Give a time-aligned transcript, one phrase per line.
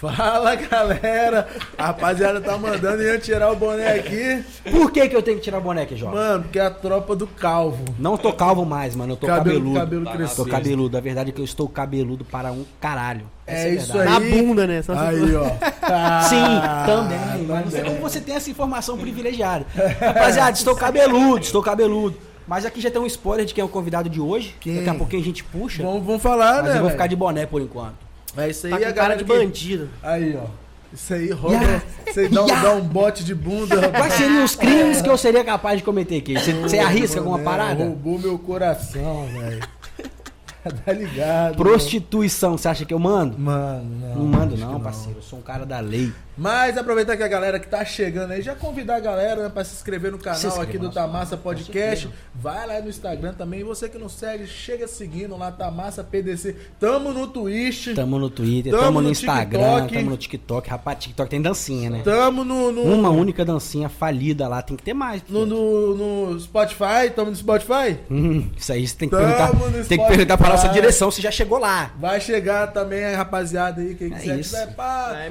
[0.00, 1.48] Fala galera!
[1.78, 4.44] A rapaziada tá mandando eu tirar o boné aqui.
[4.70, 6.12] Por que, que eu tenho que tirar o boné aqui, João?
[6.12, 7.82] Mano, porque é a tropa do calvo.
[7.98, 9.14] Não tô calvo mais, mano.
[9.14, 9.80] Eu tô Cabelo- cabeludo.
[9.80, 10.46] cabelo Tô crescido.
[10.50, 10.98] cabeludo.
[10.98, 13.24] A verdade é que eu estou cabeludo para um caralho.
[13.46, 14.04] Essa É a isso aí.
[14.08, 14.82] Na bunda, né?
[14.82, 15.46] Só Aí, ó.
[15.88, 17.46] Ah, Sim, também.
[17.46, 19.64] Mas não sei como você tem essa informação privilegiada.
[20.00, 22.16] Rapaziada, estou cabeludo, estou cabeludo.
[22.46, 24.54] Mas aqui já tem um spoiler de quem é o convidado de hoje.
[24.60, 24.76] Quem?
[24.76, 25.82] Daqui a pouquinho a gente puxa.
[25.82, 26.70] Vamos, vamos falar, mas né?
[26.70, 26.90] eu vou velho?
[26.90, 28.05] ficar de boné por enquanto.
[28.36, 29.88] É isso aí, Tá a cara galera de que- bandido.
[30.02, 30.46] Aí, ó.
[30.92, 31.56] Isso aí rouba.
[31.62, 31.82] Ya.
[32.06, 32.62] Isso aí dá, um- Ya.
[32.62, 33.76] dá um bote de bunda.
[33.90, 34.12] Quais rapaz.
[34.14, 36.34] seriam os crimes que eu seria capaz de cometer aqui?
[36.34, 37.84] Você, você arrisca alguma Boné, parada?
[37.84, 39.60] Roubou meu coração, velho.
[40.84, 41.56] tá ligado?
[41.56, 43.38] Prostituição, você acha que eu mando?
[43.38, 44.14] Mano, não.
[44.16, 45.18] Não mando que não, parceiro.
[45.18, 46.12] Eu sou um cara da lei.
[46.36, 49.64] Mas aproveitar que a galera que tá chegando aí, já convidar a galera né, pra
[49.64, 52.08] se inscrever no canal inscreva aqui do Tamassa Podcast.
[52.34, 53.60] Vai lá no Instagram também.
[53.60, 56.54] E você que não segue, chega seguindo lá, Tamassa PDC.
[56.78, 57.94] Tamo no Twitch.
[57.94, 59.94] Tamo no Twitter, Tamo tamo, no no Instagram, TikTok.
[59.94, 60.68] tamo no TikTok.
[60.70, 62.02] Rapaz, TikTok tem dancinha, né?
[62.04, 65.22] Tamo no, no, Uma única dancinha falida lá, tem que ter mais.
[65.28, 65.94] no, no-
[66.32, 67.10] no Spotify.
[67.14, 67.98] Tamo no Spotify.
[68.10, 69.84] Hum, isso aí você tem que Tamo perguntar.
[69.88, 71.92] Tem que perguntar pra nossa direção se já chegou lá.
[71.98, 74.50] Vai chegar também a rapaziada aí, quem É quiser isso.
[74.54, 75.30] tiver pá, É,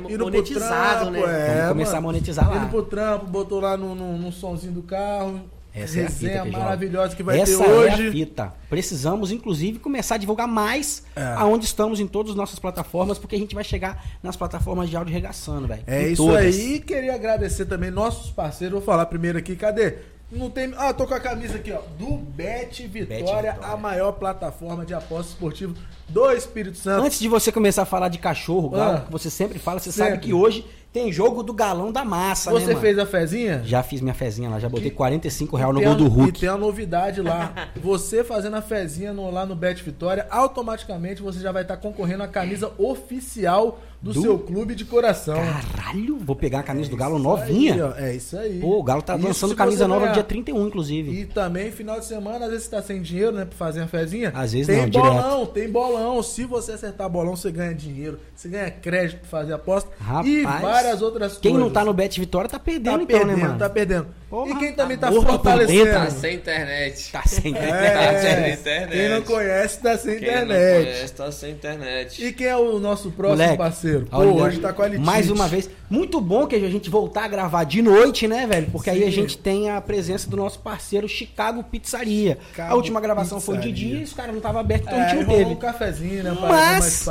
[1.04, 1.20] monetizado, né?
[1.20, 1.98] é, Vamos começar mano.
[1.98, 2.58] a monetizar lá.
[2.58, 5.42] Indo pro trampo, botou lá no, no, no sonzinho do carro.
[5.74, 8.12] Essa é a fita resenha maravilhosa que vai Essa ter é a hoje.
[8.12, 8.54] fita.
[8.70, 11.22] Precisamos, inclusive, começar a divulgar mais É.
[11.36, 14.96] aonde estamos em todas as nossas plataformas, porque a gente vai chegar nas plataformas de
[14.96, 15.84] áudio regaçando, velho.
[15.86, 16.46] É Em isso todas.
[16.56, 16.76] aí.
[16.76, 18.72] E queria agradecer também nossos parceiros.
[18.76, 19.96] Vou falar primeiro aqui, cadê?
[20.32, 20.74] Não tem.
[20.78, 21.80] Ah, tô com a camisa aqui, ó.
[22.00, 23.58] Do Bet Vitória, Vitória.
[23.62, 25.76] a maior plataforma de apostas esportivas
[26.08, 27.04] do Espírito Santo.
[27.06, 29.02] Antes de você começar a falar de cachorro, galo, Ah.
[29.02, 30.12] que você sempre fala, você Sempre.
[30.12, 30.66] sabe que hoje
[30.96, 32.80] tem jogo do galão da massa, né, Você mano?
[32.80, 33.62] fez a fezinha?
[33.66, 36.08] Já fiz minha fezinha lá, já botei Que- 45 reais no gol a- do E
[36.08, 36.40] Hulk.
[36.40, 37.52] tem uma novidade lá.
[37.84, 42.24] Você fazendo a fezinha no- lá no Bet Vitória, automaticamente você já vai estar concorrendo
[42.24, 45.34] à camisa oficial do, Do- seu clube de coração.
[45.36, 47.74] Caralho, vou pegar a camisa do galo novinha.
[47.74, 48.60] aí, ó, é isso aí.
[48.60, 50.14] Pô, o galo tá Isso lançando camisa nova ganhar.
[50.14, 51.12] dia 31, inclusive.
[51.22, 53.46] E também, final de semana, às vezes você tá sem dinheiro, né?
[53.46, 54.32] Pra fazer a fezinha.
[54.36, 56.22] Às vezes tem não, bolão, tem bolão.
[56.22, 58.20] Se você acertar bolão, você ganha dinheiro.
[58.36, 59.90] Você ganha crédito pra fazer aposta.
[60.00, 61.68] Rapaz, e várias outras Quem coisas.
[61.68, 63.58] não tá no Bet Vitória tá perdendo, Tá então, perdendo, né, mano?
[63.58, 64.08] tá perdendo.
[64.30, 65.92] Porra, e quem também tá, tá por fortalecendo.
[65.92, 67.12] Tá sem internet.
[67.12, 68.92] Tá sem É, Tá sem internet.
[68.92, 70.84] Quem não conhece tá sem Quem não internet.
[70.86, 72.26] conhece, tá sem internet.
[72.26, 73.95] E quem é o nosso próximo Moleque, parceiro?
[74.02, 74.90] Pô, olha, hoje tá com a.
[75.00, 75.70] Mais uma vez.
[75.90, 78.68] Muito bom que a gente voltar a gravar de noite, né, velho?
[78.72, 79.12] Porque aí a Sim.
[79.12, 82.40] gente tem a presença do nosso parceiro Chicago Pizzaria.
[82.58, 83.90] A última gravação foi de Pizzaria.
[83.92, 85.50] dia e os caras não estavam abertos, então É, a gente não teve.
[85.52, 86.38] um cafezinho, né?
[86.42, 87.06] Mas-.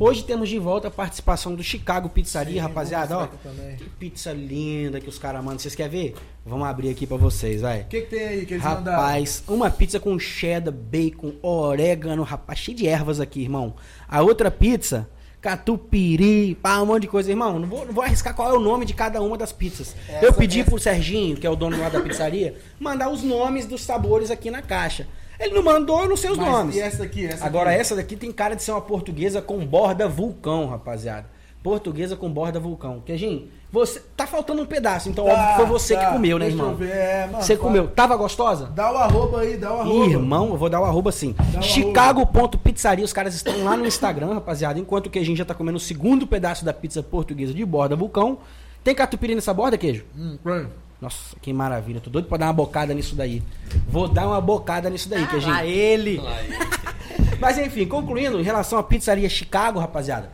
[0.00, 3.16] Hoje temos de volta a participação do Chicago Pizzaria, Sim, rapaziada.
[3.18, 3.26] Ó,
[3.76, 5.58] que pizza linda que os caras mandam.
[5.58, 6.14] Vocês querem ver?
[6.44, 7.82] Vamos abrir aqui pra vocês, vai.
[7.82, 9.00] O que, que tem aí que eles mandaram?
[9.00, 13.74] Rapaz, uma pizza com cheddar, bacon, orégano, rapaz, cheio de ervas aqui, irmão.
[14.08, 15.08] A outra pizza,
[15.44, 17.30] catupiry, pá, um monte de coisa.
[17.30, 19.94] Irmão, não vou, não vou arriscar qual é o nome de cada uma das pizzas.
[20.08, 23.22] Essa- Eu pedi essa- pro Serginho, que é o dono lá da pizzaria, mandar os
[23.22, 25.06] nomes dos sabores aqui na caixa.
[25.38, 26.76] Ele não mandou, eu não sei os Mas nomes.
[26.76, 27.26] E essa aqui?
[27.26, 27.80] Essa Agora, aqui?
[27.80, 31.28] essa daqui tem cara de ser uma portuguesa com borda vulcão, rapaziada.
[31.62, 33.00] Portuguesa com borda vulcão.
[33.04, 34.00] Queijinho, você.
[34.16, 36.06] Tá faltando um pedaço, então Tá, óbvio que foi você tá.
[36.06, 36.70] que comeu, né, Deixa irmão?
[36.72, 37.68] eu ver, é, mano, Você fala.
[37.68, 37.88] comeu.
[37.88, 38.66] Tava gostosa?
[38.74, 40.06] Dá o arroba aí, dá o arroba.
[40.06, 41.34] Irmão, eu vou dar o arroba sim.
[41.60, 44.78] Chicago.pizzaria, os caras estão lá no Instagram, rapaziada.
[44.78, 48.38] Enquanto o queijinho já tá comendo o segundo pedaço da pizza portuguesa de borda vulcão.
[48.82, 50.04] Tem catupiry nessa borda, queijo?
[50.16, 50.68] Hum, pronto.
[51.00, 52.00] Nossa, que maravilha.
[52.00, 53.42] Tô doido pra dar uma bocada nisso daí.
[53.88, 55.52] Vou dar uma bocada nisso daí, queijinho.
[55.52, 56.18] Lá ele.
[56.18, 56.36] Lá.
[57.40, 60.30] Mas enfim, concluindo, em relação à pizzaria Chicago, rapaziada.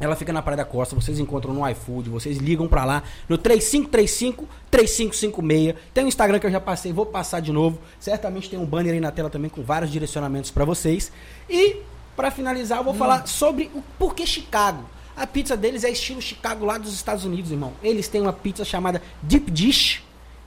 [0.00, 3.38] Ela fica na Praia da Costa, vocês encontram no iFood, vocês ligam pra lá no
[3.38, 5.76] 3535-3556.
[5.92, 7.78] Tem o Instagram que eu já passei, vou passar de novo.
[8.00, 11.12] Certamente tem um banner aí na tela também com vários direcionamentos pra vocês.
[11.48, 11.76] E
[12.16, 14.84] pra finalizar, eu vou falar sobre o porquê Chicago.
[15.16, 17.72] A pizza deles é estilo Chicago lá dos Estados Unidos, irmão.
[17.80, 20.02] Eles têm uma pizza chamada Deep Dish,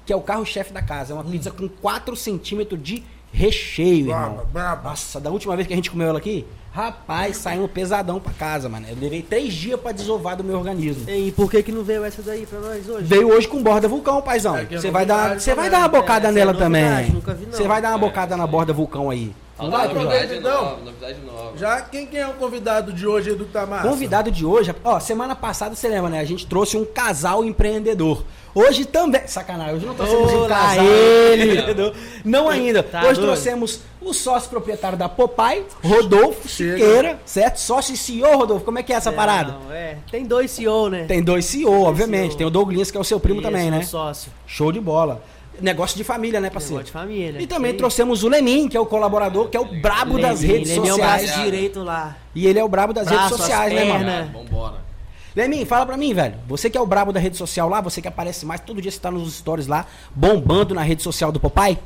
[0.06, 1.14] que é o carro-chefe da casa.
[1.14, 4.34] É uma pizza com 4 centímetros de recheio, irmão.
[4.34, 4.90] Braba, braba.
[4.90, 6.46] Nossa, da última vez que a gente comeu ela aqui,
[6.82, 8.86] rapaz, saiu um pesadão pra casa, mano.
[8.88, 11.10] Eu levei três dias pra desovar do meu organismo.
[11.10, 13.04] E por que que não veio essa daí pra nós hoje?
[13.04, 14.56] Veio hoje com borda vulcão, paizão.
[14.56, 15.72] É que é Você vai dar, você vai também.
[15.72, 17.12] dar uma bocada É, nela é novidade, também.
[17.12, 17.52] nunca vi, não.
[17.54, 19.34] Você vai dar uma É, bocada na borda vulcão aí.
[19.60, 20.64] Não vai, novidade Então.
[20.64, 21.58] nova, novidade nova.
[21.58, 23.88] Já quem, quem é o convidado de hoje aí do Tamassa?
[23.88, 26.20] Convidado de hoje, ó, semana passada você lembra, né?
[26.20, 28.24] A gente trouxe um casal empreendedor.
[28.58, 29.22] Hoje também.
[29.28, 31.44] Sacanagem, hoje não trouxemos um Ô, lá casal ele.
[31.52, 31.94] empreendedor.
[32.26, 32.82] Não ainda.
[32.82, 33.22] Tá hoje doido.
[33.28, 36.78] trouxemos o sócio proprietário da Popeye, Rodolfo Chega.
[36.78, 37.58] Siqueira, certo?
[37.60, 38.66] Sócio e CEO, Rodolfo.
[38.66, 39.58] Como é que é essa É, parada?
[39.64, 39.98] não, é.
[40.10, 41.06] Tem dois CEO, né?
[41.08, 42.30] Tem dois CEO, obviamente.
[42.30, 42.38] CEO.
[42.38, 43.80] Tem o Douglas, que é o seu primo Isso, também, né?
[43.80, 44.32] um sócio.
[44.48, 45.22] Show de bola.
[45.60, 46.76] Negócio de família, né, parceiro?
[46.84, 47.42] Negócio de família.
[47.42, 47.78] E também Sim.
[47.78, 50.88] trouxemos o Lenin, que é o colaborador, que é o brabo das Lenin, redes Lenin
[50.88, 51.24] é o sociais.
[51.32, 52.16] braço direito lá.
[52.36, 54.32] E ele é o brabo das Braço, redes sociais, né, mano?
[54.34, 54.87] Vambora.
[55.38, 56.34] Lemin, fala pra mim, velho.
[56.48, 58.90] Você que é o brabo da rede social lá, você que aparece mais, todo dia
[58.90, 59.86] você tá nos stories lá,
[60.16, 61.78] bombando na rede social do Popeye?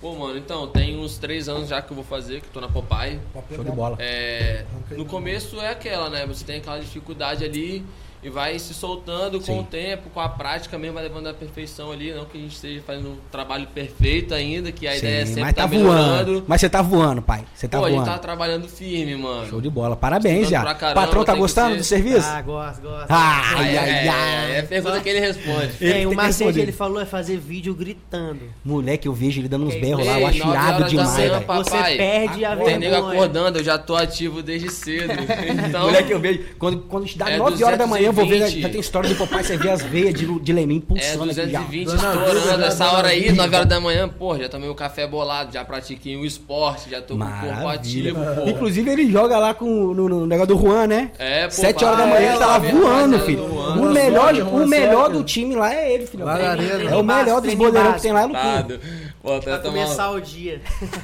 [0.00, 2.60] Pô, mano, então, tem uns três anos já que eu vou fazer, que eu tô
[2.60, 3.20] na Popeye.
[3.54, 3.96] Show de bola.
[4.00, 6.26] É, no começo é aquela, né?
[6.26, 7.86] Você tem aquela dificuldade ali
[8.26, 9.60] e vai se soltando com Sim.
[9.60, 12.12] o tempo, com a prática mesmo, vai levando a perfeição ali.
[12.12, 15.26] Não que a gente esteja fazendo um trabalho perfeito ainda, que a ideia é Sim,
[15.34, 16.44] sempre mas tá tá voando.
[16.48, 17.44] Mas você tá voando, pai.
[17.54, 18.10] Você tá Pô, a gente voando.
[18.10, 19.48] tá trabalhando firme, mano.
[19.48, 19.94] Show de bola.
[19.94, 20.74] Parabéns, Estudando já.
[20.74, 22.28] caramba, Patrão tá que gostando ser- do serviço?
[22.28, 23.06] Ah, gosto, gosto.
[23.10, 24.56] Ah, ai, é, ai, ai.
[24.56, 25.70] é a pergunta que ele responde.
[25.80, 26.62] Ele Tem, o que macete responder.
[26.62, 28.40] ele falou é fazer vídeo gritando.
[28.64, 32.44] Moleque, eu vejo ele dando uns berros lá, eu acho irado demais, manhã, Você perde
[32.44, 33.14] a Tem nego vergonha.
[33.14, 35.12] acordando, eu já tô ativo desde cedo.
[35.68, 36.40] Então, Moleque, eu vejo.
[36.58, 38.38] Quando, quando dá É 9 horas da manhã, eu vou ver.
[38.38, 38.62] 220.
[38.62, 41.44] Já tem história do papai, você vê as veias de, de Lemin é pulsando já.
[41.44, 43.34] 220 Dona Vida, estourando essa hora aí, Vida.
[43.34, 47.00] 9 horas da manhã, pô, já tomei o café bolado, já pratiquei o esporte, já
[47.00, 48.12] tô com o corpo Maravilha.
[48.12, 48.48] ativo, pô.
[48.48, 51.10] Inclusive, ele joga lá com, no, no negócio do Juan, né?
[51.18, 53.44] É, pô, 7 horas da manhã, ele tá lá voando, filho.
[53.44, 56.24] O melhor, o melhor do time lá é ele, filho.
[56.28, 58.80] É o melhor dos goleiros que tem lá no clube.
[59.26, 60.60] Pô, Pra começar o dia.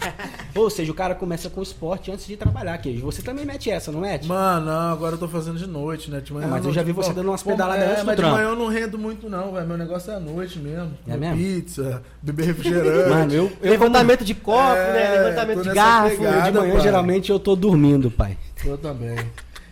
[0.54, 3.90] Ou seja, o cara começa com esporte antes de trabalhar, que Você também mete essa,
[3.90, 4.28] não mete?
[4.28, 6.20] Mano, não, agora eu tô fazendo de noite, né?
[6.20, 7.86] De manhã Ah, mas não- eu já vi você Bom, dando umas pô, pedaladas é,
[7.90, 8.32] antes do mas trampo.
[8.36, 9.66] de manhã eu não rendo muito, não, velho.
[9.66, 10.92] Meu negócio é à noite mesmo.
[11.08, 11.36] É mesmo?
[11.36, 13.10] Pizza, beber refrigerante.
[13.10, 15.18] Mano, eu, eu Levantamento de copo, É, né?
[15.24, 16.16] Levantamento de garfo.
[16.18, 16.36] pegada.
[16.36, 16.80] eu de manhã, pai.
[16.82, 18.38] geralmente, eu tô dormindo, pai.
[18.64, 19.16] Eu também.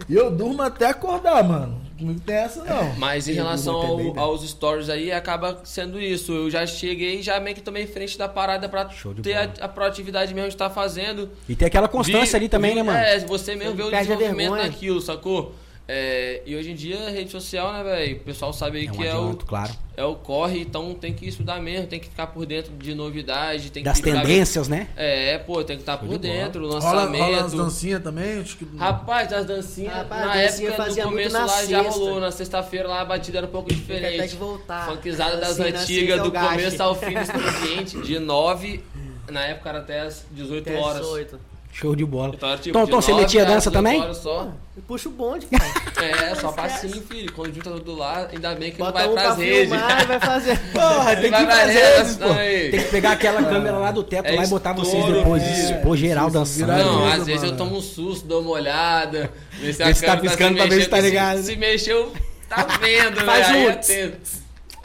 [0.08, 1.80] E eu durmo até acordar, mano.
[2.00, 2.94] Não tem essa, não.
[2.96, 4.12] Mas em relação ao- né?
[4.16, 6.32] aos stories aí, acaba sendo isso.
[6.32, 8.88] Eu já cheguei e já meio que tomei frente da parada pra
[9.22, 11.30] ter a, a proatividade mesmo de estar fazendo.
[11.48, 12.98] E tem aquela constância Vi- ali também, vi- né, mano?
[12.98, 15.54] É, você mesmo vê o desenvolvimento daquilo, sacou?
[15.92, 18.16] É, e hoje em dia, rede social, né, velho?
[18.18, 19.72] O pessoal sabe aí É um que é o, adianto, claro.
[19.96, 23.72] é o corre, então tem que estudar mesmo, tem que ficar por dentro de novidade,
[23.72, 24.86] tem Das que ficar- tendências, né?
[24.96, 26.20] É, pô, tem que estar por de bola.
[26.20, 27.56] dentro, Rola, rola as lançamento.
[27.56, 28.38] dancinhas também?
[28.40, 28.66] Acho que...
[28.76, 31.90] Rapaz, as dancinhas, Rapaz, na dancinha época do começo na lá já sexta.
[31.98, 32.20] rolou.
[32.20, 34.28] Na sexta-feira lá a batida era um pouco diferente.
[34.28, 34.86] que voltar.
[34.88, 36.48] Funkizada das na antigas, do gache.
[36.50, 38.80] começo ao fim do expediente, de 9,
[39.28, 41.00] na época era até as 18 Até horas.
[41.00, 41.49] 18.
[41.72, 42.32] Show de bola.
[42.34, 44.14] Então tipo, Tom, você 9 metia dança 18 também?
[44.14, 44.48] Só.
[44.76, 45.60] E puxa o bonde, pai.
[46.04, 47.32] É, só passinho, filho.
[47.32, 49.70] Quando junta tudo lá, ainda bem que Bota não um vai pra pras redes.
[49.70, 50.58] filmar vai fazer.
[50.72, 52.34] Porra, tem que Vai pra fazer rede, isso, pô.
[52.34, 55.42] Tem que pegar aquela câmera lá do teto É lá e botar vocês depois.
[55.42, 56.72] Expor geral dançando.
[56.72, 59.30] Não, às vezes eu tomo um susto, dou uma olhada.
[59.52, 61.38] Ver se a Vê se tá câmera piscando pra ver se tá ligado.
[61.38, 62.12] Se, se mexeu,
[62.48, 63.54] tá vendo, Faz né?
[63.54, 64.12] Aí um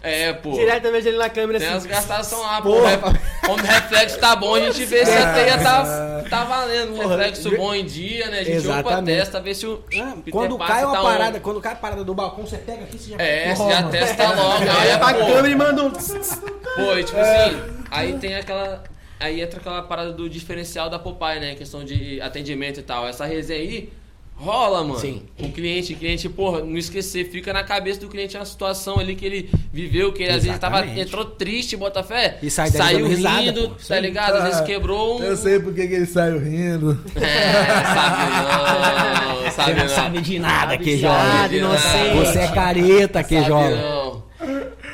[0.05, 0.29] é.
[0.29, 0.53] É, pô.
[0.53, 1.87] Diretamente ali na câmera Tem as assim.
[1.87, 2.75] gastações lá, pô.
[3.45, 6.93] Quando o reflexo tá bom, a gente vê se a teia tá, tá valendo.
[6.93, 8.39] Um Porra, reflexo bom em dia, né?
[8.39, 9.17] A gente Exatamente.
[9.17, 9.83] testa, vê se o.
[9.99, 11.41] Ah, quando cai uma tá parada, on.
[11.41, 14.29] quando cai a parada do balcão, você pega aqui, você já É, você já testa
[14.29, 14.63] logo.
[14.63, 15.91] Aí, Olha pra câmera e manda um.
[15.91, 18.83] Pô, e tipo assim, aí tem aquela.
[19.19, 21.55] Aí entra aquela parada do diferencial da Popeye, né?
[21.55, 23.07] Questão de atendimento e tal.
[23.07, 23.89] Essa resenha aí
[24.37, 24.99] rola, mano.
[24.99, 25.23] Sim.
[25.39, 29.15] O cliente, o cliente, porra, não esquecer, fica na cabeça do cliente uma situação ali
[29.15, 31.07] que ele viveu, que ele às vezes tava, Exatamente.
[31.07, 32.37] entrou triste, bota fé.
[32.41, 33.75] E sai saiu risada, rindo, pô.
[33.87, 34.35] Tá ligado?
[34.35, 35.23] Às vezes quebrou um.
[35.23, 36.99] Eu sei porque que ele saiu rindo.
[37.15, 37.63] É,
[37.95, 38.31] sabe
[39.43, 39.89] não, sabe não não.
[39.89, 42.15] sabe de nada, que inocente.
[42.17, 44.23] Você é careta, que não.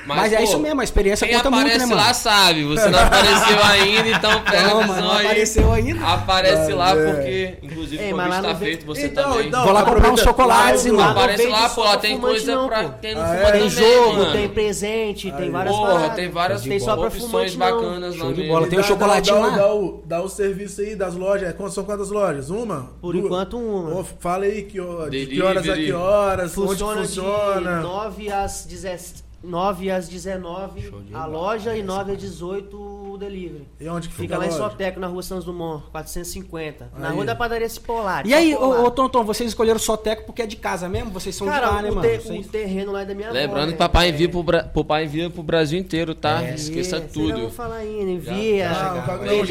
[0.06, 2.08] Mas, é pô, isso mesmo, a experiência Quem conta muito, aparece né, mano?
[2.08, 5.26] lá sabe, você não apareceu ainda, então pega Não, mano, não aí.
[5.28, 6.06] apareceu ainda.
[6.08, 7.14] Aparece lá É.
[7.14, 9.48] porque, inclusive, Ei, o mas convite tá feito, você Então, também.
[9.48, 10.12] então, Vou lá comprar
[10.48, 11.06] Lá, irmão.
[11.06, 13.52] lá, Aparece lá, pô, lá tem coisa não, pra quem não Ah, fuma é?
[13.52, 14.32] Tem jogo, mano.
[14.32, 16.16] tem presente, tem várias Porra, paradas.
[16.16, 18.68] tem várias Tem só pra opções bacanas lá de mesmo.
[18.68, 19.56] Tem um Dá- chocolatinho dá, lá?
[19.58, 21.50] Dá, o, serviço aí das lojas.
[21.50, 22.50] É, quantas- São quantas lojas?
[22.50, 22.92] Uma?
[23.02, 24.04] Por enquanto, uma.
[24.20, 27.80] Fala aí que, ho- de que horas a que horas, Funciona, onde de funciona.
[27.82, 29.24] 9 às 17.
[29.44, 33.68] 9 às 19 Show de a loja e 9 às 18 o delivery.
[33.80, 34.52] E onde que fica, Fica lá em?
[34.52, 36.90] Soteco, na rua Santos Dumont, 450.
[36.98, 37.16] Na Aí.
[37.16, 38.26] rua da padaria Cipolar.
[38.26, 41.12] E aí, só ô, ô Tonton, vocês escolheram Soteco porque é de casa mesmo?
[41.12, 42.08] Vocês são Cara, de lá, né, o, mano?
[42.18, 43.38] te- o terreno lá é da minha avó.
[43.38, 43.72] Lembrando né?
[43.74, 44.64] que papai envia pro, Bra...
[44.64, 46.44] papai envia pro Brasil inteiro, tá?
[46.44, 46.56] É.
[46.56, 47.38] Esqueça Vocês tudo.
[47.42, 48.70] vão falar ainda, envia.
[48.70, 49.46] Não, não,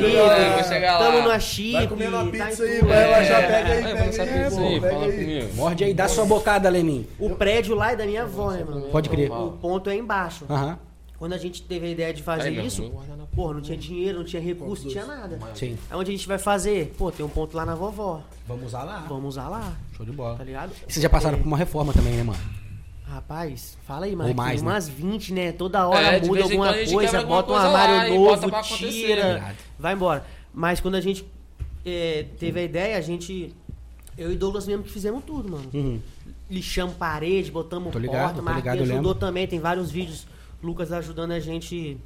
[0.55, 1.11] vai chegar lá.
[1.13, 1.73] Tamo na chip.
[1.73, 5.53] Vai comendo uma tá pizza aí, vai lá, já É, pega aí, pega aí.
[5.55, 7.07] Morde aí, dá sua bocada, Lenin.
[7.19, 8.83] O prédio lá é da minha avó, né, mano?
[8.91, 9.31] Pode crer.
[9.31, 10.45] O ponto é embaixo.
[10.49, 10.79] Aham,
[11.19, 12.83] Quando a gente teve a ideia de fazer Aí, isso,
[13.17, 15.39] na porra, não tinha dinheiro, não tinha recurso, não tinha nada.
[15.55, 15.79] sim.
[15.89, 16.95] Aí onde a gente vai fazer?
[16.99, 18.23] Pô, tem um ponto lá na vovó.
[18.47, 19.07] Vamos usar lá.
[19.09, 20.37] Vamos usar lá, Show de bola.
[20.37, 20.73] tá ligado?
[20.87, 22.39] E vocês já passaram por uma reforma também, né, mano?
[23.07, 24.37] Rapaz, fala aí, Marquinhos.
[24.37, 24.69] mais, né?
[24.69, 25.53] umas 20, né?
[25.53, 29.59] Toda hora É, muda alguma coisa, bota um armário novo, tira, Verdade.
[29.79, 30.27] vai embora.
[30.53, 31.25] Mas quando a gente
[31.85, 33.55] é, teve a ideia, a gente.
[34.19, 35.69] Eu e Douglas mesmo que fizemos tudo, mano.
[35.73, 35.99] Uhum.
[36.51, 39.15] Lixamos parede, botamos Tô ligado, porta, Marquinhos ajudou lembro.
[39.15, 40.27] também, tem vários vídeos.
[40.63, 41.97] Lucas ajudando a gente.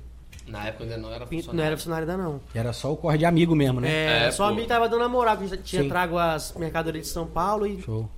[0.47, 1.67] Na época ainda não era Não funcionário.
[1.67, 2.41] era funcionário ainda não.
[2.55, 3.89] Era só o corre de amigo mesmo, né?
[3.91, 4.55] É, É, só pô.
[4.55, 5.89] mim tava dando a moral, que a gente tinha Sim.
[5.89, 8.09] trago as mercadorias de São Paulo e Show.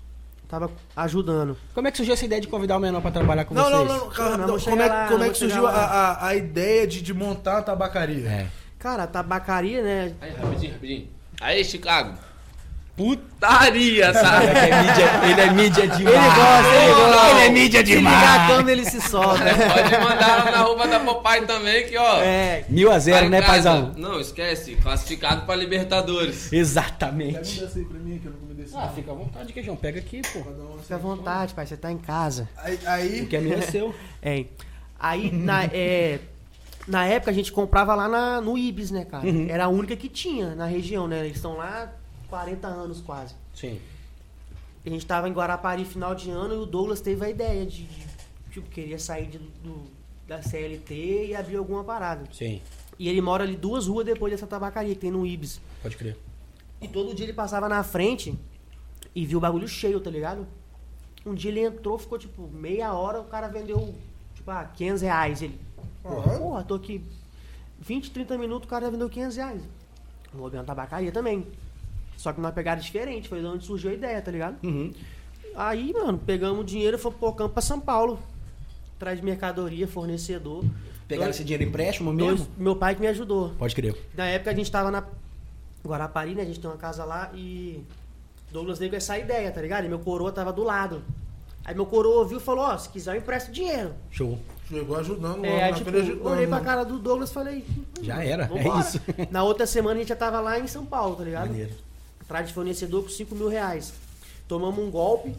[0.48, 1.56] tava ajudando.
[1.72, 3.76] Como é que surgiu essa ideia de convidar o menor pra trabalhar com Não, vocês?
[3.78, 6.26] não, não, não, calma, Não, não, como é, lá, como é que surgiu a, a,
[6.28, 8.28] a ideia de, de montar a tabacaria?
[8.28, 8.46] É.
[8.78, 10.14] Cara, a tabacaria, né?
[10.20, 11.08] Aí, rapidinho, rapidinho.
[11.40, 12.18] Aí, Chicago.
[12.96, 14.46] Putaria, sabe?
[14.46, 16.16] Ele é mídia, ele é mídia demais.
[16.16, 17.30] Ele gosta, ele gosta.
[17.30, 18.52] Ele é mídia Se ligar demais.
[18.52, 19.38] quando ele se solta.
[19.44, 22.18] Pode mandar lá na roupa da Popeye também, que ó.
[22.22, 23.92] É, Mil a zero, né, paizão?
[23.98, 24.76] Não, esquece.
[24.76, 26.44] Classificado pra Libertadores.
[26.48, 27.60] Pega um Exatamente.
[27.60, 28.74] desse aí pra mim, que eu não comi desse.
[28.74, 29.76] Ah, fica à vontade, queijão.
[29.76, 30.40] Pega aqui, pô.
[30.80, 32.48] fica à vontade, pai, você tá em casa.
[32.56, 33.94] Aí, aí O que é meu é seu.
[34.22, 34.44] É.
[34.98, 36.18] Aí, na, é,
[36.88, 39.24] na época, a gente comprava lá na, no Ibis, né, cara?
[39.50, 41.20] Era a única que tinha na região, né?
[41.26, 41.92] Eles estão lá
[42.28, 43.34] 40 anos quase.
[43.54, 43.80] Sim.
[44.84, 47.82] A gente tava em Guarapari final de ano e o Douglas teve a ideia de,
[47.84, 48.06] de,
[48.52, 49.82] tipo, queria sair de- do,
[50.28, 52.24] da CLT e abrir alguma parada.
[52.32, 52.60] Sim.
[52.98, 55.60] E ele mora ali duas ruas depois dessa tabacaria que tem no Ibis.
[55.82, 56.16] Pode crer.
[56.80, 58.38] E todo dia ele passava na frente
[59.14, 60.46] e viu o bagulho cheio, tá ligado?
[61.24, 63.92] Um dia ele entrou, ficou tipo meia hora, o cara vendeu,
[64.34, 65.42] tipo, ah, 500 reais.
[65.42, 65.58] Ele,
[66.04, 66.38] Aham.
[66.38, 67.02] porra, tô aqui
[67.80, 69.62] 20, 30 minutos, o cara já vendeu 500 reais.
[70.32, 71.44] Vou abrir uma tabacaria também.
[72.16, 74.56] Só que numa pegada diferente, foi de onde surgiu a ideia, tá ligado?
[74.64, 74.92] Uhum.
[75.54, 78.18] Aí, mano, pegamos o dinheiro e fomos pro campo pra São Paulo.
[78.96, 80.64] Atrás de mercadoria, fornecedor.
[81.06, 82.48] Pegaram Dois- esse dinheiro empréstimo dois- mesmo?
[82.56, 83.50] meu pai que me ajudou.
[83.58, 83.94] Pode crer.
[84.16, 85.04] Na época a gente tava na
[85.86, 86.42] Guarapari, né?
[86.42, 87.84] A gente tem uma casa lá e
[88.50, 89.84] Douglas veio com essa ideia, tá ligado?
[89.84, 91.02] E meu coroa tava do lado.
[91.64, 93.92] Aí meu coroa ouviu e falou, ó, se quiser eu empresto dinheiro.
[94.10, 94.38] Show.
[94.68, 96.64] chegou ajudando, É, aí, tipo, ajudando, olhei pra né?
[96.64, 97.64] cara do Douglas e falei,
[98.02, 98.46] Já era.
[98.48, 98.78] vambora.
[98.78, 99.00] É isso.
[99.30, 101.48] Na outra semana a gente já tava lá em São Paulo, tá ligado?
[101.48, 101.70] Maneiro.
[102.26, 103.92] Atrás de fornecedor com 5 mil reais.
[104.46, 105.34] Tomamos um golpe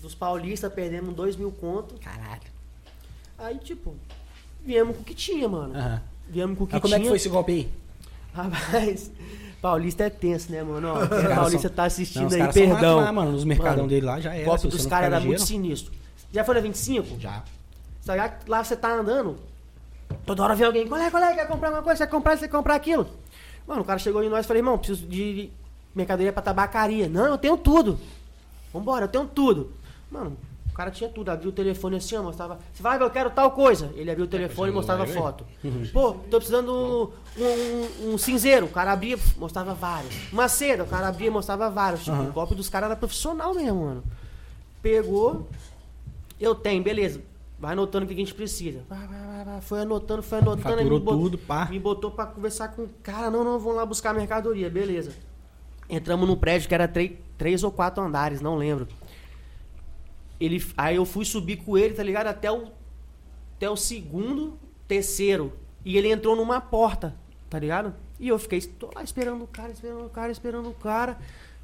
[0.00, 1.94] dos paulistas, perdemos 2 mil conto.
[2.00, 2.42] Caralho.
[3.38, 3.94] Aí, tipo,
[4.64, 5.74] viemos com o que tinha, mano.
[5.76, 6.02] Aham.
[6.28, 7.04] Viemos com o que Mas como é tinha.
[7.04, 7.72] que foi esse golpe aí?
[8.34, 9.10] Rapaz,
[9.62, 10.88] paulista é tenso, né, mano?
[10.88, 12.96] Ó, é paulista tá Não, assistindo os aí, perdão.
[12.98, 13.32] lá, mano.
[13.32, 14.44] Nos mercadão Mano, dele lá já O era.
[14.44, 15.92] golpe se dos você não caras era muito sinistro.
[16.32, 17.18] Já foi na 25?
[17.18, 17.42] Já.
[18.46, 19.36] Lá você tá andando,
[20.24, 22.48] toda hora vem alguém, qual é, qual é, quer comprar uma coisa, quer comprar quer
[22.48, 23.06] comprar aquilo.
[23.66, 25.50] Mano, o cara chegou em nós e falei, irmão, preciso de
[25.94, 27.08] mercadoria pra tabacaria.
[27.08, 27.98] Não, eu tenho tudo.
[28.72, 29.72] Vambora, eu tenho tudo.
[30.10, 30.36] Mano,
[30.70, 32.58] o cara tinha tudo, abriu o telefone assim, ó, mostrava.
[32.72, 33.90] Você vai, eu quero tal coisa.
[33.96, 35.14] Ele abriu o telefone e mostrava vai.
[35.14, 35.44] foto.
[35.92, 38.66] Pô, tô precisando um, um, um cinzeiro.
[38.66, 40.14] O cara abria, mostrava vários.
[40.32, 42.04] Uma seda, o cara abria, mostrava vários.
[42.04, 44.04] Tipo, o golpe dos caras era profissional mesmo, mano.
[44.80, 45.48] Pegou,
[46.40, 47.20] eu tenho, beleza.
[47.58, 48.82] Vai anotando o que a gente precisa.
[49.62, 50.62] Foi anotando, foi anotando.
[50.62, 51.66] Faturou me botou- tudo, pá.
[51.68, 53.28] Me botou pra conversar com o cara.
[53.30, 54.70] Não, não, vamos lá buscar mercadoria.
[54.70, 55.12] Beleza.
[55.88, 58.86] Entramos num prédio que era três, três ou quatro andares, não lembro.
[60.40, 62.28] Ele, aí eu fui subir com ele, tá ligado?
[62.28, 62.68] Até o,
[63.56, 65.52] até o segundo, terceiro.
[65.84, 67.14] E ele entrou numa porta,
[67.50, 67.94] tá ligado?
[68.20, 71.18] E eu fiquei tô lá esperando o cara, esperando o cara, esperando o cara.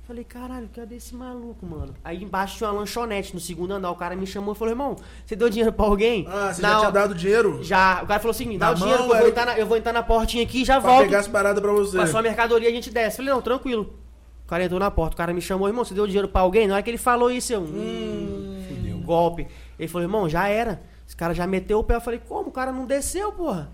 [0.07, 1.95] Falei, caralho, cadê esse maluco, mano?
[2.05, 3.91] Aí embaixo tinha uma lanchonete no segundo andar.
[3.91, 6.27] O cara me chamou e falou, irmão, você deu dinheiro pra alguém?
[6.29, 7.63] Ah, você Na já tinha dado dinheiro?
[7.63, 8.03] Já.
[8.03, 9.67] O cara falou assim, dá Na o dinheiro mão, que eu vou, entrar na, eu
[9.67, 11.05] vou entrar na portinha aqui e já Pra volto.
[11.07, 11.97] pegar as paradas pra você.
[11.97, 13.17] Passou a mercadoria e a gente desce.
[13.17, 13.95] Falei, não, tranquilo.
[14.45, 16.67] O cara entrou na porta, o cara me chamou, irmão, você deu dinheiro pra alguém?
[16.67, 17.63] Na hora que ele falou isso, eu.
[17.63, 19.47] Hum, golpe.
[19.79, 20.83] Ele falou, irmão, já era.
[21.07, 21.95] Esse cara já meteu o pé.
[21.97, 22.49] Eu falei, como?
[22.49, 23.71] O cara não desceu, porra.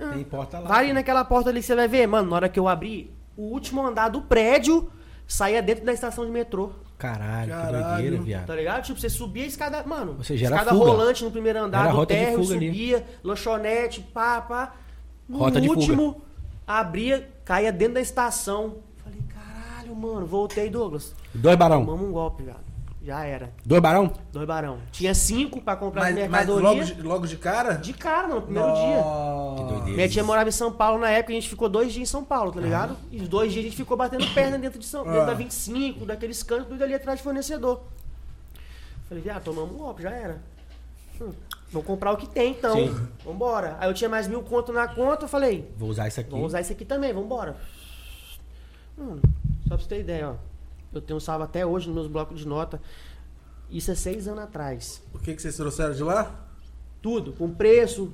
[0.00, 0.68] Ah, Tem porta lá.
[0.68, 2.06] Vai ali naquela porta ali que você vai ver.
[2.06, 4.90] Mano, na hora que eu abri, o último andar do prédio
[5.26, 6.70] saía dentro da estação de metrô.
[6.98, 7.84] Caralho, que Caralho.
[7.94, 8.54] doideira, Tá viado.
[8.54, 8.82] ligado?
[8.84, 9.82] Tipo, você subia a escada.
[9.84, 10.90] Mano, Ou seja, era escada fuga.
[10.90, 12.66] rolante no primeiro andar Era do rota de térreo, fuga ali.
[12.68, 14.72] subia, lanchonete, pá, pá.
[15.28, 15.80] No Rota de fuga.
[15.80, 16.22] último,
[16.66, 18.76] abria, caía dentro da estação.
[19.92, 21.14] Caralho, mano, voltei, Douglas.
[21.34, 21.84] Dois barão.
[21.84, 22.56] Tomamos um golpe, velho.
[23.04, 23.50] Já era.
[23.66, 24.12] Dois barão?
[24.32, 24.78] Dois barão.
[24.92, 26.68] Tinha cinco pra comprar Mas, de mas mercadoria.
[26.68, 27.74] logo, de, logo de cara?
[27.74, 29.02] De cara, mano, primeiro dia.
[29.56, 29.96] Que doideira.
[29.96, 32.22] Minha tia morava em São Paulo na época, a gente ficou dois dias em São
[32.24, 32.96] Paulo, tá ligado?
[33.10, 35.24] E os dois dias a gente ficou batendo perna dentro, de São, dentro Ah.
[35.26, 37.82] da 25, daqueles cantos, tudo ali atrás de fornecedor.
[39.08, 40.40] Falei, viado, tomamos um golpe, já era.
[41.20, 41.32] Hum,
[41.72, 42.76] vou comprar o que tem então.
[42.76, 43.08] Sim.
[43.24, 43.76] Vambora.
[43.80, 46.30] Aí eu tinha mais mil conto na conta, eu falei, Vou usar isso aqui.
[46.30, 47.56] vamos usar isso aqui também, vambora.
[48.96, 49.20] Mano,
[49.62, 50.34] só pra você ter ideia, ó.
[50.92, 52.80] Eu tenho salvo até hoje nos meus blocos de nota.
[53.70, 55.02] Isso é seis anos atrás.
[55.14, 56.34] O que, que vocês trouxeram de lá?
[57.00, 58.12] Tudo, com preço.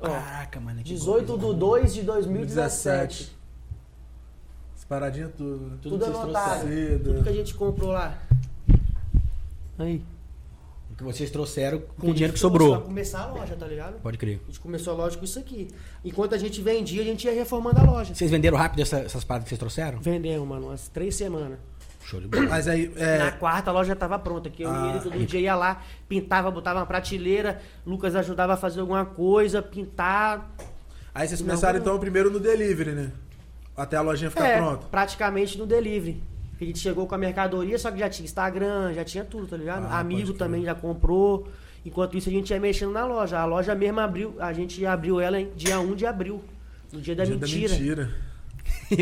[0.00, 0.78] Ó, Caraca, mano.
[0.82, 1.54] que 18 coisa.
[1.54, 3.36] de 2 de 2017.
[4.76, 5.66] As paradinhas tudo.
[5.66, 5.78] né?
[5.82, 6.66] Tudo, que vocês anotado.
[7.04, 8.18] Tudo que a gente comprou lá.
[9.78, 10.02] Aí.
[10.94, 12.76] O que vocês trouxeram com o dinheiro que sobrou.
[12.76, 14.00] Pra começar a loja, tá ligado?
[14.00, 14.40] Pode crer.
[14.44, 15.66] A gente começou a loja com isso aqui.
[16.04, 18.14] Enquanto a gente vendia, a gente ia reformando a loja.
[18.14, 19.98] Vocês venderam rápido essa- essas paradas que vocês trouxeram?
[20.00, 21.58] Vendemos, mano, umas três semanas.
[22.04, 22.46] Show de bola.
[22.48, 23.30] Mas aí, Na é.
[23.32, 25.82] quarta a loja já tava pronta, que eu Ah, e ele todo dia ia lá,
[26.08, 30.54] pintava, botava uma prateleira, Lucas ajudava a fazer alguma coisa, pintar.
[31.12, 31.80] Aí vocês começaram não.
[31.80, 33.10] então primeiro no delivery, né?
[33.76, 34.86] Até a lojinha ficar é, pronta.
[34.90, 36.22] praticamente no delivery.
[36.60, 39.56] A gente chegou com a mercadoria, só que já tinha Instagram, já tinha tudo, tá
[39.56, 39.86] ligado?
[39.86, 41.48] Ah, Amigo também já comprou.
[41.84, 43.38] Enquanto isso, a gente ia mexendo na loja.
[43.38, 46.42] A loja mesmo abriu, a gente abriu ela em dia 1 de abril.
[46.92, 47.68] No dia da Dia mentira.
[47.68, 48.14] da mentira.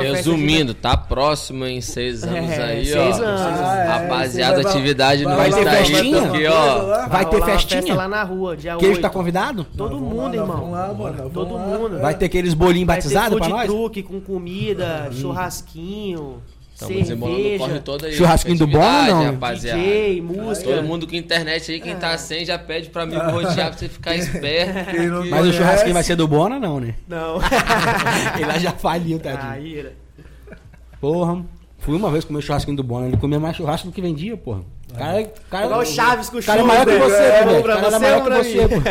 [0.00, 3.22] Resumindo, tá próximo em seis anos É, aí, seis ó.
[3.24, 3.40] anos.
[3.40, 5.46] Ah, é, Rapaziada, vai- atividade vai no vai
[5.78, 6.82] aí, ter uma porque, coisa ó.
[6.82, 7.06] lá?
[7.08, 7.82] Vai ter festinha?
[7.82, 9.02] festa lá na rua, dia Queijo 8.
[9.02, 9.64] tá convidado?
[9.76, 10.70] Todo vamos mundo, lá, irmão.
[10.70, 11.30] Lá, mano.
[11.30, 11.98] Todo mundo.
[12.00, 13.66] Vai ter aqueles bolinhos Vai ter batizados pra nós?
[13.66, 16.42] truck com comida, churrasquinho,
[16.74, 18.12] Estamos desembolando o corre cerveja, todo aí.
[18.14, 19.24] Churrasquinho do bom não?
[19.26, 19.80] Rapaziada.
[19.80, 20.70] DJ, música.
[20.70, 23.88] Todo mundo com internet aí, quem tá sem já pede pra mim rotear pra você
[23.88, 24.74] ficar esperto.
[25.06, 26.96] Mas o conhece, churrasquinho vai ser do Bona, não, né?
[27.06, 27.36] Não.
[28.36, 29.52] Ele lá já faliu, tadinho.
[29.52, 29.92] Ah, ira.
[31.00, 31.44] Porra.
[31.78, 33.06] Fui uma vez comer churrasquinho do Bona.
[33.06, 34.62] Ele comia mais churrasco do que vendia, porra.
[34.94, 37.44] O Cara, cara, Igual o Chaves com o o cara é maior que você, É,
[37.44, 37.56] velho.
[37.56, 38.82] um O pra cara é você, maior um que pra você, mim.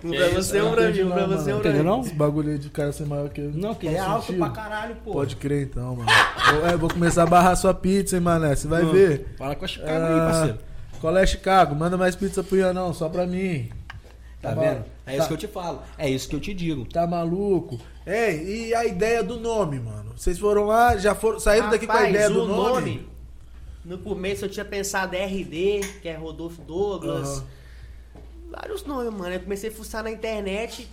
[0.04, 1.90] Um pra você, um pra mim, um pra você, um pra Entendeu mim.
[1.90, 2.00] não?
[2.00, 3.50] Esse bagulho aí de cara ser maior que eu.
[3.52, 4.38] Não, que é alto sentido.
[4.38, 5.12] pra caralho, pô.
[5.12, 6.08] Pode crer então, mano.
[6.52, 8.56] Vou, é, vou começar a barrar sua pizza, hein, mané.
[8.56, 9.34] Você vai ver.
[9.36, 10.58] Fala com a Chicago aí, Ah, parceiro.
[11.00, 11.74] Qual é Chicago?
[11.74, 13.68] Manda mais pizza pro Ian, não, só pra mim.
[14.40, 14.84] Tá Tá vendo?
[15.06, 15.18] É Tá.
[15.18, 15.82] isso que eu te falo.
[15.98, 16.86] É isso que eu te digo.
[16.86, 17.78] Tá maluco?
[18.06, 20.12] Ei, e a ideia do nome, mano?
[20.16, 23.06] Vocês foram lá, já foram, saíram daqui com a Rapaz, ideia do nome?
[23.84, 27.38] No começo eu tinha pensado RD, que é Rodolfo Douglas.
[27.38, 27.44] Aham.
[28.50, 29.34] Vários nomes, mano.
[29.34, 30.88] Eu comecei a fuçar na internet.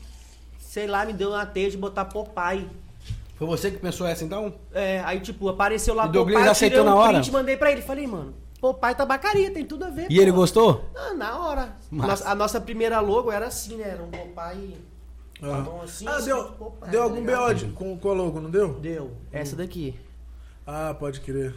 [0.60, 2.68] Sei lá, me deu uma teia de botar Popeye.
[3.36, 4.54] Foi você que pensou essa então?
[4.74, 7.14] É, aí, tipo, apareceu lá E Douglas Popeye, aceitou tirei um na hora?
[7.20, 7.82] print, mandei pra ele.
[7.82, 10.08] Falei, mano, Popeye tabacaria, tem tudo a ver.
[10.10, 10.90] E ele gostou?
[10.96, 11.76] Ah, na hora.
[11.92, 13.90] Nossa- a nossa primeira logo era assim, né?
[13.90, 14.78] Era um Popeye...
[15.42, 15.52] Aham.
[15.64, 17.66] Marrom assim, ah, assim, deu, Popeye, deu tá algum ligado?
[17.66, 18.74] BO com, com a logo, não deu?
[18.80, 19.12] Deu.
[19.32, 20.00] Essa daqui.
[20.68, 21.56] Ah, pode crer.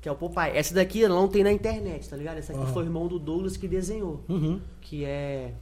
[0.00, 0.56] Que é o Popeye.
[0.56, 2.38] Essa daqui não tem na internet, tá ligado?
[2.38, 2.72] Essa aqui Aham.
[2.72, 4.22] foi o irmão do Douglas que desenhou.
[4.28, 4.60] Uhum.
[4.80, 5.52] Que é.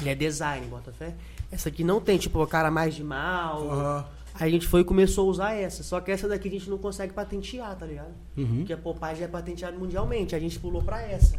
[0.00, 1.14] Ele é design, bota fé.
[1.50, 3.70] Essa aqui não tem, tipo, a cara mais de mal.
[3.70, 4.04] Aham.
[4.38, 5.82] Aí a gente foi e começou a usar essa.
[5.82, 8.12] Só que essa daqui a gente não consegue patentear, tá ligado?
[8.36, 8.58] Uhum.
[8.58, 10.34] Porque a Popeye já é patenteada mundialmente.
[10.34, 11.38] A gente pulou pra essa.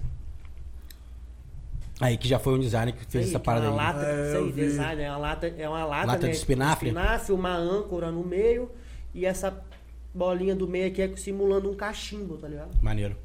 [2.00, 3.74] Aí que já foi um designer que fez Aí, essa que parada é aí.
[3.74, 6.90] uma lata, É, aí, design, é uma lata, é uma lata, Lata né, de espinafre?
[6.90, 8.70] espinafre, uma âncora no meio
[9.16, 9.52] e essa
[10.18, 12.72] bolinha do meio aqui é simulando um cachimbo, tá ligado?
[12.82, 13.16] Maneiro.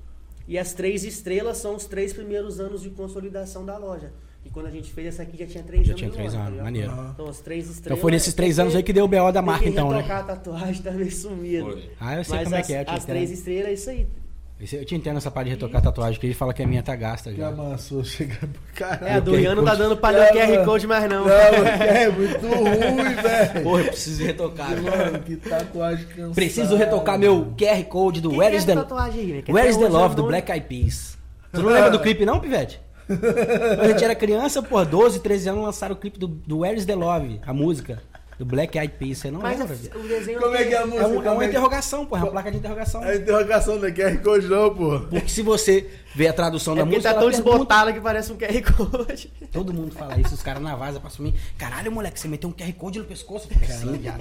[0.47, 4.13] E as três estrelas são os três primeiros anos de consolidação da loja.
[4.45, 5.99] E quando a gente fez essa aqui já tinha três Já anos.
[6.01, 6.65] tinha de três loja, tá anos, ligado?
[6.97, 7.13] maneiro.
[7.15, 7.87] Então as três estrelas.
[7.87, 9.91] Então foi nesses três tem anos aí que deu o BO da marca, que então,
[9.91, 10.01] né?
[10.01, 11.81] a tatuagem, tá meio sumido.
[12.01, 12.81] Ah, eu sei Mas como é as, que é.
[12.81, 14.09] eu te as três estrelas é isso aí.
[14.62, 16.83] Esse- Eu te entendo essa parte de retocar tatuagem, que ele fala que a minha
[16.83, 17.48] tá gasta Que já.
[17.48, 19.07] amassou, chega pro caralho.
[19.07, 20.64] É, a do Ian não tá dando pra ler o QR.
[20.64, 21.25] Code mais não.
[21.25, 23.62] Não, é muito ruim, velho.
[23.64, 24.70] Porra, eu preciso retocar.
[24.81, 26.35] Mano, que tatuagem cansada.
[26.35, 29.42] Preciso retocar meu QR Code do Quem Where que é is essa the, tatuagem né?
[29.42, 31.18] Que Where is the Love do Black Eyed Peas.
[31.53, 32.81] Tu não lembra do clipe não, Pivete?
[33.07, 36.79] Quando a gente era criança, porra, 12, 13 anos lançaram o clipe do, do Where
[36.79, 38.01] is the Love, a música.
[38.38, 40.81] Do Black Eyed Peas, você não Mas lembra, o desenho Como é que é a
[40.81, 41.07] É, música?
[41.09, 43.05] um- é uma é que- interrogação, porra, é uma placa de interrogação.
[43.05, 45.01] É interrogação da QR Code não, pô.
[45.01, 48.33] Porque se você vê a tradução É da música, tá tão pergunta- desbotada que parece
[48.33, 49.33] um QR Code.
[49.53, 51.35] Todo mundo fala isso, os caras na vaza passam mim.
[51.59, 53.48] Caralho, moleque, você meteu um QR Code no pescoço?
[53.51, 54.20] Eu falei, Sim, viado.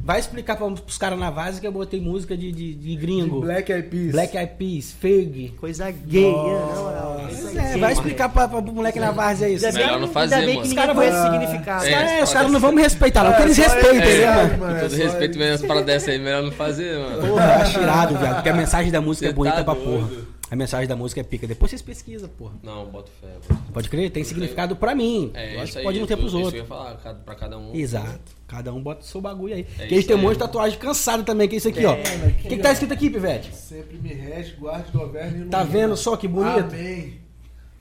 [0.00, 3.40] Vai explicar pra, pros caras na vaza que eu botei música de, de, de gringo.
[3.40, 4.12] Black Eyed Peas.
[4.12, 5.54] Black Eyed Peas, Ferg.
[5.58, 7.72] Coisa gay, né?
[7.74, 9.64] é, vai explicar pra, pra, pro moleque na várzea isso.
[9.66, 10.60] Ainda Os bem, Melhor não ainda fazer, bem mano.
[10.60, 11.84] que Os ninguém caras conhece vão- o significado.
[11.86, 14.26] É, caras pode os caras não vão me respeitar, não, É, porque eles é.
[14.36, 14.48] mano?
[14.58, 17.28] mano, Com é todo respeito as paradas dessas aí, melhor não fazer, mano.
[17.28, 20.08] Porra, eu acho irado, viado, porque a mensagem da música é bonita tá pra porra.
[20.48, 21.44] A mensagem da música é pica.
[21.46, 22.52] Depois vocês pesquisam, porra.
[22.62, 23.26] Não, bota fé.
[23.72, 24.10] Pode crer?
[24.10, 25.32] Tem significado pra mim.
[25.34, 26.52] É, isso que pode não ter isso- pros isso outros.
[26.52, 27.74] que eu ia falar, pra cada um.
[27.74, 28.20] Exato.
[28.46, 29.60] Cada um bota o seu bagulho aí.
[29.62, 31.66] É que a gente isso tem um monte de tatuagem cansada também, que é isso
[31.68, 31.96] aqui, ó.
[31.96, 32.72] mano, O que, que tá ó.
[32.72, 33.52] escrito aqui, Pivete?
[33.56, 36.72] Sempre me rege, guarde, governe e Tá vendo só que bonito?
[36.72, 37.20] Amém.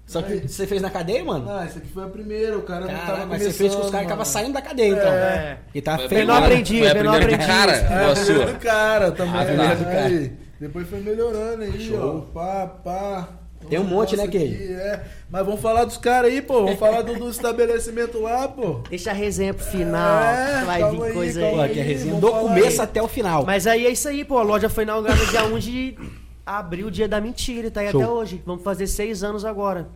[0.07, 1.49] Só que você fez na cadeia, mano?
[1.49, 3.89] Ah, esse aqui foi a primeira, o cara não tava mas você fez com os
[3.89, 5.07] caras que estavam saindo da cadeia, então.
[5.13, 5.57] É.
[5.73, 6.09] E tá feio.
[6.11, 7.45] Menor primeira- aprendiz, menor primeira aprendiz.
[7.47, 8.45] cara, É, a primeiro sua?
[8.53, 9.35] do cara também.
[9.35, 9.73] Ah, tá.
[9.75, 10.31] do cara.
[10.59, 12.17] Depois foi melhorando aí, Show.
[12.17, 12.33] ó.
[12.33, 13.29] Pá, pá.
[13.69, 14.37] Tem um monte, né, aqui,
[14.73, 15.01] É.
[15.29, 16.65] Mas vamos falar dos caras aí, pô.
[16.65, 18.81] Vamos falar do, do estabelecimento lá, pô.
[18.89, 20.21] Deixa a resenha pro final.
[20.23, 21.51] É, vai vir aí, coisa aí.
[21.55, 22.87] Pô, que é resenha do começo aí.
[22.87, 23.43] até o final.
[23.43, 24.37] Mas aí é isso aí, pô.
[24.37, 25.97] A loja foi inaugurada dia 1 de
[26.45, 28.01] abril, dia da mentira, e tá aí Show.
[28.01, 28.41] até hoje.
[28.45, 29.87] Vamos fazer seis anos agora.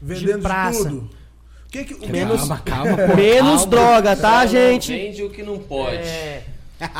[0.00, 0.84] Vendendo de praça.
[0.88, 1.10] tudo.
[1.70, 2.10] Que que...
[2.10, 3.16] Menos- Calma, calma, pô.
[3.16, 3.66] Menos calma.
[3.66, 4.92] droga, tá, Só gente?
[4.92, 5.96] Vende o que não pode.
[5.98, 6.42] É.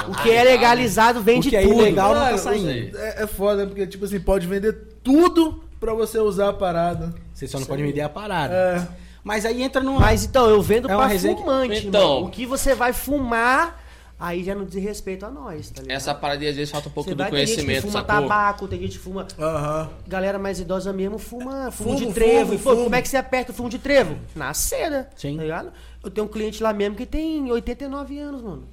[0.08, 1.74] O que é legalizado vende O que é tudo.
[1.80, 2.96] ilegal não tá saindo.
[2.98, 7.14] É, é foda, porque, tipo assim, pode vender tudo pra você usar a parada.
[7.32, 8.54] Você só não pode me dar a parada.
[8.54, 8.88] É.
[9.24, 10.00] Mas aí entra numa.
[10.00, 12.14] Mas então, eu vendo É pra resenha que- fumante, Então.
[12.16, 12.26] mano.
[12.26, 13.82] O que você vai fumar,
[14.18, 15.96] aí já não diz respeito a nós, tá ligado?
[15.96, 18.04] Essa parada aí, às vezes falta um pouco do vai ter gente que conhecimento, fuma
[18.06, 18.28] sacou?
[18.28, 19.26] tabaco, tem gente que fuma...
[19.38, 19.90] Aham.
[20.08, 22.46] Galera mais idosa mesmo fuma fumo, Fumo, de trevo.
[22.52, 22.82] fumo, pô, fumo.
[22.84, 24.16] como é que você aperta o fumo de trevo?
[24.34, 25.36] Na seda, Sim.
[25.36, 25.72] tá ligado?
[26.02, 28.64] Eu tenho um cliente lá mesmo que tem 89 anos, mano.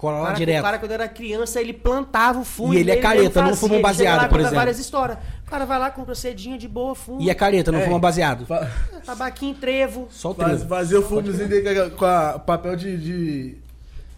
[0.00, 0.60] Cola lá cara, direto.
[0.60, 2.72] o cara, quando era criança, ele plantava o fumo.
[2.72, 4.56] E ele é careta, não fuma um baseado, lá, por conta exemplo.
[4.56, 5.18] várias histórias.
[5.46, 7.20] O cara vai lá, compra cedinha de boa, fuma.
[7.22, 7.84] E a careta, não É.
[7.84, 8.46] fuma baseado.
[8.46, 8.66] Fa-
[9.04, 10.08] Tabaquinho, trevo.
[10.10, 10.68] Só o Faz, trevo.
[10.70, 13.54] fazer o fumezinho dele com a- papel de, de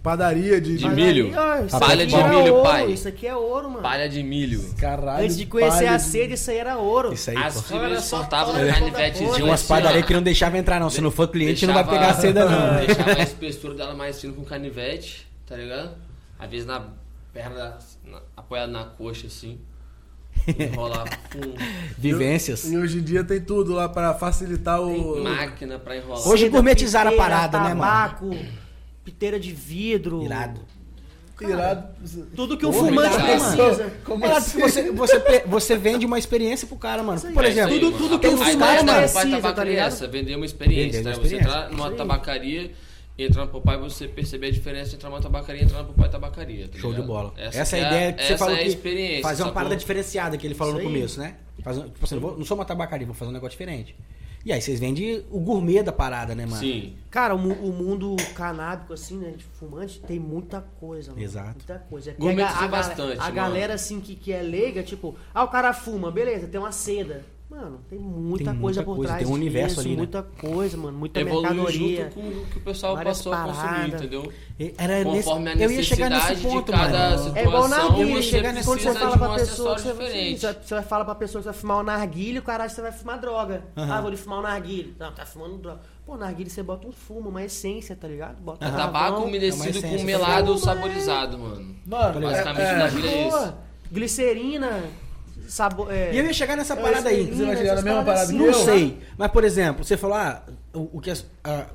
[0.02, 0.76] padaria, de...
[0.76, 1.32] De milho.
[1.36, 2.86] ó, Palha de milho, ouro, pai.
[2.92, 3.82] Isso aqui é ouro, mano.
[3.82, 4.62] Palha de milho.
[4.78, 7.12] Caralho, Antes de conhecer a de- sede, isso aí era ouro.
[7.12, 9.46] Isso aí, As filhas só, soltavam no canivetezinho.
[9.46, 10.90] umas padarias que não deixavam entrar, não.
[10.90, 12.86] Se não for cliente, não vai pegar seda, não.
[12.86, 15.96] Deixava a espessura dela mais fina com canivete, tá ligado?
[16.38, 16.88] Às vezes na
[17.32, 19.58] perna, na, apoiada na coxa, assim.
[20.58, 21.40] Enrolar com
[21.98, 22.64] Vivências.
[22.64, 25.22] E hoje em dia tem tudo lá pra facilitar o...
[25.22, 26.26] máquina pra enrolar.
[26.26, 27.80] Hoje Seda, gourmetizaram a parada, né, mano?
[27.80, 28.30] tabaco,
[29.04, 30.22] piteira de vidro.
[30.22, 30.60] Irado.
[31.40, 31.88] Irado.
[32.36, 33.92] Tudo que um Porra, fumante precisa.
[34.04, 34.60] Como Ela- assim?
[34.60, 37.20] você, você, você vende uma experiência pro cara, mano.
[37.20, 38.08] Por É exemplo, isso aí, tudo- mano.
[38.08, 40.08] tudo que um fumante da precisa, tá é ligado?
[40.10, 40.98] vender uma experiência.
[40.98, 41.10] Vender né?
[41.10, 41.48] uma Você experiência.
[41.50, 41.96] entrar numa Isso aí.
[41.96, 42.70] tabacaria,
[43.18, 46.10] entrar no Popeye, você perceber a diferença entre entrar numa tabacaria e entrar no Popeye
[46.10, 46.68] Tabacaria.
[46.68, 47.32] tá show de bola.
[47.36, 49.76] Essa, Essa, é a que ideia que você falou é a que fazer uma parada
[49.76, 51.36] diferenciada que ele falou no começo, né?
[51.62, 53.94] Fazer, tipo assim, não, vou- não sou uma tabacaria, vou fazer um negócio diferente.
[54.44, 56.56] E aí vocês vendem o gourmet da parada, né, mano?
[56.58, 56.96] Sim.
[57.08, 61.22] Cara, o, o mundo canábico, assim, né, de fumante, tem muita coisa, mano.
[61.22, 61.58] Exato.
[61.58, 62.10] Muita coisa.
[62.10, 63.34] É que Gourmetizou a, ga- bastante, a mano.
[63.36, 67.24] galera, assim, que, que é leiga, tipo, ah, o cara fuma, beleza, tem uma seda.
[67.52, 69.96] Mano, tem muita, Tem muita coisa por coisa, trás tem um universo disso, ali, né?
[69.98, 72.04] muita coisa, mano, muita Evoluiu mercadoria.
[72.04, 74.00] junto com o que o pessoal passou a consumir, paradas.
[74.00, 74.32] entendeu?
[74.78, 77.18] Era nesse, Conforme a eu ia chegar nesse necessidade ponto, de cada mano.
[77.18, 80.40] situação, É igual narguilha, você chega precisa quando você fala um pra pessoa, você, diferente.
[80.40, 82.80] você, você vai falar pra pessoa que você vai fumar um narguilha, o caralho, você
[82.82, 83.62] vai fumar droga.
[83.76, 83.92] Aham.
[83.92, 84.92] Ah, vou lhe fumar um narguilha.
[84.98, 85.80] Não, tá fumando droga.
[86.06, 88.40] Pô, narguilha você bota um fumo, uma essência, tá ligado?
[88.40, 90.58] Bota É um tabaco é umedecido essência, com melado ligado?
[90.58, 91.76] saborizado, mano.
[91.86, 93.54] Mano, Basicamente, é, na é, vida é Pô, isso.
[93.92, 94.82] glicerina,
[95.48, 95.92] sabor.
[95.92, 97.26] É, E eu ia chegar nessa parada aí.
[97.26, 98.54] Você vai chegar na mesma parada Não que eu?
[98.54, 98.98] sei.
[99.16, 100.42] Mas, por exemplo, você falou, ah,
[100.74, 101.66] o, o que as- ah,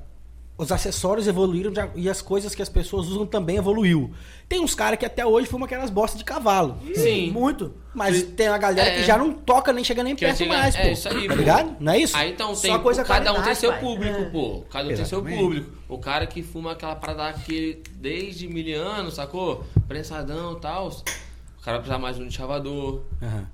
[0.59, 4.11] os acessórios evoluíram e as coisas que as pessoas usam também evoluiu.
[4.49, 6.79] Tem uns caras que até hoje fumam aquelas bostas de cavalo.
[6.95, 7.29] Sim.
[7.29, 7.75] Muito.
[7.93, 9.03] Mas tem uma galera que É.
[9.03, 10.87] já não toca nem chega nem Que perto mais, é pô.
[10.93, 11.39] isso aí, tá pô.
[11.39, 11.75] ligado?
[11.79, 12.17] Não é isso?
[12.17, 12.79] Aí então Só tem.
[12.81, 13.79] coisa cada um tem seu pai.
[13.81, 14.25] público, É.
[14.31, 14.63] pô.
[14.71, 15.39] Cada um tem seu Exatamente.
[15.39, 15.71] público.
[15.87, 19.63] O cara que fuma aquela parada aqui desde mil anos, sacou?
[19.87, 20.87] Prensadão e tal.
[20.87, 23.01] O cara precisa mais de um chavador.
[23.21, 23.47] Aham.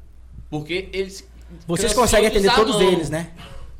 [0.53, 1.27] Porque eles.
[1.65, 3.31] Vocês conseguem de atender usar todos a eles, né?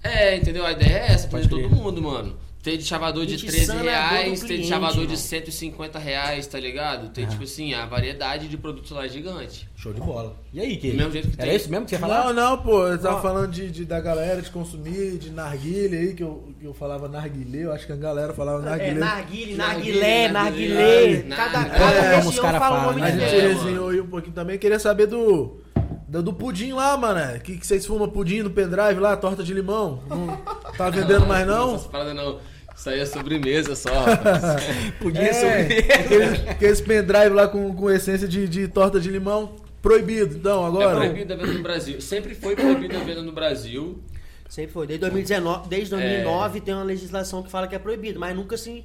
[0.01, 0.65] É, entendeu?
[0.65, 1.69] A ideia é essa, atender crer.
[1.69, 2.35] todo mundo, mano.
[2.63, 5.01] Tem de chavador de Gente 13 sana a dor do reais, tem de chavador de
[5.01, 5.17] irmão.
[5.17, 7.09] 150 reais, tá ligado?
[7.09, 9.67] Tem, tipo assim, a variedade de produtos lá é gigante.
[9.75, 10.37] Show de bola.
[10.53, 10.91] E aí, que?
[10.91, 11.57] Do mesmo jeito que Era tem.
[11.57, 12.23] isso mesmo que você ia falar?
[12.23, 13.21] Não, não, pô, eu tava Ó.
[13.21, 17.09] falando de, de- da galera de consumir, de narguilha aí, que eu, que eu falava
[17.09, 18.93] narguilé, eu acho que a galera falava É, narguilé.
[18.93, 20.77] narguile, Narguile, narguilé, narguilé,
[21.17, 21.35] narguilé.
[21.35, 23.11] Cada, É, cada os região fala o nome a né?
[23.11, 25.57] gente de É, resenhou aí um pouquinho também, queria saber do,
[26.13, 27.39] do, do pudim lá, mano.
[27.41, 30.03] Que, que vocês fumam pudim no pendrive lá, torta de limão?
[30.09, 30.37] Não
[30.77, 31.75] tá vendendo mais não?
[31.75, 32.39] Essas paradas não.
[32.75, 34.43] Isso aí é sobremesa só, rapaz.
[34.99, 35.91] Podia É, ser.
[35.93, 40.67] aqueles, aqueles pendrive lá com, com essência de, de torta de limão, proibido, então, É
[40.67, 40.95] agora.
[40.97, 42.01] proibido a venda no Brasil.
[42.01, 43.99] Sempre foi proibido a venda no Brasil.
[44.49, 44.87] Sempre foi.
[44.87, 45.97] Desde 2019, desde É.
[45.97, 48.83] 2009 tem uma legislação que fala que é proibido, mas nunca se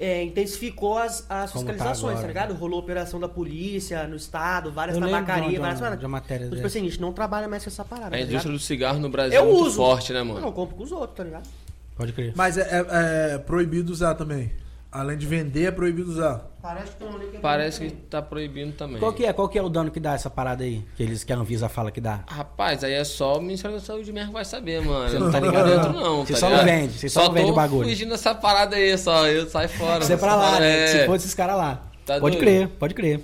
[0.00, 2.26] é, intensificou as, as tá fiscalizações, tá, agora.
[2.28, 2.54] ligado?
[2.54, 5.96] Rolou operação da polícia no estado, várias Eu lembro de tabacarias, uma- várias de uma-
[5.96, 6.66] de uma matéria tipo dessa.
[6.66, 8.08] assim, a gente não trabalha mais com essa parada.
[8.14, 9.76] A tá indústria do cigarro no Brasil Eu é muito uso.
[9.76, 10.46] forte, né, Não, mano?
[10.46, 11.48] eu compro com os outros, tá ligado?
[11.96, 12.32] Pode crer.
[12.36, 14.50] Mas é, é- é proibido usar também.
[14.96, 16.40] Além de vender, é proibido usar.
[16.62, 18.98] Parece que um é Parece que tá proibindo também.
[18.98, 19.32] Qual que é?
[19.34, 20.82] Qual que é o dano que dá essa parada aí?
[20.96, 22.24] Que, eles, que a Anvisa fala que dá?
[22.26, 25.06] Rapaz, aí é só o Ministério da Saúde mesmo que vai saber, mano.
[25.10, 26.00] Você não tá tô ligado, dentro, não?
[26.00, 26.24] não.
[26.24, 26.80] Você tá só não ligado?
[26.80, 27.86] vende, você só não vende o bagulho.
[27.86, 29.26] fugindo dessa parada aí, só.
[29.26, 30.02] Eu saio fora.
[30.02, 30.84] Você é pra lá, né?
[30.84, 30.86] É.
[30.86, 31.82] Se fosse esses caras lá.
[32.06, 32.38] Tá pode doido?
[32.38, 33.20] crer, pode crer.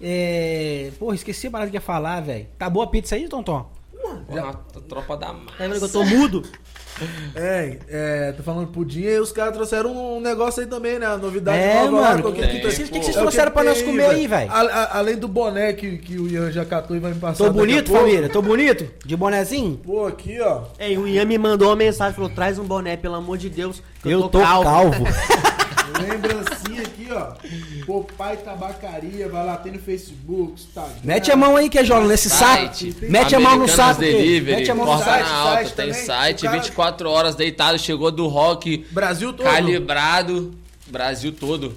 [0.00, 0.92] É...
[0.96, 2.46] Porra, esqueci a parada que ia falar, velho.
[2.56, 3.68] Tá boa a pizza aí, Tonton?
[4.28, 5.58] Porra, a tropa da massa.
[5.58, 6.42] Tá que eu tô mudo?
[7.34, 11.06] É, é, tô falando pudim e os caras trouxeram um negócio aí também, né?
[11.06, 12.22] A novidade É, nova lá, mano.
[12.22, 14.50] qual O que, que, que, que, que vocês É trouxeram pra nós comer aí, velho?
[14.52, 17.38] Além do boné que, que o Ian já catou e vai me passar.
[17.38, 18.00] Tô daqui a bonito, pouco.
[18.06, 18.28] família?
[18.28, 18.86] Tô bonito?
[19.04, 19.76] De bonezinho?
[19.84, 20.62] Pô, aqui, ó.
[20.78, 23.82] Ei, o Ian me mandou uma mensagem, falou, traz um boné, pelo amor de Deus.
[24.02, 25.04] que Eu tô calvo.
[26.00, 27.32] Lembrancinha aqui, ó.
[27.86, 30.94] Popai Tabacaria, vai lá, tem no Facebook, Instagram.
[31.04, 32.74] Mete a mão aí, Queijola, nesse saco.
[32.74, 34.00] Site, Mete a mão no saco.
[34.00, 35.18] Delivery, Mete a mão no corta saco.
[35.18, 36.04] site, na alta, site tem também.
[36.06, 39.44] site, O cara- 24 horas deitado, chegou do rock, Brasil todo.
[39.46, 40.54] calibrado,
[40.86, 41.74] Brasil todo.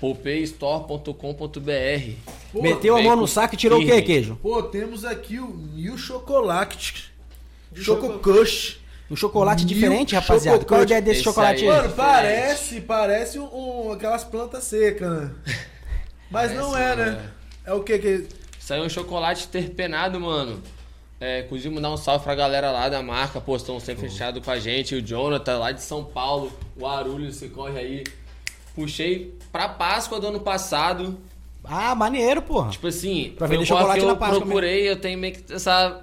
[0.00, 2.12] poupeistore.com.br
[2.52, 4.02] Pô, Meteu a mão no saco e tirou o quê, Firme.
[4.02, 4.38] queijo?
[4.42, 7.10] Pô, temos aqui o New Chocolate.
[7.74, 8.78] Choco Kush.
[9.10, 10.64] Um chocolate Mil diferente, rapaziada.
[10.64, 11.68] Qual a ideia desse Esse chocolate aí.
[11.70, 11.76] aí?
[11.76, 11.96] Mano, diferente.
[12.10, 13.44] parece, parece um,
[13.88, 15.30] um- aquelas plantas secas, né?
[16.30, 17.30] Mas não é, né?
[17.64, 18.26] É o que que...
[18.58, 20.60] Isso aí é um chocolate terpenado, mano.
[21.20, 24.50] É, inclusive, mandar um salve pra galera lá da marca, pô, estão sempre fechados com
[24.50, 24.94] a gente.
[24.94, 28.04] O Jonathan, lá de São Paulo, o Arulho, você corre aí.
[28.74, 31.18] Puxei pra Páscoa do ano passado.
[31.62, 32.70] Ah, maneiro, porra.
[32.70, 35.52] Tipo assim, Pra vender corre chocolate que na eu Páscoa procurei, eu tenho meio que
[35.52, 36.02] essa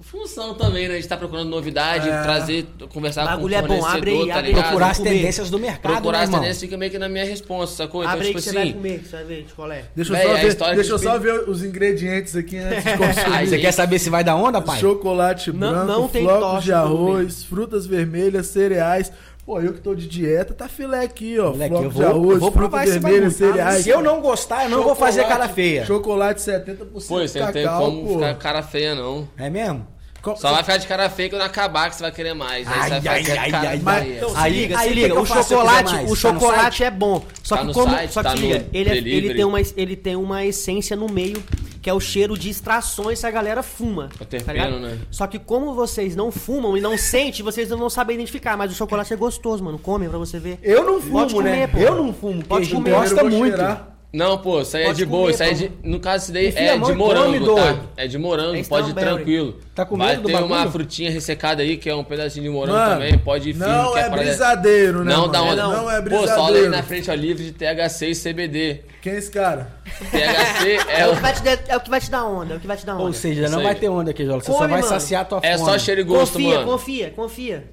[0.00, 0.94] função também, né?
[0.94, 2.22] De estar procurando novidade, É.
[2.22, 4.46] trazer, conversar Bagulho com é o bom, fornecedor, abre aí, tá abre aí.
[4.54, 4.64] ligado?
[4.66, 7.76] Procurar as tendências do mercado, Procurar né, as tendências fica meio que na minha resposta,
[7.84, 8.02] sacou?
[8.02, 9.84] Então, Abre aí tipo que você vai assim, comer, você vai ver, chocolé.
[9.96, 12.56] Deixa eu Véi, só, a ver, história deixa eu os só ver os ingredientes aqui
[12.58, 13.36] antes de consumir.
[13.36, 14.78] Aí- Você quer saber se vai dar onda, pai?
[14.78, 19.10] Chocolate Não- branco, não tem flocos de arroz, frutas vermelhas, cereais.
[19.46, 21.50] Pô, eu que tô de dieta, tá filé aqui, ó.
[21.52, 23.52] Moleque, eu de vou, eu arroz, vou provar esse vermelhas, bagulho.
[23.52, 23.84] cereais.
[23.84, 25.86] Se eu não gostar, eu não vou fazer cara feia.
[25.86, 28.14] Chocolate 70% pô, você não tem como pô.
[28.14, 29.28] ficar cara feia, não.
[29.38, 29.86] É mesmo?
[30.20, 32.66] Co- Só vai ficar de cara feia quando acabar que você vai querer mais.
[32.66, 34.16] Aí Ai, você vai ai, ai, cara ai, mas- feia.
[34.16, 35.06] Então, se Aí- liga, aí se liga.
[35.06, 36.10] eu O eu chocolate, mais?
[36.10, 37.24] o Tá chocolate é bom.
[37.44, 39.94] Só Tá que como, site, só que tá liga, ele, é- ele tem uma ele
[39.96, 41.40] tem uma essência no meio
[41.86, 44.08] que é o cheiro de extrações que a galera fuma.
[44.16, 44.80] É tá terpeno, ligado?
[44.80, 44.98] né?
[45.08, 48.72] Só que como vocês não fumam e não sentem, vocês não vão saber identificar, mas
[48.72, 49.78] o chocolate é gostoso, mano.
[49.78, 50.58] Come pra você ver.
[50.64, 51.66] Eu não fumo, Pode comer, né?
[51.68, 51.78] pô.
[51.78, 52.44] Eu não fumo.
[52.44, 52.90] Pode comer.
[52.90, 53.56] gosta Eu vou muito.
[53.56, 53.95] cheirar.
[54.16, 55.22] Não, pô, isso aí é Pode de boa.
[55.24, 57.62] comer, Isso aí é de, no caso, isso daí Enfia a é de morango, tá?
[57.62, 57.80] doido.
[57.98, 59.56] É de morango, É pode ir tranquilo.
[59.74, 62.48] Tá com Vai medo do ter uma frutinha ressecada aí, que é um pedacinho de
[62.50, 63.68] morango Mano, também, pode ir firme.
[63.70, 65.12] Não que é pra- brisadeiro, né?
[65.12, 65.32] Não mano?
[65.32, 65.56] dá onda.
[65.56, 66.70] Não, é Pô, só ali brisadeiro.
[66.70, 68.80] na frente, ó, livre de THC e CBD.
[69.02, 69.70] Quem é esse cara?
[70.10, 72.24] THC é, É o, o- que vai te dar, é o que vai te dar
[72.24, 73.02] onda, é o que vai te dar onda.
[73.04, 73.64] Ou seja, não aí.
[73.64, 74.40] vai ter onda aqui, Jola.
[74.40, 74.82] Você só vai mano.
[74.84, 75.70] saciar a tua é fome.
[75.70, 76.66] só cheiro e gosto, confia, mano.
[76.70, 77.64] confia, confia.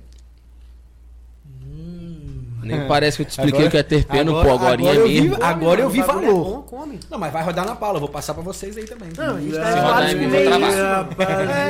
[2.63, 4.95] Nem parece que eu te expliquei Agora- o que é terpeno, agora- pô, agora agora
[4.95, 5.35] eu vi- mesmo.
[5.35, 6.65] Come, Agora eu vi, falou.
[6.71, 6.97] É.
[7.09, 7.97] Não, mas vai rodar na Paula.
[7.97, 9.09] Eu vou passar pra vocês aí também.
[9.17, 9.45] Não, Se
[9.79, 10.71] rodar em mim, vou travar.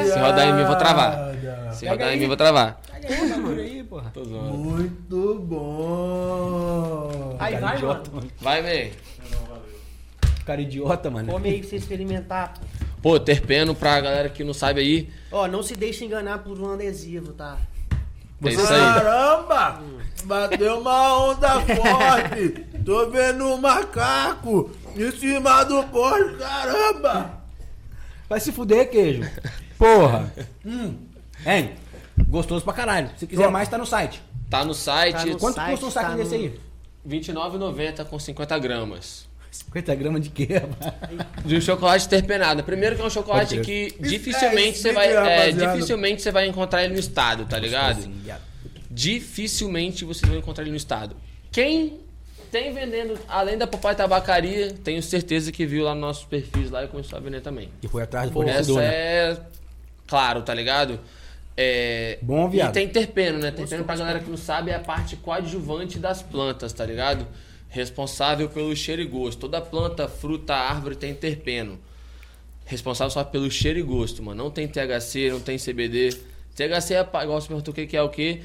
[0.06, 1.34] Se rodar em mim, eu vou travar.
[1.74, 2.82] Se rodar em mim, eu vou travar.
[2.92, 4.12] Pega aí, bagulho aí, porra.
[4.14, 4.54] Tô zoando.
[4.58, 7.36] Muito bom.
[7.40, 8.28] Aí vai, idiota, mano.
[8.40, 8.90] Vai, man.
[10.46, 11.32] Cara idiota, mano.
[11.32, 12.54] Come aí pra você experimentar.
[13.02, 16.72] Pô, terpeno, pra galera que não sabe aí, Ó, não se deixe enganar por um
[16.72, 17.58] adesivo, tá?
[18.50, 18.80] É isso aí.
[18.80, 19.82] Caramba!
[20.26, 22.50] Bateu uma onda forte!
[22.86, 27.44] Tô vendo um macaco em cima do poste, caramba!
[28.30, 29.30] Vai se fuder, queijo.
[29.78, 30.34] Porra.
[30.66, 30.96] hum.
[31.46, 31.76] Hein?
[32.28, 33.10] Gostoso pra caralho.
[33.18, 34.22] Se quiser mais, tá no site.
[34.50, 36.60] Tá no site, Tá no Quanto site, custa um tá saquinho no- desse aí?
[37.06, 39.28] R$29,90 com 50 gramas.
[39.54, 40.94] 50 gramas de quê, rapaz?
[41.46, 42.64] De um chocolate terpenado.
[42.64, 45.50] Primeiro que é um chocolate que é, dificilmente você explica, vai.
[45.50, 48.02] é, dificilmente você vai encontrar ele no estado, tá ligado?
[48.02, 48.42] Viado.
[48.90, 51.16] Dificilmente vocês vão encontrar ele no estado.
[51.52, 52.00] Quem
[52.52, 56.84] tem vendendo, além da Papai Tabacaria, tenho certeza que viu lá nos nossos perfis lá
[56.84, 57.70] e começou a vender também.
[57.82, 58.90] E foi atrás do Essa fornecedor, né?
[58.94, 59.38] é.
[60.08, 61.00] Claro, tá ligado?
[61.56, 62.18] É...
[62.22, 62.70] Bom, viado.
[62.70, 63.52] E tem terpeno, né?
[63.52, 67.28] Terpeno, pra galera que não sabe, é a parte coadjuvante das plantas, tá ligado?
[67.74, 69.40] Responsável pelo cheiro e gosto.
[69.40, 71.80] Toda planta, fruta, árvore tem terpeno.
[72.66, 74.44] Responsável só pelo cheiro e gosto, mano.
[74.44, 76.12] Não tem THC, não tem CBD.
[76.56, 78.42] THC é, igual você perguntou o que é o que.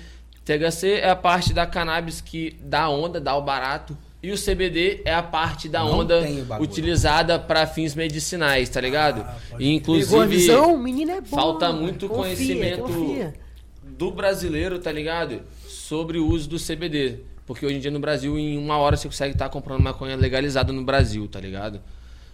[0.46, 3.94] THC é a parte da cannabis que dá onda, dá o barato.
[4.22, 6.22] E o CBD é a parte da Não onda
[6.58, 9.20] utilizada para fins medicinais, tá ligado?
[9.20, 10.78] e Pegou a inclusive visão?
[10.78, 11.36] Menino é bom.
[11.36, 13.34] falta muito Confia, conhecimento confia.
[13.84, 15.42] do brasileiro, tá ligado?
[15.68, 17.18] Sobre o uso do CBD.
[17.48, 20.72] Porque hoje em dia no Brasil, em uma hora você consegue estar comprando maconha legalizada
[20.72, 21.80] no Brasil, tá ligado?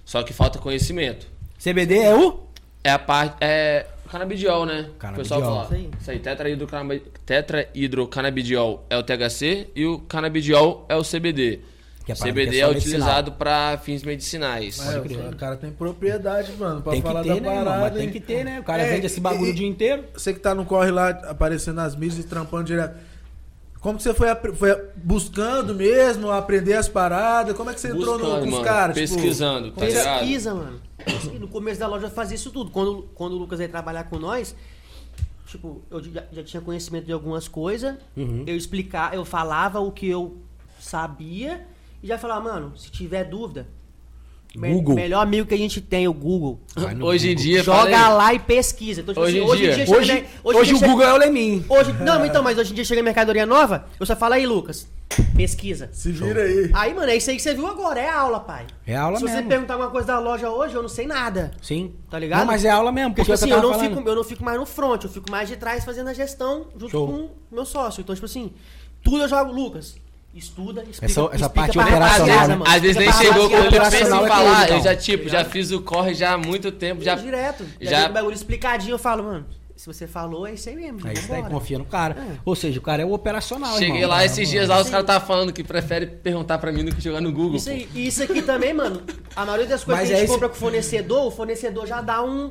[0.04, 1.26] Só que falta conhecimento.
[1.58, 2.40] CBD é o?
[2.82, 3.36] É a parte.
[3.40, 3.86] É.
[4.10, 4.90] Canabidiol, né?
[4.90, 5.38] O Canabidiol.
[5.40, 5.64] pessoal fala.
[5.64, 5.90] Isso aí.
[6.00, 11.60] Isso aí, tetrahidrocanabi- tetrahidrocanabidiol é o THC e o canabidiol é o CBD.
[12.04, 14.76] Que é CBD que é é, utilizado para fins medicinais.
[14.78, 14.96] Mas,
[15.32, 17.98] o cara tem propriedade, mano, pra Tem que falar ter, da né, parada.
[17.98, 18.60] Tem que ter, né?
[18.60, 20.04] O cara É, vende esse bagulho e- o dia inteiro.
[20.12, 22.94] Você que tá no corre lá, aparecendo nas mídias e trampando direto.
[23.84, 27.54] Como que você foi, foi buscando mesmo, aprender as paradas?
[27.54, 28.96] Como é que você entrou no, Buscando, com os mano, caras?
[28.96, 30.20] tipo, pesquisando, tá ligado?
[30.20, 30.80] Pesquisa, mano.
[31.34, 32.70] E No começo da loja eu fazia isso tudo.
[32.70, 34.56] Quando, quando o Lucas veio trabalhar com nós,
[35.44, 37.94] tipo, eu já, já tinha conhecimento de algumas coisas.
[38.16, 38.44] Uhum.
[38.46, 40.38] Eu explicava, eu falava o que eu
[40.80, 41.66] sabia
[42.02, 43.68] e já falava, mano, se tiver dúvida,
[44.56, 44.94] Google.
[44.94, 46.60] melhor amigo que a gente tem, o Google.
[46.76, 47.34] Hoje em Google.
[47.44, 48.14] dia, Joga fala aí.
[48.14, 49.00] lá e pesquisa.
[49.00, 49.72] Então, tipo Hoje assim, em dia.
[49.86, 51.64] chega- Hoje, hoje, hoje, dia o chega- Google é o Lemin.
[51.68, 54.86] Hoje, não, então, mas hoje em dia chega mercadoria nova, eu só falo aí, Lucas,
[55.36, 55.88] pesquisa.
[55.92, 56.70] Se vira aí.
[56.72, 58.66] Aí, mano, é isso aí que você viu agora, é aula, pai.
[58.86, 59.48] É aula Se você mesmo.
[59.48, 61.50] perguntar alguma coisa da loja hoje, eu não sei nada.
[61.60, 61.92] Sim.
[62.10, 62.40] Tá ligado?
[62.40, 63.10] Não, mas é aula mesmo.
[63.10, 63.96] Porque Porque foi o assim, que eu eu não, falando.
[63.96, 66.66] fico, eu não fico mais no front, eu fico mais de trás fazendo a gestão
[66.78, 67.06] junto Show.
[67.06, 68.00] com o meu sócio.
[68.00, 68.52] Então, tipo assim,
[69.02, 69.96] tudo eu jogo, Lucas.
[70.34, 72.56] Estuda, explica, Essa- essa explica parte operacional, né?
[72.56, 72.70] mano.
[72.70, 74.68] Às vezes nem chegou quando ele pensa em é falar.
[74.70, 77.02] Eu já, tipo, já fiz o corre já há muito tempo.
[77.02, 77.64] Já, Direto.
[77.80, 81.00] Já, o bagulho explicadinho, eu falo, mano, se você falou, é isso aí mesmo.
[81.04, 82.16] Aí você daí confia no cara.
[82.18, 82.36] É.
[82.44, 84.10] Ou seja, o cara é o operacional, Cheguei irmão.
[84.10, 87.00] lá esses dias lá, os caras estavam falando que prefere perguntar pra mim do que
[87.02, 87.56] jogar no Google.
[87.56, 89.02] Isso, aí, e isso aqui também, mano,
[89.36, 91.30] a maioria das coisas Mas que a é gente esse- compra com o fornecedor, o
[91.30, 92.50] fornecedor já dá um...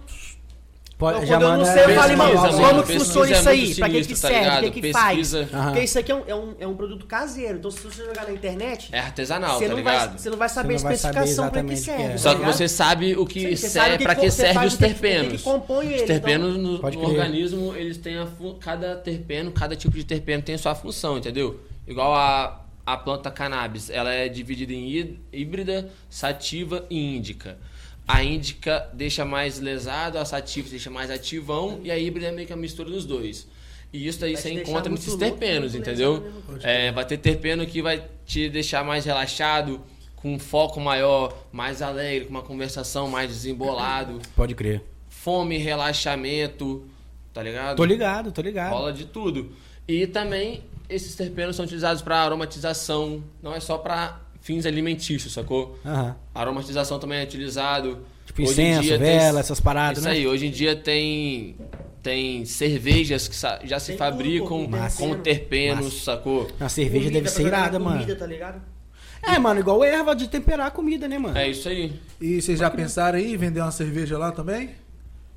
[1.04, 3.64] Pode- Então, já quando eu não sei, eu falo, irmão, como pesquisa funciona isso aí?
[3.66, 4.40] muito Pra que que sinistro, tá serve?
[4.40, 4.72] O ligado?
[4.74, 5.34] que que faz?
[5.36, 5.64] Aham.
[5.66, 7.58] Porque isso aqui é um, é, um, é um produto caseiro.
[7.58, 10.18] Então, se você jogar na internet, É artesanal, você, tá não vai, ligado?
[10.20, 12.04] você não vai saber Você não a especificação saber pra que o que serve.
[12.14, 12.18] é.
[12.18, 14.74] Só tá que você sabe o que Sim, serve, sabe que pra que serve os
[14.74, 15.42] o que- o que que terpenos.
[15.42, 18.28] compõe ele, Os terpenos então- no, Pode no organismo, eles têm a
[18.62, 21.60] cada terpeno, cada tipo de terpeno tem a sua função, entendeu?
[21.86, 27.58] Igual a, a planta cannabis, ela é dividida em hí- híbrida, sativa e índica.
[28.08, 32.46] A índica deixa mais lesado, a sativa deixa mais ativão e a híbrida é meio
[32.48, 33.48] que a mistura dos dois.
[33.94, 36.32] E isso daí Vai você encontra louco, terpenos, muito entendeu?
[36.64, 39.82] É, vai ter terpeno que vai te deixar mais relaxado,
[40.16, 44.82] com um foco maior, mais alegre, com uma conversação mais desembolado, Pode crer.
[45.10, 46.86] fome, relaxamento,
[47.34, 47.78] tá ligado?
[47.78, 48.72] Tô ligado, tô ligado.
[48.72, 49.52] Rola de tudo.
[49.88, 55.80] E também esses terpenos são utilizados para aromatização, não é só para fins alimentícios, sacou?
[55.86, 56.16] Aham.
[56.36, 58.06] Aromatização também é utilizado.
[58.28, 60.14] Tipo Hoje em incenso, dia tem- vela, essas paradas, Isso né?
[60.14, 61.56] aí, hoje em dia tem
[62.02, 63.36] tem cervejas que
[63.68, 66.00] já se Tem fabricam tudo, com terpenos, Massa.
[66.00, 66.52] sacou?
[66.60, 68.00] A cerveja Comida, deve ser irada, mano.
[68.02, 68.62] comida, tá ligado?
[69.26, 71.38] É, mano, igual erva de temperar a comida, né, mano?
[71.38, 71.94] É isso aí.
[72.20, 74.72] E vocês já pensaram aí em vender uma cerveja lá também?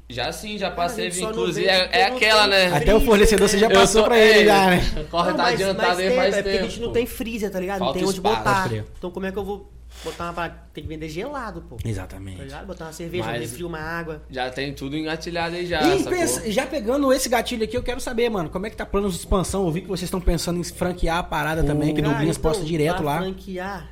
[0.08, 2.60] Já sim, já a passei, não inclusive vê é, porque é aquela, né?
[2.60, 3.74] freezer, Até o fornecedor você já né?
[3.74, 5.06] Passou tô- pra ele, é, já, né?
[5.10, 6.64] Corre Não, tá mas- adiantado aí faz é porque tempo.
[6.64, 6.92] a gente não pô.
[6.94, 7.78] tem freezer, tá ligado?
[7.80, 8.38] Falta não tem onde espaço.
[8.38, 8.72] botar.
[8.98, 9.72] Então como é que eu vou
[10.04, 10.62] botar uma parada?
[10.72, 11.74] Tem que vender gelado, pô.
[11.74, 12.40] Tá Exatamente.
[12.40, 12.66] ligado?
[12.68, 14.22] Botar uma cerveja, Mas- vender frio, uma água.
[14.30, 18.00] Já tem tudo engatilhado aí já, E pensa- já pegando esse gatilho aqui, eu quero
[18.00, 19.64] saber, mano, como é que tá planos de expansão?
[19.66, 22.58] Eu vi que vocês estão pensando em franquear a parada também, que Cara, Douglas posta
[22.58, 23.18] então, direto pra lá.
[23.22, 23.90] franquear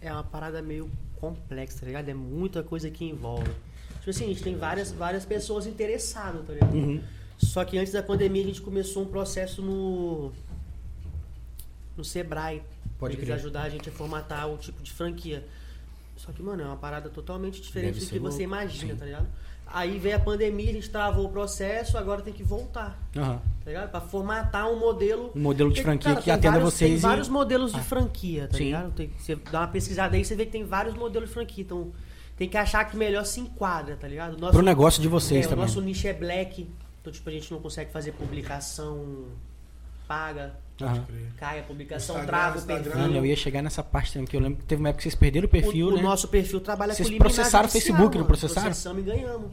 [0.00, 0.88] é uma parada meio
[1.20, 2.08] complexa, tá ligado?
[2.08, 3.50] É muita coisa que envolve.
[4.06, 6.72] Tipo assim, a gente tem várias, várias pessoas interessadas, tá ligado?
[6.74, 7.00] Uhum.
[7.38, 10.30] Só que antes da pandemia a gente começou um processo no.
[11.96, 12.62] no Sebrae.
[13.00, 13.34] Pode eles crer.
[13.34, 15.44] ajudar a gente a formatar o tipo de franquia.
[16.16, 18.98] Só que, mano, é uma parada totalmente diferente Deve do que você imagina, sim.
[18.98, 19.26] tá ligado?
[19.66, 23.38] Aí veio a pandemia, a gente travou o processo, agora tem que voltar Aham.
[23.64, 23.90] tá ligado?
[23.90, 25.32] Pra formatar um modelo.
[25.34, 27.82] Um modelo de franquia cara, que atenda vários- vocês Tem e- vários modelos de Ah.
[27.82, 28.64] franquia, tá Sim.
[28.66, 28.92] ligado?
[28.92, 31.64] Tem, você dá uma pesquisada aí, você vê que tem vários modelos de franquia.
[31.64, 31.92] Então,
[32.36, 34.36] tem que achar que melhor se enquadra, tá ligado?
[34.38, 35.64] Nosso, Pro negócio de vocês é, o também.
[35.64, 36.68] nosso nicho é black.
[37.00, 39.26] Então, tipo, a gente não consegue fazer publicação
[40.06, 40.54] paga.
[40.80, 41.06] Aham.
[41.38, 42.98] Cai a publicação, Instagram, trava o perfil.
[43.00, 45.02] Mano, eu ia chegar nessa parte também, que eu lembro que teve uma época que
[45.04, 46.02] vocês perderam o perfil, o, o né?
[46.02, 48.66] nosso perfil trabalha Vocês com liminar processaram o Facebook, não processaram?
[48.66, 49.50] Processamos e ganhamos.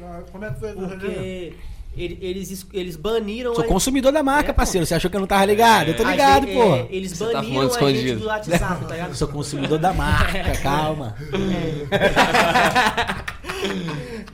[0.00, 0.72] Ah, Como é que foi?
[0.74, 1.54] Porque
[1.96, 3.54] eles, eles baniram...
[3.54, 4.86] Sou a- consumidor da marca, É, parceiro.
[4.86, 5.88] Você achou que eu não tava ligado?
[5.88, 6.74] Eu tô a ligado, gente- pô.
[6.74, 9.08] é, eles Você tá baniram fumando a gente do WhatsApp, tá ligado?
[9.10, 11.16] Eu sou consumidor da marca, calma.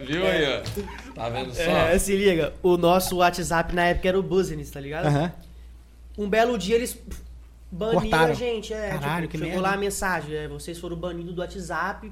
[0.00, 1.12] Viu aí, ó?
[1.14, 1.60] Tá vendo só?
[1.62, 5.06] É, se liga, o nosso WhatsApp na época era o Business, tá ligado?
[5.06, 5.32] Aham.
[6.18, 6.98] Um belo dia eles
[7.70, 8.32] baniram Cortaram.
[8.32, 8.90] a gente, é.
[8.90, 9.68] Caralho, tipo, que chegou merda.
[9.68, 12.10] lá a mensagem, é, vocês foram banidos do WhatsApp.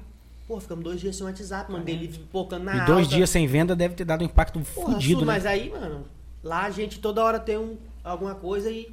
[0.49, 1.83] Pô, ficamos dois dias sem WhatsApp, mano.
[1.85, 3.15] Delivery pipocando na E dois alta.
[3.15, 5.33] dias sem venda deve ter dado um impacto Porra, fudido, Su, né?
[5.33, 6.05] Mas aí, mano,
[6.43, 8.91] lá a gente toda hora tem um, alguma coisa e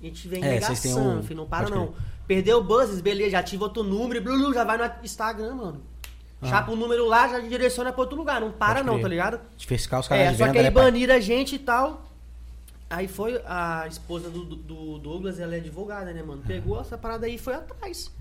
[0.00, 1.92] a gente vem É, negação, um- filho, não para pode não.
[2.28, 5.54] Perdeu o Buzzes, beleza, já ativa outro número e blu, blu, já vai no Instagram,
[5.56, 5.80] mano.
[6.44, 8.40] Chapa o número lá, já direciona pra outro lugar.
[8.40, 9.40] Não para não, tá ligado?
[9.56, 10.84] Diversificar os canais É, de só venda, que aí né, pai?
[10.84, 12.04] baniram a gente e tal.
[12.88, 16.42] Aí foi a esposa do, do Douglas, ela é advogada, né, mano?
[16.46, 18.12] Pegou essa parada aí e foi atrás.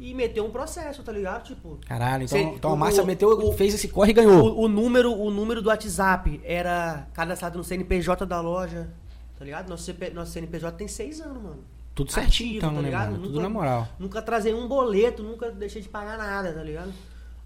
[0.00, 1.44] E meteu um processo, tá ligado?
[1.44, 1.78] Tipo.
[1.86, 4.54] Caralho, então, Cê- então a Márcia meteu, o- fez esse corre e ganhou.
[4.56, 8.88] O, o número, o número do WhatsApp era cadastrado no CNPJ da loja,
[9.36, 9.68] tá ligado?
[9.68, 11.64] Nosso, CP, nosso CNPJ tem seis anos, mano.
[11.96, 13.10] Tudo certinho, Ativo, então, tá né, ligado?
[13.10, 13.22] mano?
[13.24, 13.88] Tudo Nunca- na moral.
[13.98, 16.92] Nunca trazei um boleto, nunca deixei de pagar nada, tá ligado?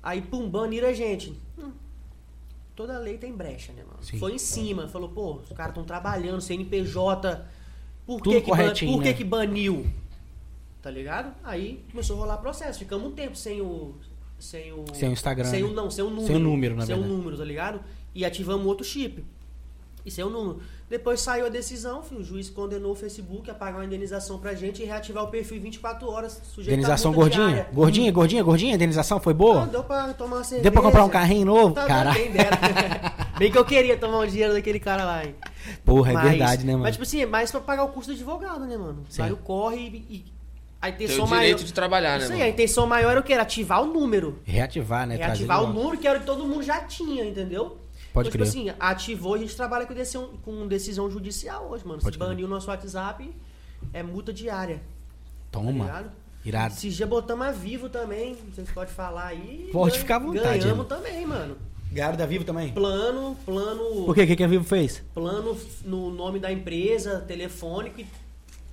[0.02, 1.32] Aí, pum, baniram a gente.
[1.58, 1.70] Hum,
[2.76, 4.02] toda lei tem brecha, né, mano?
[4.02, 4.18] Sim.
[4.18, 7.46] Foi em cima, falou, pô, os caras estão trabalhando, CNPJ.
[8.04, 9.12] Por, Tudo que, que, ban- por que, né?
[9.14, 9.86] que baniu?
[10.82, 11.32] Tá ligado?
[11.44, 12.78] Aí começou a rolar processo.
[12.78, 13.94] Ficamos um tempo sem o.
[14.38, 14.84] Sem o.
[14.92, 15.74] Sem o Instagram, Sem o, né?
[15.74, 16.26] não, sem o número.
[16.26, 17.16] Sem o número, na Sem o verdade.
[17.18, 17.80] número, tá ligado?
[18.14, 19.24] E ativamos outro chip.
[20.04, 20.60] E sem o número.
[20.90, 24.52] Depois saiu a decisão, filho, o juiz condenou o Facebook a pagar uma indenização pra
[24.52, 26.42] gente e reativar o perfil em 24 horas.
[26.58, 27.46] Indenização gordinha?
[27.46, 27.68] diária.
[27.72, 28.72] Gordinha, gordinha, gordinha?
[28.72, 29.66] A indenização foi Ah, boa?
[29.66, 30.62] deu pra tomar uma cerveja.
[30.64, 31.74] Deu pra comprar um carrinho novo?
[31.76, 32.18] Tá, Caralho.
[32.18, 32.32] Bem,
[33.38, 35.36] bem que eu queria tomar o dinheiro daquele cara lá, hein?
[35.84, 36.82] Porra, é Mas- verdade, né, mano?
[36.82, 39.04] Mas, tipo assim, é mais pra pagar o custo do advogado, né, mano?
[39.08, 39.30] Sim.
[39.30, 39.76] O corre
[40.10, 40.24] e, e
[40.82, 41.40] a Tem intenção o maior...
[41.42, 42.50] direito de trabalhar, né, Isso aí, mano?
[42.50, 43.32] a intenção maior era o quê?
[43.32, 44.40] Era ativar o número.
[44.44, 45.14] Reativar, né?
[45.16, 47.78] Reativar trazer o número que era o que todo mundo já tinha, entendeu?
[48.12, 48.50] Pode então, crer.
[48.50, 52.02] tipo assim, ativou, a gente trabalha com decisão, com decisão judicial hoje, mano.
[52.02, 53.32] Pode Se banir o nosso WhatsApp,
[53.92, 54.82] é multa diária.
[55.50, 55.84] Tá Toma.
[55.84, 56.10] ligado?
[56.44, 56.74] Irado.
[56.74, 59.70] Esses dias botamos a vivo também, vocês podem falar aí.
[59.72, 60.84] Pode Ganha- ficar à vontade, Ganhamos mano.
[60.84, 61.56] também, mano.
[61.92, 62.72] Garo da Vivo também?
[62.72, 64.06] Plano, plano.
[64.06, 64.22] Por quê?
[64.22, 65.02] O que, que a Vivo fez?
[65.14, 68.06] Plano no nome da empresa, telefônico e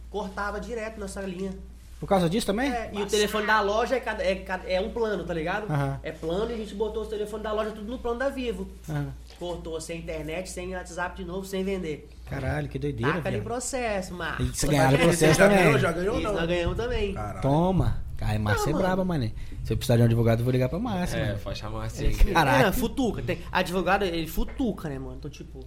[0.10, 1.54] cortava direto nessa linha.
[2.00, 2.72] Por causa disso também?
[2.72, 5.70] É, e o telefone da loja é, cada- é, cada- é um plano, tá ligado?
[5.70, 6.00] Aham.
[6.02, 8.70] É plano e a gente botou os telefones da loja tudo no plano da Vivo.
[8.90, 9.14] Aham.
[9.38, 12.08] Cortou sem internet, sem WhatsApp de novo, sem vender.
[12.30, 14.48] Caralho, que doideira, Taca ali processo, Marcos.
[14.48, 15.64] E você ganharam o processo já também.
[15.66, 16.34] ganhou, já ganhou ou não?
[16.34, 17.14] nós ganhamos também.
[17.14, 17.42] Caralho.
[17.42, 18.04] Toma.
[18.22, 19.32] Ai, Márcia é braba, mané.
[19.64, 21.40] Se eu precisar de um advogado, eu vou ligar pra Márcia, É, mano.
[21.40, 22.06] pode chamar assim.
[22.08, 22.68] Ele- Caraca.
[22.68, 23.22] É, futuca.
[23.22, 25.16] Tem, advogado, ele futuca, né, mano?
[25.18, 25.66] Então, tipo,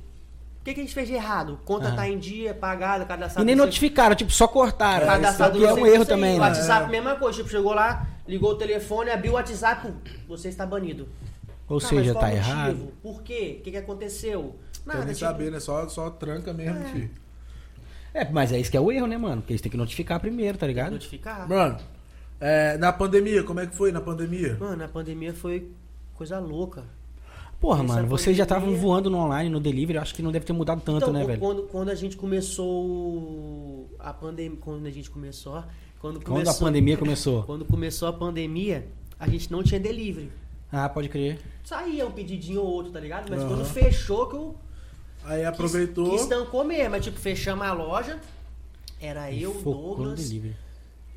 [0.63, 1.59] o que, que a gente fez de errado?
[1.65, 1.97] Conta Aham.
[1.97, 3.45] tá em dia, pagada, cadastrado.
[3.45, 5.07] E nem notificaram, tipo, só cortaram.
[5.07, 6.47] Cadastrado que é um erro também, O né?
[6.47, 7.39] WhatsApp, mesma coisa.
[7.39, 9.93] Tipo, chegou lá, ligou o telefone, abriu o WhatsApp,
[10.29, 11.09] você está banido.
[11.69, 12.37] Ou Tá, seja, tá motivo?
[12.37, 12.93] errado.
[13.03, 13.57] Por quê?
[13.59, 14.55] O que, que aconteceu?
[14.85, 15.59] Quer Nada, nem tipo, saber, né?
[15.59, 17.11] Só, só tranca mesmo, filho.
[18.15, 19.43] É, mas é isso que é o erro, né, mano?
[19.43, 20.93] Porque eles têm que notificar primeiro, tá ligado?
[20.93, 21.49] notificar.
[21.49, 21.79] Mano,
[22.41, 24.57] é, na pandemia, como é que foi na pandemia?
[24.61, 25.69] Mano, a pandemia foi
[26.15, 26.85] coisa louca.
[27.63, 30.33] Porra, Essa mano, vocês já estavam voando no online, no delivery, eu acho que não
[30.33, 31.39] deve ter mudado tanto, então, né, velho?
[31.39, 35.63] Quando, quando a gente começou a pandemia, quando a gente começou,
[36.01, 37.43] quando Quando começou, a pandemia começou.
[37.47, 40.33] quando começou a pandemia, a gente não tinha delivery.
[40.73, 41.39] Ah, pode crer.
[41.63, 43.31] Saía um pedidinho ou outro, tá ligado?
[43.31, 43.49] Mas Aham.
[43.51, 44.57] quando fechou que eu
[45.25, 46.11] Aí aproveitou.
[46.11, 48.19] Quis, quis tancou mesmo, mas tipo, fechamos a loja.
[49.01, 50.33] Era eu, o Focou Douglas,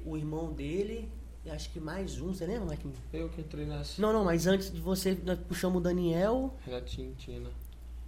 [0.06, 1.10] o irmão dele,
[1.52, 2.98] acho que mais um, você lembra, Marquinhos?
[3.14, 4.02] Eu que entrei nessa.
[4.02, 7.50] Não, não, mas antes de você, nós puxamos o Daniel, Renatinho, Tina.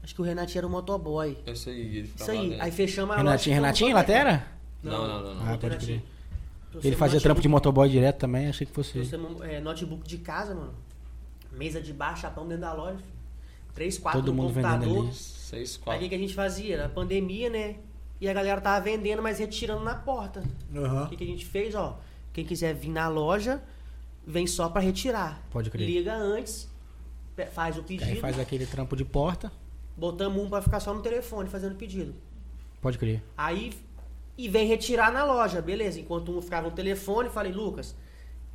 [0.04, 1.38] acho que o Renatinho era o motoboy.
[1.46, 3.62] Eu sei, ele Isso aí, aí fechamos a Renatinho, loja.
[3.62, 4.48] Renatinho, Latera?
[4.84, 5.42] Não, não, não, não.
[5.44, 6.02] Ah, pode Renatinho.
[6.02, 6.84] crer.
[6.84, 9.00] Ele fazia trampo de motoboy direto também, achei que fosse.
[9.50, 10.74] é, notebook de casa, mano.
[11.52, 13.00] Mesa de bar, chapão dentro da loja.
[13.74, 15.06] Três, quatro Todo mundo vendendo computador.
[15.06, 15.14] ali.
[15.14, 16.02] Seis, Aí o quatro.
[16.02, 16.74] que, que a gente fazia?
[16.76, 17.76] Era pandemia, né?
[18.20, 20.44] E a galera tava vendendo, mas retirando na porta.
[20.74, 21.08] O Aham.
[21.08, 22.00] que, que a gente fez, ó?
[22.38, 23.64] Quem quiser vir na loja,
[24.24, 25.42] vem só pra retirar.
[25.50, 25.88] Pode crer.
[25.88, 26.70] Liga antes,
[27.52, 29.52] faz o Aí pedido, faz aquele trampo de porta.
[29.96, 32.14] botamos um pra ficar só no telefone fazendo pedido.
[32.80, 33.24] Pode crer.
[33.36, 33.74] Aí,
[34.38, 36.00] e vem retirar na loja, beleza.
[36.00, 37.96] Enquanto um ficava no telefone, falei, Lucas,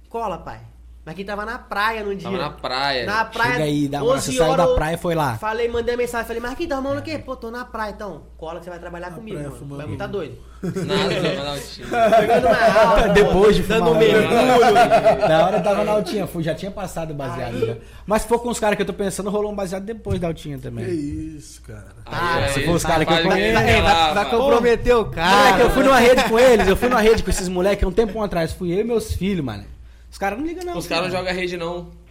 [0.09, 0.65] cola, pai.
[1.05, 2.31] Mas quem tava na praia no dia.
[2.31, 3.05] Tava na praia.
[3.07, 5.37] Na praia, Chega aí, dá uma- 11 você saiu da praia e foi lá.
[5.37, 7.19] Falei, mandei mensagem, falei, Marquinhos, tá arrumando o quê?
[7.19, 8.23] Pô, tô na praia, então.
[8.37, 9.77] Cola que você vai trabalhar Na comigo, praia, mano.
[9.77, 10.39] Vai muito tá doido.
[10.63, 11.59] Nada.
[12.21, 14.73] Pegando uma aula, Depois de dando fumar, mergulho.
[15.29, 17.77] Na hora eu tava na altinha, fui, já tinha passado o baseado já.
[18.07, 20.29] Mas se for com os caras que eu tô pensando, rolou um baseado depois da
[20.29, 20.85] altinha Que também.
[20.89, 21.87] isso, cara.
[22.07, 23.55] Ah, se for os caras que eu conheço.
[23.55, 25.59] vai- Vai, vai, comprometer o Moleque, cara.
[25.63, 28.23] eu fui numa rede com eles, eu fui numa rede com esses moleques um tempão
[28.23, 28.53] atrás.
[28.53, 29.65] Fui eu e meus filhos, mano.
[30.13, 30.77] Os caras não ligam, não.
[30.79, 31.91] Os caras não jogam rede, não.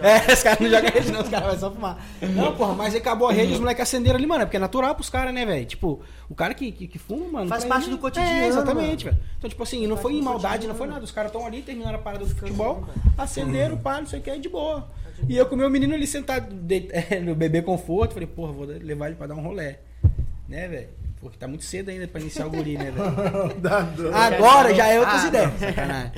[0.00, 2.02] É, os caras não jogam rede, não, os caras vão só fumar.
[2.34, 4.40] Não, porra, mas aí acabou a rede e os moleques acenderam ali, mano.
[4.42, 5.66] é Porque é natural pros caras, né, velho?
[5.66, 7.48] Tipo, o cara que, que, que fuma, mano.
[7.48, 9.18] Faz parte ele- do cotidiano, É, exatamente, velho.
[9.36, 11.04] Então, tipo assim, não Faz foi em maldade, não foi nada.
[11.04, 12.86] Os caras estão ali, terminaram a parada do futebol,
[13.18, 14.88] acenderam, pá, não sei o que, aí de boa.
[15.28, 18.52] E eu com o meu menino ali sentado de- é, no bebê conforto, falei, porra,
[18.52, 19.80] vou levar ele pra dar um rolé.
[20.48, 20.88] Né, velho?
[21.20, 23.54] Porque tá muito cedo ainda pra iniciar o guri, né, velho?
[23.60, 24.14] Dá dor.
[24.14, 25.52] Agora já é outras Ah, ideias.
[25.58, 26.12] Sacanagem.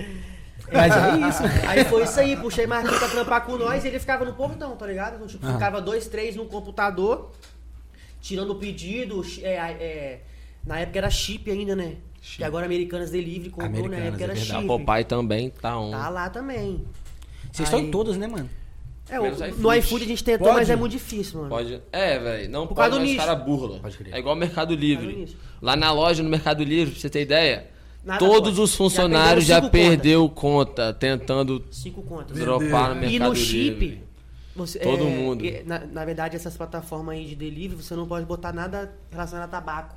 [0.73, 1.43] Mas é isso.
[1.69, 4.77] Aí foi isso aí, puxei Marquinhos pra trampar com nós e ele ficava no portão,
[4.77, 5.17] tá ligado?
[5.17, 5.55] Então, tipo, Aham.
[5.55, 7.33] ficava dois, três no computador,
[8.21, 9.23] tirando o pedido.
[9.43, 10.21] é, é,
[10.65, 11.97] na época era chip ainda, né?
[12.23, 14.61] Que agora Americanas Delivery comprou, na Americanas, época era é verdade.
[14.63, 14.71] chip.
[14.73, 15.91] O pai também tá on.
[15.91, 16.87] Tá lá também.
[17.53, 18.49] Vocês estão Aí- em todas, né, mano?
[19.09, 19.25] É, o-
[19.59, 20.05] no iFood.
[20.05, 20.61] a gente tentou, Pode?
[20.61, 21.51] mas é muito difícil, mano.
[21.51, 21.83] Pode.
[21.93, 22.51] É, velho.
[22.51, 23.19] Não Por pode, causa do nicho.
[23.19, 23.79] caras burla.
[23.81, 24.15] Pode crer.
[24.15, 25.37] É igual o Mercado Livre.
[25.61, 27.67] Lá na loja, no Mercado Livre, pra você ter ideia,
[28.05, 28.61] Nada todos pode.
[28.63, 32.39] os Já funcionários já, perderam cinco perdeu conta tentando Cinco contas.
[32.39, 34.05] Dropar no E Mercado no chip, Livre.
[34.57, 35.45] você, Todo é, mundo.
[35.45, 39.49] e, Na, na verdade, essas plataformas aí de delivery, você não pode botar nada relacionado
[39.49, 39.97] a tabaco.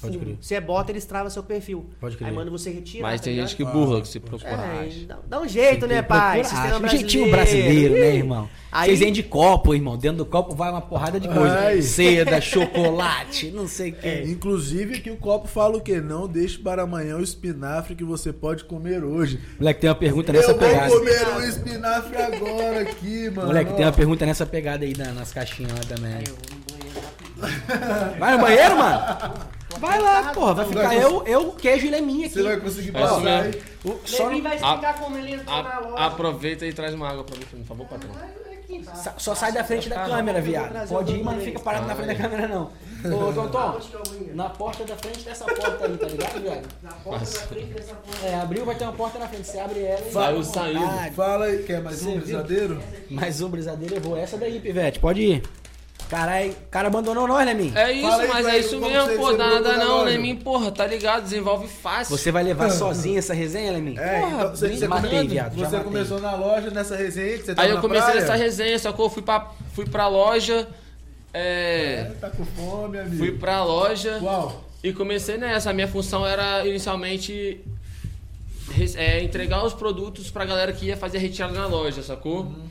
[0.00, 0.36] Pode crer.
[0.40, 1.84] Você bota, eles travam seu perfil.
[2.00, 2.28] Pode crer.
[2.28, 3.08] Aí manda você retirar.
[3.08, 3.48] Mas tá tem ligado?
[3.48, 4.50] gente que burla, que se procura.
[4.50, 5.06] É, acha.
[5.06, 6.42] dá, dá um jeito, né, pai?
[6.44, 6.78] Sistema.
[6.78, 8.48] Um jeitinho brasileiro, né, irmão?
[8.72, 9.98] Aí- Vocês vendem copo, irmão.
[9.98, 11.58] Dentro do copo vai uma porrada de coisa.
[11.58, 11.82] Ai.
[11.82, 14.06] Seda, chocolate, não sei o que.
[14.08, 14.22] É.
[14.24, 16.00] Inclusive aqui o copo fala o quê?
[16.00, 19.40] Não deixe para amanhã o espinafre que você pode comer hoje.
[19.58, 20.90] Moleque, tem uma pergunta nessa Eu vou pegada.
[20.92, 23.48] comer um espinafre agora aqui, mano.
[23.48, 26.14] Moleque, tem uma pergunta nessa pegada aí na- nas caixinhas lá também.
[26.14, 28.18] Aí eu vou no banheiro rapidinho.
[28.20, 29.50] Vai no banheiro, mano?
[29.78, 30.54] Vai lá, porra.
[30.54, 32.34] Vai ficar eu, eu, o queijo e ele é minha aqui.
[32.34, 33.62] Você vai conseguir É isso passar mesmo.
[33.84, 36.04] O- Só, Levi não- vai explicar como ele entrou na A- loja.
[36.04, 38.10] aproveita e traz uma água pra mim, por favor, patrão.
[38.52, 38.94] Aqui, tá?
[38.94, 40.88] sa- só sai da frente da câmera, viado.
[40.88, 42.70] Pode ir, mas não fica parado na frente da câmera, não.
[43.02, 43.80] Ô, Tonton,
[44.30, 46.68] é na porta da frente dessa porta aí, tá ligado, viado?
[46.82, 48.26] Na porta da frente dessa porta.
[48.26, 49.46] É, abriu, vai ter uma porta na frente.
[49.46, 50.12] Você abre ela e...
[50.12, 50.84] Saiu saindo.
[50.84, 52.20] Ah, Fala aí, quer mais Você um viu?
[52.20, 52.82] brisadeiro?
[53.10, 54.16] mais um brisadeiro, eu vou.
[54.18, 55.42] Essa daí, Pivete, pode ir.
[56.10, 57.72] Caralho, o cara abandonou nós, né, mim?
[57.74, 59.32] É isso, Fala mas é isso mesmo, pô.
[59.32, 60.18] Dá nada na não, né?
[60.18, 61.22] Mim, porra, tá ligado?
[61.22, 62.16] Desenvolve fácil.
[62.18, 63.96] Você vai levar sozinho essa resenha, Lemin?
[63.96, 65.54] É, Porra, então você, você, matei, come- viado.
[65.54, 68.20] você começou na loja nessa resenha que você tava Aí eu na comecei praia?
[68.22, 70.66] nessa resenha, só que eu fui pra, fui pra loja.
[71.32, 72.12] É, É.
[72.20, 73.16] tá com fome, amigo.
[73.16, 74.64] Fui pra loja Uau.
[74.82, 75.70] e comecei nessa.
[75.70, 77.60] A minha função era inicialmente
[78.96, 82.40] é, entregar os produtos pra galera que ia fazer a retirada na loja, sacou?
[82.40, 82.68] Uhum.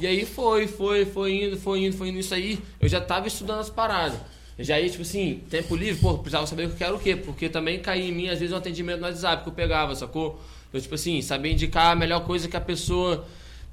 [0.00, 2.58] E aí foi, foi, foi indo, foi indo, foi indo isso aí.
[2.80, 4.18] Eu já tava estudando as paradas.
[4.58, 7.16] Já ia, tipo assim, tempo livre, pô, precisava saber o que eu quero o quê.
[7.16, 10.40] Porque também caía em mim, às vezes, um atendimento no WhatsApp que eu pegava, sacou?
[10.72, 13.26] Eu, tipo assim, saber indicar a melhor coisa que a pessoa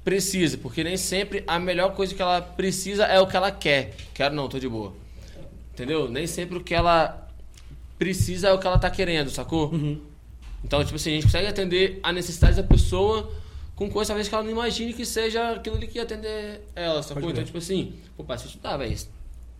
[0.04, 0.58] precisa.
[0.58, 3.94] Porque nem sempre a melhor coisa que ela precisa é o que ela quer.
[4.12, 4.92] Quero não, tô de boa.
[5.72, 6.10] Entendeu?
[6.10, 7.26] Nem sempre o que ela
[7.98, 9.70] precisa é o que ela tá querendo, sacou?
[10.64, 13.30] Então, tipo assim, a gente consegue atender a necessidade da pessoa
[13.78, 17.30] com coisa talvez que ela não imagine que seja aquilo que ia atender ela, sacou?
[17.30, 18.98] Então, tipo assim, pô, pai, você estudar, velho.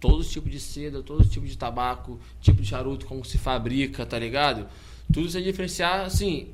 [0.01, 3.39] Todos os tipos de seda, todos os tipos de tabaco, tipo de charuto, como se
[3.39, 4.67] fabrica, tá ligado?
[5.13, 6.49] Tudo você diferenciar, assim,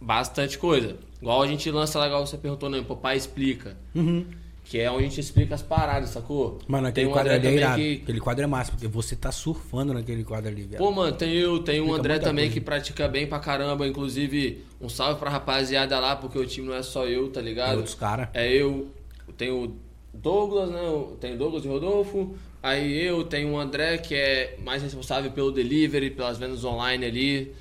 [0.00, 0.96] bastante coisa.
[1.20, 3.76] Igual a gente lança lá, igual você perguntou, não, papai explica.
[3.92, 4.24] Uhum.
[4.64, 6.58] Que é onde a gente explica as paradas, sacou?
[6.66, 7.76] Mano, aquele Tem um quadro André ali é irado.
[7.76, 10.78] que- Aquele quadro é massa, porque você tá surfando naquele quadro ali, velho.
[10.78, 12.54] Pô, mano, tem eu, tem o Fica André também coisa.
[12.54, 13.86] que pratica bem pra caramba.
[13.86, 17.42] Inclusive, um salve pra rapaziada lá, porque o time não é só eu, tá É
[17.42, 17.76] ligado?
[17.76, 18.28] outros caras.
[18.32, 18.88] É eu,
[19.36, 19.76] tem o
[20.14, 20.80] Douglas, né?
[21.20, 22.34] Tem o Douglas e o Rodolfo.
[22.62, 27.52] Aí eu tenho o André, que é mais responsável pelo delivery, pelas vendas online ali.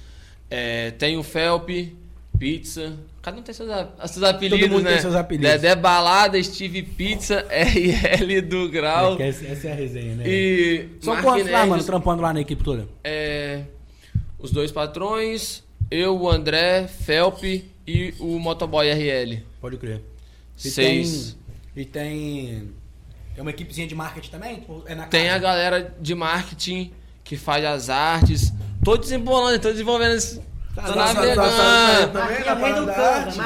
[0.49, 1.69] É, tem o Felp,
[2.43, 2.93] pizza.
[3.21, 4.91] Cada um tem seus, a- seus apelidos, mundo né?
[4.93, 5.49] tem seus apelidos.
[5.51, 9.17] Dedé Balada, Steve Pizza, RL do Grau.
[9.19, 10.23] É essa, é a resenha, né?
[10.27, 10.89] E.
[10.99, 12.87] São quantos lá, mano, trampando lá na equipe toda?
[13.03, 13.63] é,
[14.37, 17.41] os dois patrões, eu, o André, Felp
[17.87, 19.41] e o Motoboy RL.
[19.61, 20.01] Pode crer.
[20.57, 21.37] E Seis.
[21.73, 22.69] Tem, e tem.
[23.33, 24.63] Tem uma equipezinha de marketing também?
[24.85, 26.91] É Tem a galera de marketing
[27.23, 28.51] que faz as artes.
[28.83, 30.41] Tô desembolando, tô desenvolvendo esse.
[30.75, 31.35] Tô Tá, navegando.
[31.41, 32.85] tá, tá, Marquinhos na rei do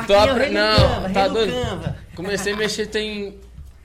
[0.07, 1.53] Canva, rei Não, tá doido?
[2.15, 3.35] Comecei a mexer tem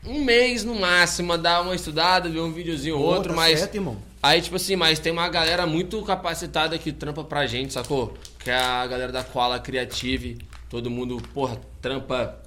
[0.06, 3.58] um mês no máximo, a dar uma estudada, ver um videozinho ou outro, tá mas.
[3.60, 3.96] certo, irmão.
[4.22, 8.14] Aí, tipo assim, mas tem uma galera muito capacitada que trampa pra gente, sacou?
[8.38, 10.38] Que é a galera da Koala Creative.
[10.70, 12.38] Todo mundo, porra, trampa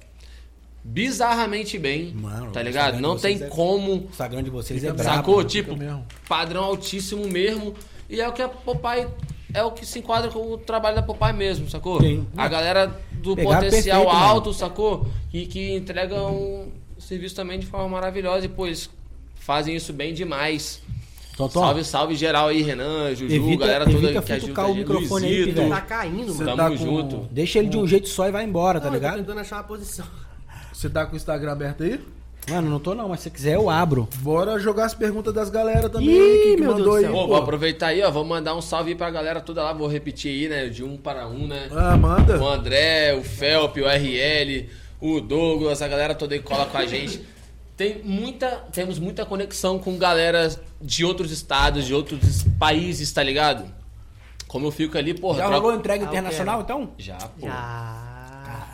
[0.82, 2.12] bizarramente bem.
[2.14, 2.98] Mano, tá ligado?
[3.00, 3.92] Não tem é- como.
[3.92, 5.16] O Instagram de vocês é brabo.
[5.16, 5.44] Sacou?
[5.44, 6.06] Tipo, mesmo.
[6.28, 7.74] padrão altíssimo mesmo.
[8.08, 9.06] E é o que a Popeye.
[9.54, 12.00] É o que se enquadra com o trabalho da Popeye mesmo, sacou?
[12.00, 12.26] Sim.
[12.36, 14.32] A galera do Pegaram potencial perfeito, mano.
[14.34, 15.06] alto, sacou?
[15.32, 16.68] E que entrega um
[16.98, 18.44] serviço também de forma maravilhosa.
[18.46, 18.90] E, pô, eles
[19.36, 20.82] fazem isso bem demais.
[21.36, 25.26] Tom, Salve, salve geral aí, Renan, Juju, Evita- galera toda evita que ajuda o microfone
[25.26, 25.68] aí, Luizito, velho.
[25.70, 26.56] Tá caindo, Você mano.
[26.56, 27.28] tá Tamo com- junto.
[27.30, 29.20] deixa ele de um jeito só e vai embora, tá Não, eu tô ligado?
[29.20, 30.06] tentando achar uma posição.
[30.72, 32.00] Você tá com o Instagram aberto aí?
[32.48, 34.08] Mano, não tô não, mas se quiser eu abro.
[34.18, 37.10] Bora jogar as perguntas das galera também Ih, aí, que, que meu mandou Deus aí.
[37.10, 37.26] Pô, pô.
[37.28, 38.10] vou aproveitar aí, ó.
[38.10, 39.72] Vou mandar um salve aí pra galera toda lá.
[39.72, 40.68] Vou repetir aí, né?
[40.68, 41.68] De um para um, né?
[41.72, 42.40] Ah, manda.
[42.40, 44.68] O André, o Felp, o RL,
[45.00, 47.20] o Douglas, a galera toda aí que cola com a gente.
[47.76, 50.48] Tem muita, temos muita conexão com galera
[50.80, 53.64] de outros estados, de outros países, tá ligado?
[54.46, 55.38] Como eu fico ali, porra.
[55.38, 56.90] Já troco- rolou entrega Ah, internacional, então?
[56.96, 57.46] Já, pô.
[57.46, 58.05] Já.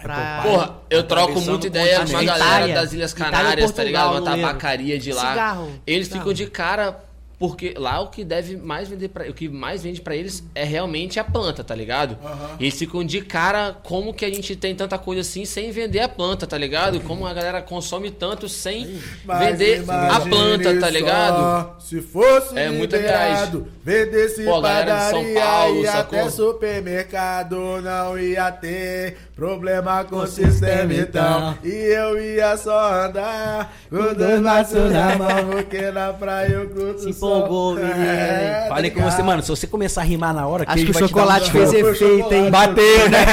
[0.03, 2.75] Caralho, Porra, eu troco muita ideia com a galera Itália.
[2.75, 4.11] das Ilhas Itália Canárias, ou tá ligado?
[4.11, 5.31] Uma tabacaria de lá.
[5.31, 5.71] Cigarro.
[5.87, 6.21] Eles Cigarro.
[6.23, 7.01] ficam de cara
[7.43, 10.63] porque lá o que deve mais vender para o que mais vende pra eles é
[10.63, 12.17] realmente a planta, tá ligado?
[12.61, 15.99] E eles ficam de cara como que a gente tem tanta coisa assim sem vender
[15.99, 17.01] a planta, tá ligado?
[17.01, 21.81] Como a galera consome tanto sem Mas vender a planta, tá ligado?
[21.81, 26.19] Se fosse É muito liberado, vendesse Pô, a galera de São padaria Paulo, e sacou?
[26.21, 31.59] até supermercado não ia ter problema com o sistema então.
[31.65, 37.13] E eu ia só andar com dois maços na mão, porque na praia eu curto
[37.33, 37.47] Se o sol.
[37.47, 38.05] empolgou, menino.
[38.05, 40.91] É, Falei tá com você, mano, se você começar a rimar na hora, Acho que
[40.93, 42.35] o um chocolate fez efeito, chocolate.
[42.35, 42.51] hein?
[42.51, 43.27] Bateu, né?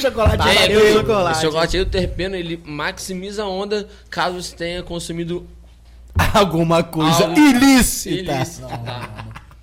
[0.00, 1.40] chocolate É, bateu porque o chocolate.
[1.40, 5.46] Chocolate o terpeno, ele maximiza a onda caso você tenha consumido
[6.34, 8.32] Alguma coisa Algo ilícita.
[8.32, 8.66] ilícito.
[8.68, 9.08] tá?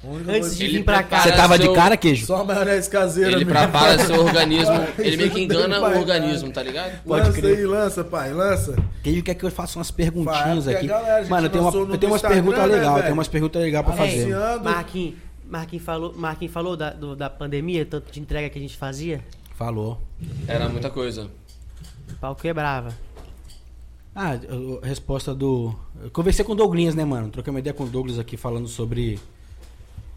[0.04, 1.22] A única Antes de vir pra cá.
[1.22, 2.26] Você tava de seu- cara, queijo?
[2.28, 6.92] Só maionese caseira Ele prepara seu organismo, ele meio que engana o organismo, tá ligado?
[7.06, 7.58] Pode lança crer.
[7.58, 8.76] aí, lança, pai, lança.
[9.06, 10.88] Queijo quer que eu faça umas perguntinhas aqui.
[10.88, 13.03] galera, Mano, eu tenho, uma, eu tenho umas perguntas né, legais, velho?
[13.03, 14.36] tem umas perguntas legais pra fazer.
[14.64, 15.14] Marquinhos,
[15.47, 19.24] Marquinhos falou, Marquinhos falou da, do- da pandemia, tanto de entrega que a gente fazia.
[19.56, 20.01] Falou.
[20.47, 21.30] Era muita coisa.
[22.12, 22.93] O pau quebrava.
[24.16, 24.39] Ah,
[24.82, 25.76] a resposta do.
[26.01, 27.30] Eu conversei com o Douglas, né, mano?
[27.30, 29.20] Troquei uma ideia com o Douglas aqui falando sobre.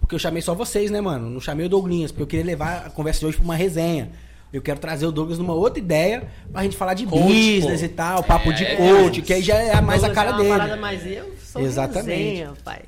[0.00, 1.28] Porque eu chamei só vocês, né, mano?
[1.28, 4.10] Não chamei o Douglas, porque eu queria levar a conversa de hoje pra uma resenha.
[4.52, 7.86] Eu quero trazer o Douglas numa outra ideia pra gente falar de Coach, business pô.
[7.86, 10.32] e tal, papo de É, coach, que aí já é mais a Douglas cara é
[10.42, 10.80] uma parada dele.
[10.80, 12.08] mais eu sou Exatamente.
[12.18, 12.82] resenha, pai.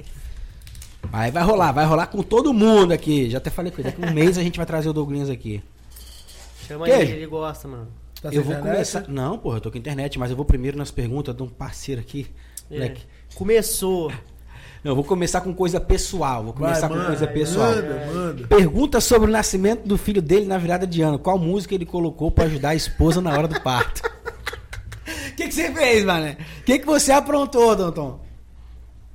[1.13, 3.29] Aí vai rolar, vai rolar com todo mundo aqui.
[3.29, 5.63] Já até falei com ele, daqui um mês a gente vai trazer o Douglas aqui.
[6.67, 7.03] Chama Queijo.
[7.03, 7.89] ele, ele gosta, mano.
[8.23, 8.73] Tá eu vou internet?
[8.73, 9.05] começar.
[9.09, 12.01] Não, porra, eu tô com internet, mas eu vou primeiro nas perguntas de um parceiro
[12.01, 12.27] aqui.
[12.71, 12.75] É.
[12.75, 13.03] Moleque.
[13.35, 14.13] Começou.
[14.83, 16.45] Não, eu vou começar com coisa pessoal.
[16.45, 17.71] Vou começar Vai, com manda, coisa pessoal.
[17.71, 18.47] Manda, manda.
[18.47, 21.19] Pergunta sobre o nascimento do filho dele na virada de ano.
[21.19, 24.03] Qual música ele colocou pra ajudar a esposa na hora do parto?
[25.31, 26.37] O que, que você fez, mané?
[26.61, 28.21] O que, que você aprontou, Tonton?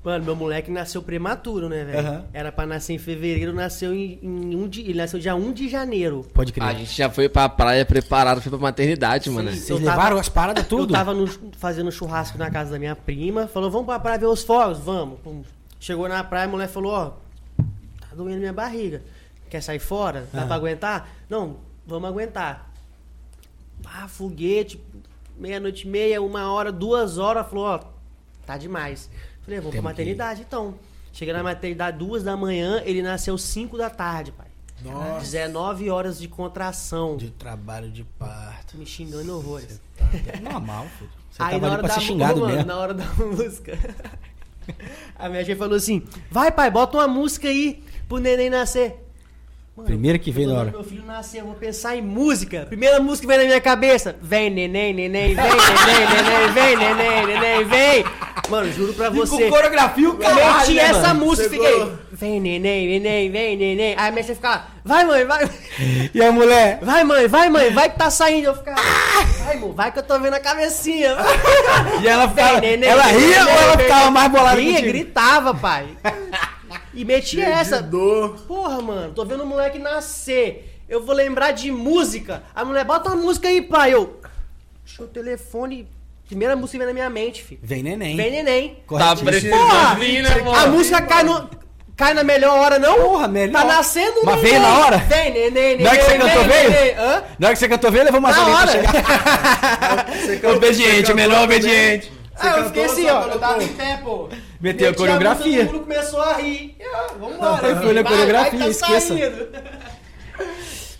[0.05, 1.97] Mano, meu moleque nasceu prematuro, né, velho?
[2.07, 2.25] Aham.
[2.31, 5.67] Era pra nascer em fevereiro, nasceu em, em um de, ele nasceu dia 1 de
[5.67, 6.23] janeiro.
[6.31, 6.63] Pode crer.
[6.63, 9.49] A gente já foi pra praia preparado, foi pra maternidade, mano.
[9.49, 10.93] Vocês eu tava- levaram as paradas tudo?
[10.93, 11.27] Eu tava no-
[11.57, 14.77] fazendo churrasco na casa da minha prima, falou, vamos pra praia ver os fogos?
[14.77, 15.17] Vamos.
[15.79, 17.09] Chegou na praia, a mulher falou, ó,
[17.99, 19.01] tá doendo minha barriga.
[19.49, 20.27] Quer sair fora?
[20.31, 20.45] Dá Ah.
[20.45, 21.09] pra aguentar?
[21.27, 22.71] Não, vamos aguentar.
[23.85, 24.79] Ah, foguete,
[25.37, 27.79] meia-noite e meia, uma hora, duas horas, falou, ó,
[28.45, 29.09] tá demais.
[29.45, 30.75] Falei, vamos pra Temos que maternidade então.
[31.13, 34.47] Cheguei na maternidade duas da manhã, ele nasceu cinco da tarde, pai.
[34.83, 35.21] Nossa.
[35.21, 37.15] 19 horas de contração.
[37.15, 38.77] De trabalho de parto.
[38.77, 39.79] Me xingando horrores.
[40.33, 41.09] É normal, filho.
[41.31, 42.67] Você Aí tava na hora pra da ser xingado mano, mesmo.
[42.67, 43.77] na hora da música.
[45.17, 49.04] A minha chefe falou assim: vai, pai, bota uma música aí pro neném nascer.
[49.75, 50.71] Mano, Primeiro que veio na quando hora.
[50.71, 52.65] Meu filho nascer, eu vou pensar em música.
[52.65, 54.15] Primeira música que vem na minha cabeça.
[54.21, 58.05] Vem, neném, neném, vem, neném, neném, vem, neném, neném, vem.
[58.49, 59.49] Mano, juro pra você.
[59.49, 61.87] coreografia, o Meti essa música e Chegou.
[61.87, 61.97] fiquei.
[62.13, 63.95] Vem, neném, neném, vem, neném.
[63.97, 65.49] Aí a minha chefe ficava, vai, mãe, vai.
[66.13, 66.79] E a mulher?
[66.81, 68.45] Vai, mãe, vai, mãe, vai que tá saindo.
[68.45, 68.81] Eu ficava,
[69.43, 71.17] vai, amor, vai que eu tô vendo a cabecinha.
[72.01, 72.61] E ela ficava.
[72.61, 73.85] Vem, neném, ela vem, ria ou neném, ela vem.
[73.85, 75.85] ficava mais bolada Ria, gritava, pai.
[76.95, 77.83] E meti essa.
[78.47, 80.79] Porra, mano, tô vendo o moleque nascer.
[80.87, 82.43] Eu vou lembrar de música.
[82.55, 83.93] A mulher, bota uma música aí, pai.
[83.93, 84.19] Eu.
[84.85, 85.87] Deixa o telefone.
[86.27, 87.59] Primeira música que vem na minha mente, filho.
[87.63, 88.15] Vem neném.
[88.15, 88.83] Vem neném.
[88.87, 90.55] Tá mano?
[90.55, 91.49] A música cai, no,
[91.95, 92.95] cai na melhor hora, não?
[92.95, 93.61] Porra, melhor.
[93.61, 94.51] Tá nascendo Mas neném.
[94.51, 94.97] veio na hora?
[94.99, 95.83] Vem, neném, neném.
[95.83, 96.99] Na hora que você cantou, vem, veio?
[97.01, 97.23] Hã?
[97.37, 98.71] Na hora que você cantou, veio, levou mais hora.
[98.71, 100.07] chegar.
[100.19, 102.11] Você cantou- Obediente, o cantou obediente.
[102.37, 103.23] Ah, eu fiquei assim, ó.
[103.27, 104.27] Eu tava em pé, pô.
[104.59, 105.65] Meteu a coreografia.
[105.65, 106.77] Todo mundo começou a rir.
[106.81, 107.57] Ah, Vambora.
[107.57, 107.93] Foi filho.
[107.93, 109.13] na Vai, coreografia, vai, tá esqueça.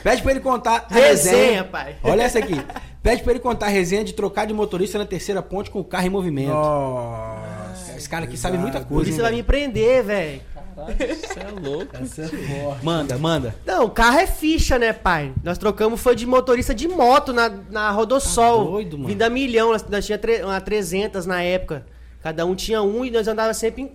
[0.03, 1.63] Pede pra ele contar a Resenha, resenha.
[1.63, 1.95] pai.
[2.03, 2.53] Olha essa aqui.
[3.01, 5.83] Pede pra ele contar a resenha de trocar de motorista na terceira ponte com o
[5.83, 6.49] carro em movimento.
[6.49, 7.95] Nossa.
[7.97, 9.09] Esse cara aqui sabe muita Por coisa.
[9.09, 9.45] isso vai me velho?
[9.47, 10.41] prender, velho.
[10.75, 11.95] Você é louco.
[12.01, 12.83] Essa é forte.
[12.85, 13.55] Manda, manda.
[13.65, 15.31] Não, o carro é ficha, né, pai?
[15.43, 18.65] Nós trocamos foi de motorista de moto na, na Rodossol.
[18.65, 19.07] Tá doido, mano.
[19.09, 21.85] Vinda milhão, nós, nós tinha tre- uma 300 na época.
[22.25, 23.91] Cada um tinha um e nós andava sempre em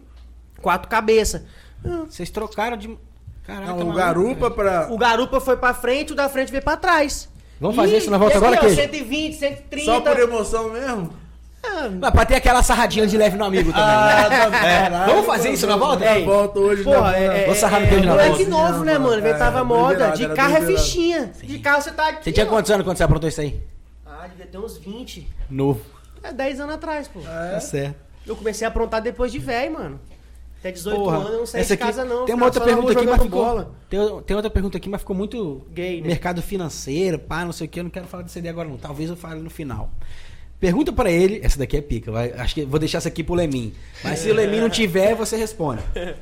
[0.63, 1.43] quatro cabeças.
[1.85, 2.97] Ah, Vocês trocaram de.
[3.45, 4.87] Caraca, Não, o garupa pra.
[4.89, 7.29] O garupa foi pra frente, o da frente veio pra trás.
[7.61, 8.83] Vamos fazer isso na volta e agora, aqui, ó, Queijo?
[8.83, 9.85] 120, 130.
[9.85, 11.11] Só por emoção mesmo?
[11.61, 13.85] Ah, Mas pra ter aquela sarradinha de leve no amigo também.
[13.85, 14.29] né?
[14.31, 15.11] tá caralho.
[15.13, 16.05] Vamos fazer isso na volta?
[16.05, 18.51] Na volta hoje, Porra, na é, é, Vou sarrar no é, queijo na moleque volta.
[18.73, 19.19] novo, né, mano?
[19.19, 20.07] Inventava É, moda.
[20.07, 21.33] doideirada, De carro é fichinha.
[21.43, 22.23] De carro você tá aqui.
[22.23, 23.61] Você tinha quantos anos quando você aprontou isso aí?
[24.07, 25.29] Ah, devia ter uns 20.
[25.51, 25.81] Novo.
[26.23, 27.19] É 10 anos atrás, pô.
[27.21, 28.10] Tá certo.
[28.27, 30.01] Eu comecei a aprontar depois de velho, mano.
[30.59, 32.27] Até 18 Porra, anos eu não saí essa de casa, não.
[32.27, 33.65] Tem uma outra pergunta aqui, mas ficou.
[33.89, 35.63] Tem, tem outra pergunta aqui, mas ficou muito.
[35.73, 36.09] Gay, né?
[36.09, 37.81] Mercado financeiro, pá, não sei o que.
[37.81, 38.77] Eu não quero falar desse aí agora, não.
[38.77, 39.91] Talvez eu fale no final.
[40.61, 41.41] Pergunta pra ele.
[41.43, 42.13] Essa daqui é pica.
[42.13, 43.73] vai- acho que vou deixar essa aqui pro Lemin.
[44.05, 45.83] Mas se o Lemin não tiver, você responde.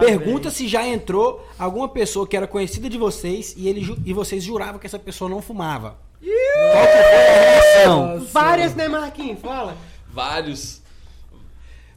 [0.00, 0.50] Pergunta velho.
[0.50, 4.42] se já entrou alguma pessoa que era conhecida de vocês e, ele, ju- e vocês
[4.44, 5.96] juravam que essa pessoa não fumava.
[6.20, 8.26] Qual que foi a reação?
[8.32, 9.40] Várias, né, Marquinhos?
[9.40, 9.76] Fala.
[10.12, 10.82] Vários.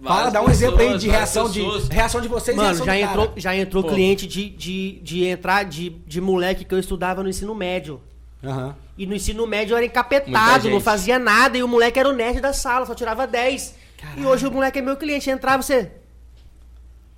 [0.02, 1.88] Fala, dá um exemplo aí pessoas, de reação de, pessoas.
[1.90, 3.40] reação de vocês Mano, reação já do entrou, cara.
[3.40, 3.90] já entrou Pô.
[3.90, 8.02] cliente de, de, de entrar de, de moleque que eu estudava no ensino médio.
[8.44, 8.76] Aham.
[8.98, 11.58] E no ensino médio eu era encapetado, não fazia nada.
[11.58, 13.76] E o moleque era o nerd da sala, só tirava 10.
[14.18, 15.30] E hoje o moleque é meu cliente.
[15.30, 15.92] Entrava você.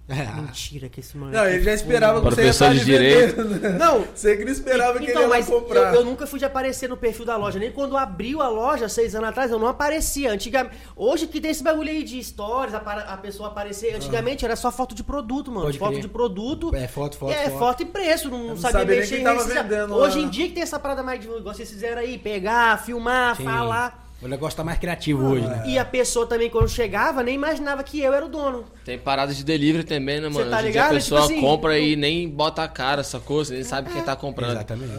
[0.10, 0.26] É.
[0.42, 1.38] Mentira que esse moleque.
[1.38, 3.44] Não, ele já esperava que você ia estar de direito.
[3.46, 3.70] né?
[3.80, 5.94] Não, Você que não esperava que Então, ele ia comprar.
[5.94, 7.58] eu, eu nunca fui de aparecer no perfil da loja.
[7.58, 10.32] Nem quando abriu a loja, seis anos atrás, eu não aparecia.
[10.34, 13.96] Antigamente, hoje que tem esse bagulho aí de stories, a, para- a pessoa aparecer.
[13.96, 15.66] Antigamente era só foto de produto, mano.
[15.68, 16.02] Pode foto crer.
[16.02, 16.76] de produto.
[16.76, 17.60] É, foto, foto, é, foto.
[17.60, 17.84] foto.
[17.84, 18.30] e preço.
[18.30, 20.26] Não, não sabia mexer quem em tava vendendo Hoje lá.
[20.26, 23.46] em dia que tem essa parada mais de igual vocês fizeram aí, pegar, filmar, Sim.
[23.46, 24.01] falar.
[24.22, 25.64] O negócio tá mais criativo hoje, né?
[25.66, 28.66] E a pessoa também, quando chegava, nem imaginava que eu era o dono.
[28.86, 30.50] Tem parada de delivery também, né, mano?
[30.50, 30.90] tá Hoje em ligado?
[30.90, 33.44] dia a pessoa Tipo assim, compra eu- e nem bota a cara, sacou?
[33.44, 34.52] Você nem sabe quem tá comprando.
[34.52, 34.94] Exatamente.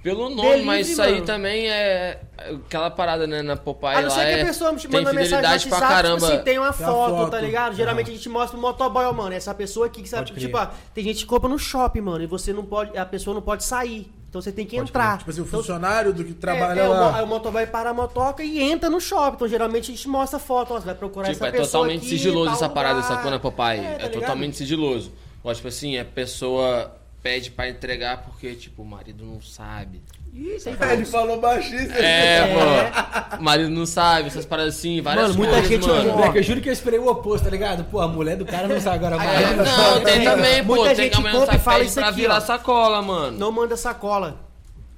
[0.00, 1.26] Pelo nome, Delivery, mas isso aí mano.
[1.26, 4.42] também é aquela parada, né, na Popeye A não lá ser que é...
[4.42, 6.16] a pessoa me tem manda mensagem no fidelidade pra WhatsApp, caramba.
[6.20, 7.30] tipo assim, tem uma Tem foto, foto.
[7.32, 7.74] tá ligado?
[7.74, 8.10] Geralmente Ah.
[8.12, 11.02] a gente mostra o motoboy, ó, mano, essa pessoa aqui que sabe, tipo, ó, tem
[11.02, 14.08] gente que compra no shopping, mano, e você não pode, a pessoa não pode sair.
[14.28, 15.18] Então você tem que Pode entrar.
[15.18, 17.16] Tipo assim, o Então, funcionário do que trabalha é, é, o lá.
[17.16, 19.36] Aí o motoboy para a motoca e entra no shopping.
[19.36, 21.84] Então geralmente a gente mostra a foto, ó, você vai procurar Tipo, essa é pessoa
[21.84, 23.80] totalmente aqui, sigiloso essa parada, sacou, na Popeye?
[23.80, 24.12] É, É, tá ligado?
[24.20, 25.12] totalmente sigiloso.
[25.42, 26.92] Ó, tipo assim, a pessoa
[27.22, 30.00] pede pra entregar porque, tipo, o marido não sabe.
[30.32, 31.94] Isso, ele falou baixíssimo.
[31.94, 33.36] É, é, pô.
[33.36, 33.40] É.
[33.40, 36.36] Marido não sabe, essas paradas assim, várias mano, coisas, muita gente mano.
[36.36, 37.84] Eu juro que eu esperei o oposto, tá ligado?
[37.84, 39.16] Pô, a mulher do cara não sabe agora.
[39.16, 40.76] A não, sabe, tem tá também, pô.
[40.76, 42.40] Muita tem gente que a compra e fala isso pra aqui, virar ó.
[42.40, 43.38] sacola, mano.
[43.38, 44.38] Não manda sacola.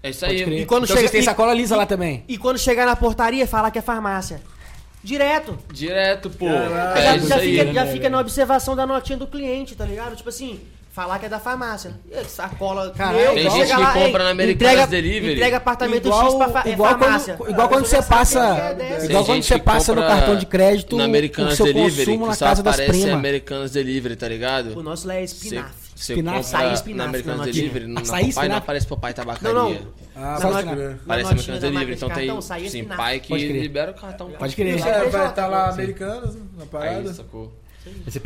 [0.02, 0.42] É isso aí.
[0.42, 2.24] E quando então chega, tem sacola lisa e, lá também.
[2.28, 4.42] E quando chegar na portaria, fala que é farmácia.
[5.02, 5.58] Direto.
[5.72, 6.46] Direto, pô.
[6.46, 9.84] É, já, já, aí, fica, né, já fica na observação da notinha do cliente, tá
[9.84, 10.16] ligado?
[10.16, 10.60] Tipo assim,
[10.90, 11.92] falar que é da farmácia.
[12.10, 12.90] É, sacola A cola.
[12.90, 15.34] Caralho, tem gente que lá, compra na Americanas entrega, Delivery.
[15.34, 17.34] Entrega apartamento igual, X pra fa igual farmácia.
[17.34, 20.96] Quando, igual quando você passa, é igual quando você passa é no cartão de crédito
[20.96, 23.10] na Americanas seu Delivery, consumo na casa das primas.
[23.10, 24.78] Americanas Delivery, tá ligado?
[24.78, 25.90] O nosso lá é espinafre.
[25.94, 29.52] Você espinafre, compra espinafre, na Americanas Delivery, no açaí, papai não aparece papai tabacaria.
[29.52, 29.78] Não, não.
[30.14, 30.98] Tá ah, na.
[31.06, 34.30] Parece Americanas Delivery, então tem sim, pai que libera o cartão.
[34.30, 34.78] Pode crer.
[34.78, 37.08] Vai estar tá lá Americanas, na parada.
[37.10, 37.52] Aí, sacou.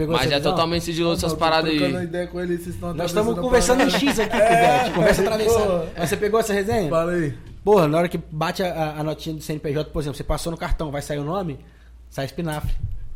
[0.09, 2.05] Mas assim, é totalmente sigiloso essas paradas aí.
[2.05, 4.91] Ideia com ele, vocês Nós estamos conversando em X aqui, é.
[4.91, 5.89] Conversa atravessada.
[5.97, 6.91] Mas você pegou essa resenha?
[6.91, 7.35] Fala aí.
[7.63, 10.59] Porra, na hora que bate a, a notinha do CNPJ, por exemplo, você passou no
[10.59, 11.59] cartão, vai sair o nome?
[12.11, 12.75] Sai espinafre.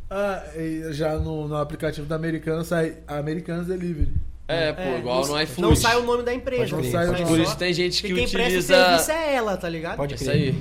[0.09, 0.43] Ah,
[0.91, 4.15] já no, no aplicativo da Americanas sai Americanas Delivery.
[4.49, 5.61] É, é, pô, igual não, no iFood.
[5.61, 6.75] Não sai o nome da empresa.
[6.75, 6.91] Não né?
[6.91, 8.75] sai Por isso tem gente que Quem utiliza...
[8.75, 9.97] Quem presta é, é ela, tá ligado?
[9.97, 10.57] Pode sair.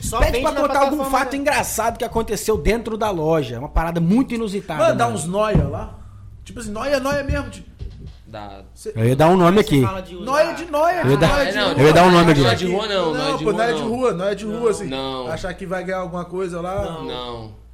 [0.00, 1.36] Só Pede pra contar algum fato dela.
[1.36, 3.58] engraçado que aconteceu dentro da loja.
[3.58, 4.80] Uma parada muito inusitada.
[4.80, 5.98] Mano, dá uns noia lá.
[6.44, 7.50] Tipo assim, noia, noia mesmo.
[7.50, 7.68] Tipo...
[8.28, 8.62] Da...
[8.72, 8.92] Cê...
[8.94, 9.80] Eu ia dar um nome aqui.
[9.80, 11.02] Noia de noia.
[11.02, 11.46] Eu ia, dar...
[11.46, 12.40] É, não, eu ia dar um nome aqui.
[12.40, 13.14] Noia de rua não.
[13.14, 14.12] Não, não pô, noia de rua.
[14.12, 14.86] Noia de rua, assim.
[14.86, 15.26] Não.
[15.26, 16.84] Achar que vai ganhar alguma coisa lá.
[16.84, 17.04] Não.
[17.04, 17.65] não.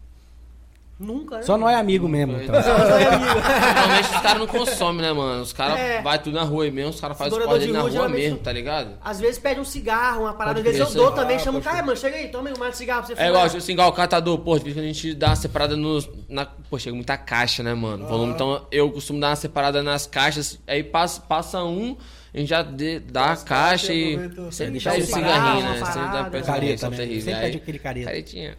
[1.03, 1.39] Nunca.
[1.39, 1.43] Né?
[1.43, 2.41] Só não é amigo mesmo.
[2.41, 2.55] Então.
[2.55, 5.43] Normalmente os caras não consomem, né, mano?
[5.43, 6.01] Os caras é.
[6.01, 8.97] vai tudo na rua aí mesmo, os caras fazem corda na rua mesmo, tá ligado?
[9.05, 11.63] Às vezes pede um cigarro, uma parada, às vezes eu dou também, ah, chamo o
[11.63, 13.27] cara, mano, chega aí, toma um mais de cigarro pra você é, fumar.
[13.27, 16.09] É igual, tipo assim, igual o catador, pô, a gente dá uma separada nos.
[16.29, 16.47] Na...
[16.47, 18.05] Pô, chega muita caixa, né, mano?
[18.05, 18.09] Ah.
[18.09, 21.97] Volume, então eu costumo dar uma separada nas caixas, aí passa, passa um
[22.35, 24.17] a gente já dê, dá a caixa e.
[24.17, 24.31] Né?
[24.51, 25.85] Sempre dá um cigarrinho, né?
[25.85, 26.97] Sempre dá Careta, né?
[26.97, 28.07] Sempre pede aquele careta.
[28.07, 28.57] Caretinha.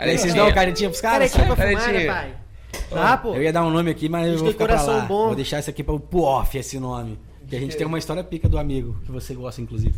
[0.00, 0.18] Caretinha.
[0.18, 1.32] Vocês dão caretinha pros caras?
[1.32, 2.34] Caretinha pra fumar, né, pai?
[2.88, 3.34] Tá, pô?
[3.34, 5.00] Eu ia dar um nome aqui, mas eu vou ficar pra lá.
[5.00, 5.26] Bom.
[5.26, 7.18] Vou deixar isso aqui pro off, esse nome.
[7.48, 9.94] Que a gente tem uma história pica do amigo, que você gosta, inclusive.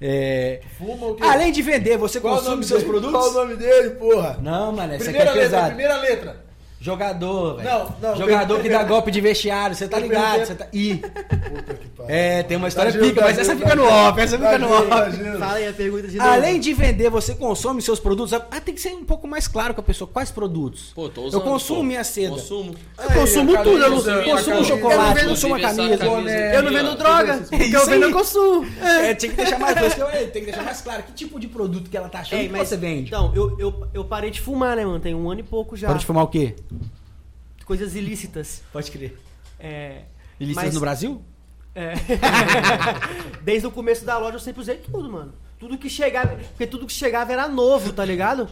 [0.00, 0.60] É...
[0.76, 1.16] Fuma o?
[1.22, 2.92] Além de vender, você Qual consome seus dele?
[2.92, 3.18] produtos?
[3.18, 4.38] Qual o nome dele, porra?
[4.42, 5.74] Não, mano, essa primeira aqui é letra, pesado.
[5.74, 6.45] Primeira letra.
[6.78, 7.68] Jogador, velho.
[7.68, 10.44] Não, não, Jogador que dá golpe de vestiário, você tá ligado?
[10.44, 10.66] Você tá.
[10.72, 10.96] Ih.
[10.96, 12.14] Puta que pariu.
[12.14, 14.90] É, tem uma história pica, mas essa fica no off, essa fica no off.
[15.38, 16.30] Fala aí a pergunta de novo.
[16.30, 18.34] Além de vender, você consome seus produtos?
[18.34, 20.08] Ah, tem que ser um pouco mais claro com a pessoa.
[20.12, 20.92] Quais produtos?
[20.94, 22.30] Pô, tô usando, eu consumo minha seda.
[22.30, 22.74] Consumo.
[22.98, 26.04] Eu consumo tudo, eu consumo chocolate, eu consumo camisa.
[26.04, 27.74] Eu não vendo droga, porque assim.
[27.74, 28.66] eu vendo eu consumo.
[28.82, 31.88] É, é tinha que deixar mais tem que deixar mais claro que tipo de produto
[31.88, 33.08] que ela tá achando que você vende.
[33.08, 33.32] Então,
[33.94, 35.00] eu parei de fumar, né, mano?
[35.00, 35.86] Tem um ano e pouco já.
[35.86, 36.54] Parou de fumar o quê?
[37.66, 38.62] coisas ilícitas.
[38.72, 39.18] Pode crer.
[39.58, 40.02] É,
[40.40, 41.22] ilícitas mas, no Brasil?
[41.74, 41.92] É.
[43.42, 45.34] Desde o começo da loja eu sempre usei tudo, mano.
[45.58, 46.36] Tudo que chegava.
[46.36, 48.48] Porque tudo que chegava era novo, tá ligado?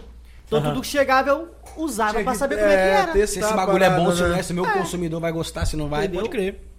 [0.47, 0.65] Então uhum.
[0.67, 3.19] tudo que chegava eu usava Cheguei, pra saber como é, que era.
[3.19, 4.37] Esse bagulho parada, é bom, é, né?
[4.43, 4.73] se, se o meu é.
[4.73, 6.21] consumidor vai gostar, se não vai, Entendeu?
[6.21, 6.74] pode crer.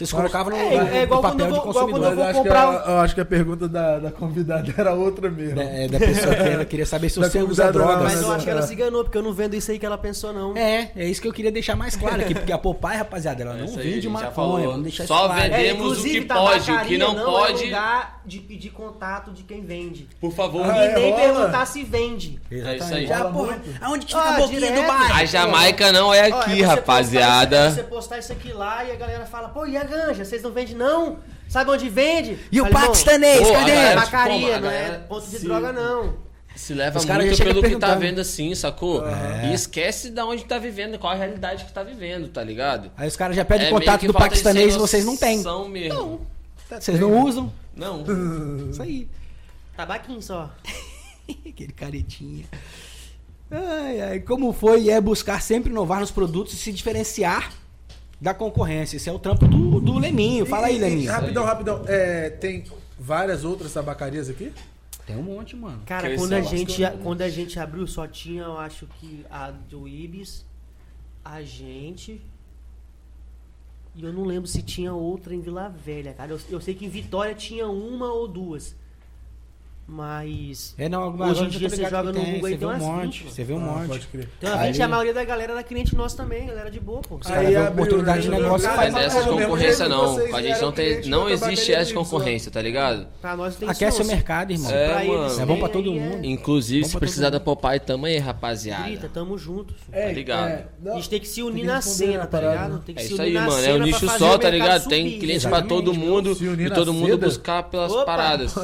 [0.00, 2.12] Vocês colocavam no, é, é igual papel quando eu vou, de consumidor.
[2.14, 2.82] eu, acho comprar...
[2.82, 5.60] que a, eu acho que a pergunta da, da convidada era outra mesmo.
[5.60, 7.96] É, é da pessoa que ela queria saber se da você usa droga.
[7.96, 8.04] Né?
[8.04, 8.62] Mas, eu acho que ela é.
[8.62, 10.56] se enganou, porque eu não vendo isso aí que ela pensou, não.
[10.56, 13.58] É, é isso que eu queria deixar mais claro aqui, porque a Popeye, rapaziada, ela
[13.58, 14.90] é não vende maconha.
[15.06, 17.62] Só vendemos o que tá pode, o que não, não pode.
[17.62, 20.08] É lugar de pedir contato de quem vende.
[20.18, 20.64] Por favor.
[20.64, 22.40] Ah, e nem perguntar se vende.
[22.50, 23.06] É isso aí.
[23.06, 25.14] Já, porra, aonde que fica ah, a boquinha do bairro?
[25.14, 27.70] A Jamaica não é aqui, rapaziada.
[27.70, 30.24] Você postar isso aqui lá e a galera fala, pô, e a ganja?
[30.24, 31.18] Vocês não vendem, não?
[31.48, 32.38] Sabe onde vende?
[32.50, 33.72] E o paquistanês, oh, cadê?
[33.72, 36.30] É macaria, não é ponto de droga, não.
[36.54, 39.06] Se leva Os muito pelo que tá vendo assim, sacou?
[39.06, 39.50] É.
[39.50, 42.90] E esquece de onde tá vivendo, qual a realidade que tá vivendo, tá ligado?
[42.96, 45.42] Aí os caras já pedem é, contato do paquistanês e vocês não têm.
[45.42, 46.20] Não.
[46.68, 47.52] Vocês não usam?
[47.74, 48.04] Não.
[48.70, 49.08] Isso aí.
[49.76, 50.50] Tabaquinho só.
[51.46, 52.44] Aquele caretinha.
[53.50, 57.52] Ai, ai, como foi e é buscar sempre inovar nos produtos e se diferenciar
[58.20, 58.96] da concorrência.
[58.96, 60.44] Esse é o trampo do, do Leminho.
[60.44, 61.04] Fala aí, Leminho.
[61.04, 61.82] E, rapidão, rapidão.
[61.86, 62.64] É, tem
[62.98, 64.52] várias outras tabacarias aqui?
[65.06, 65.82] Tem um monte, mano.
[65.86, 69.88] Cara, quando a, gente, quando a gente abriu, só tinha, eu acho que a do
[69.88, 70.44] Ibis,
[71.24, 72.20] a gente.
[73.94, 76.32] E eu não lembro se tinha outra em Vila Velha, cara.
[76.32, 78.76] Eu, eu sei que em Vitória tinha uma ou duas.
[79.90, 80.72] Mas.
[80.78, 83.24] É, não, hoje em dia tá você joga no tem, Google aí tem um monte.
[83.24, 84.08] você vê um ah, monte.
[84.38, 87.16] Então, a, gente, a maioria da galera era cliente nossa também, galera de boa, pô.
[87.16, 88.36] Os caras vê oportunidade né?
[88.36, 88.94] de negócio cara, faz.
[88.94, 90.16] Essa concorrência não.
[90.32, 91.00] A gente não tem.
[91.06, 93.08] Não existe essa concorrência, tá ligado?
[93.20, 94.70] Pra nós tem Aquece o mercado, irmão.
[94.70, 95.40] É, mano.
[95.40, 95.98] É bom pra é, todo é.
[95.98, 96.24] mundo.
[96.24, 98.84] Inclusive, se precisar da Popeye, tamo aí, rapaziada.
[98.84, 99.74] Grita, tamo junto.
[99.90, 100.68] É, tá ligado?
[100.86, 102.84] A gente tem que se unir na cena, tá ligado?
[102.94, 103.64] É isso aí, mano.
[103.64, 104.88] É um nicho só, tá ligado?
[104.88, 106.30] Tem cliente pra todo mundo
[106.60, 108.54] e todo mundo buscar pelas paradas.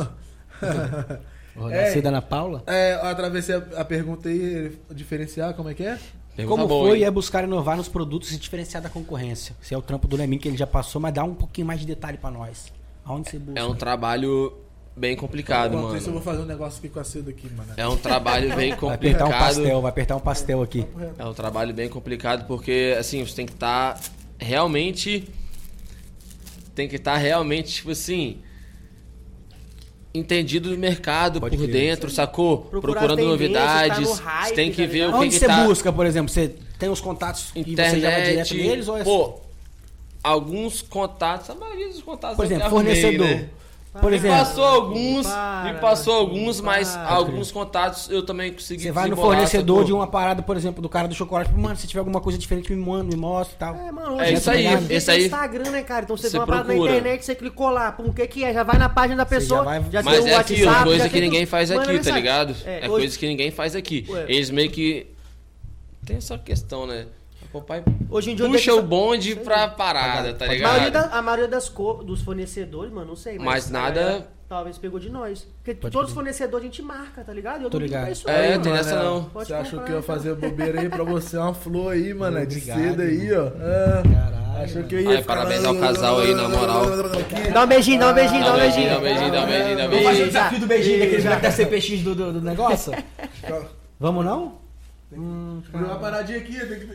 [1.57, 2.63] Nascida é, Ana Paula?
[2.67, 5.99] É, atravessei a, a pergunta aí, diferenciar, como é que é?
[6.37, 9.57] Pergunta como boa, foi é buscar inovar nos produtos e diferenciar da concorrência?
[9.63, 11.81] Se é o trampo do Lemin que ele já passou, mas dá um pouquinho mais
[11.81, 12.71] de detalhe para nós.
[13.05, 13.59] Aonde você busca?
[13.59, 14.53] É um trabalho
[14.95, 15.97] bem complicado, mano.
[15.97, 17.73] Isso eu vou fazer um negócio aqui com a Cida aqui, mano.
[17.75, 18.91] É um trabalho bem complicado.
[18.91, 20.87] Vai apertar um pastel, vai apertar um pastel aqui.
[21.19, 24.01] É um trabalho bem complicado porque assim, você tem que estar tá
[24.39, 25.27] realmente
[26.75, 28.43] tem que estar tá realmente tipo assim,
[30.17, 31.73] Entendido do mercado Pode por crer.
[31.73, 32.59] dentro, sacou?
[32.59, 33.97] Procurar Procurando tendência, novidades.
[33.97, 35.09] tá no hype, você tem que tá ver ligado?
[35.09, 35.65] o que, Onde que você tá.
[35.65, 36.29] busca, por exemplo?
[36.29, 39.35] Você tem os contatos e você já vai direto neles ou é Pô,
[40.23, 43.27] alguns contatos, a maioria dos contatos Por eu exemplo, já arrumei, fornecedor.
[43.29, 43.49] né?
[44.01, 47.09] Por Me exemplo, passou alguns, Para, me passou alguns, mas para.
[47.11, 50.89] alguns contatos eu também consegui você vai no fornecedor de uma parada, por exemplo, do
[50.89, 53.75] cara do chocolate, mano, se tiver alguma coisa diferente, me manda, me mostra e tal.
[53.75, 56.05] É, mano, É hoje isso aí, tem esse aí- Instagram, né, cara?
[56.05, 56.93] Então você, Você vê uma parada na procura.
[56.97, 58.53] internet, você clicou lá, pum, o que que é?
[58.53, 60.67] Já vai na página da Você pessoa, já vai- já, Mas tem é o aquilo,
[60.67, 61.51] WhatsApp, coisa já que tem ninguém tudo.
[61.51, 62.21] faz Manda aqui, tá mensagem.
[62.21, 62.57] ligado?
[62.65, 64.07] É, É, hoje- coisa que ninguém faz aqui.
[64.09, 64.25] Ué.
[64.29, 65.07] Eles meio que.
[66.05, 67.07] Tem essa questão, né?
[68.11, 71.11] Hoje em dia puxa o que- bonde pra parada, tá A maioria, ligado?
[71.11, 73.39] da- a maioria das co- dos fornecedores, mano, não sei.
[73.39, 75.45] Mas a nada- galera Talvez pegou de nós.
[75.65, 77.65] Porque todos os fornecedores a gente marca, tá ligado?
[77.65, 78.13] Eu Tô ligado.
[78.13, 78.77] isso É, aí, tem mano.
[78.77, 79.25] essa não.
[79.25, 81.37] Pode Você achou que eu ia fazer bobeira aí pra você?
[81.37, 83.47] Uma flor aí, mano, é de seda aí, ó.
[83.49, 86.85] Ah, Caralho, achou que eu ia parabéns ao casal aí, na moral.
[87.53, 88.89] Dá um beijinho, dá um beijinho, Dá um beijinho, beijinho.
[88.93, 90.27] dá um beijinho, dá um beijinho, dá um Vamos fazer o beijinho.
[90.29, 91.35] desafio do beijinho, daquele Já.
[91.41, 92.93] da CPX do, do, do negócio?
[93.99, 94.59] Vamos não?
[95.13, 96.89] Hum, Uma paradinha aqui, tem que...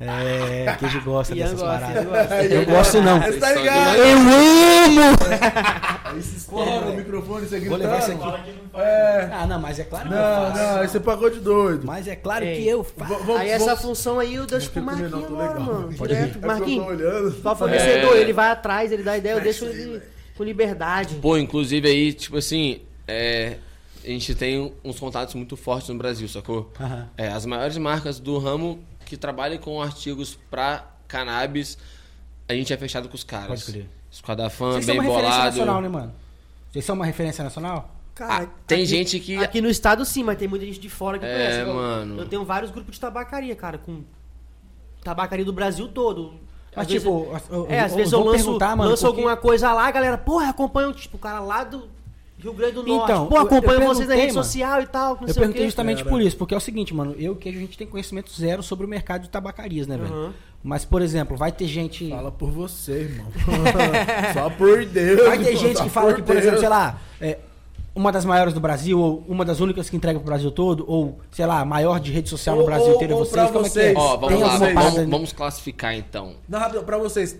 [0.00, 2.04] É, que a gente gosta Ian dessas gosta, paradas.
[2.06, 2.44] Gosta.
[2.44, 3.20] Eu gosto não.
[3.22, 3.96] Você tá ligado?
[3.98, 5.16] Eu amo!
[6.12, 8.52] Aí se estoura o microfone, você Vou levar isso aqui.
[8.74, 9.28] É.
[9.32, 10.58] Ah, não, mas é claro que eu Não, faço.
[10.62, 11.86] não, aí você pagou de doido.
[11.86, 12.56] Mas é claro Ei.
[12.56, 13.24] que eu faço.
[13.24, 15.60] V- Aí essa função aí eu deixo pro Não Marquinhos não, agora, legal.
[15.62, 15.94] mano.
[15.96, 16.28] Pode Direto.
[16.28, 18.20] É que eu Marquinhos, só fornecedor, É.
[18.20, 20.02] ele vai atrás, ele dá ideia, eu deixo ele
[20.36, 21.14] com liberdade.
[21.14, 23.54] Pô, inclusive aí, tipo assim, é,
[24.04, 26.70] a gente tem uns contatos muito fortes no Brasil, sacou?
[26.80, 27.08] Aham.
[27.16, 31.76] É, as maiores marcas do ramo que trabalham com artigos pra cannabis,
[32.48, 33.48] a gente é fechado com os caras.
[33.48, 33.88] Pode crer.
[34.10, 35.56] Esquadafã, Vocês são bem uma referência bolado.
[35.56, 36.14] nacional, né, mano?
[36.70, 37.94] Vocês são uma referência nacional?
[38.14, 40.88] Cara, Ah, tem aqui- gente que- Aqui no estado sim, mas tem muita gente de
[40.90, 41.60] fora que É, conhece.
[41.60, 42.18] Eu- mano.
[42.20, 44.02] Eu tenho vários grupos de tabacaria, cara, com
[45.02, 46.34] tabacaria do Brasil todo.
[46.74, 49.04] Mas, Às vezes tipo, eu- eu- é, às eu vezes eu lanço, perguntar, mano, lanço
[49.04, 51.88] porque- alguma coisa lá, a galera, porra, acompanha, tipo, o cara lá do
[52.42, 53.04] Rio Grande do Norte.
[53.12, 54.44] Então, Pô, eu- eu acompanho vocês na rede mano.
[54.44, 55.66] social e tal, não eu sei o perguntei quê.
[55.68, 56.10] justamente Cara.
[56.10, 58.84] por isso, porque é o seguinte, mano, eu que a gente tem conhecimento zero sobre
[58.84, 60.12] o mercado de tabacarias, né, velho?
[60.12, 60.32] Uhum.
[60.64, 62.08] Mas, por exemplo, vai ter gente.
[62.10, 63.26] Fala por você, irmão.
[64.34, 65.26] Só por Deus.
[65.26, 66.38] Vai ter gente que fala que, por Deus.
[66.44, 67.38] exemplo, sei lá, é,
[67.94, 71.18] uma das maiores do Brasil, ou uma das únicas que entrega pro Brasil todo, ou,
[71.30, 73.46] sei lá, a maior de rede social no Ou- Brasil ou- inteiro é ou vocês,
[73.50, 73.94] como é que vocês.
[73.96, 73.98] é?
[73.98, 76.34] Ó, vamos Tem lá, vamos, vamos classificar então.
[76.48, 77.38] Não, rápido, pra vocês,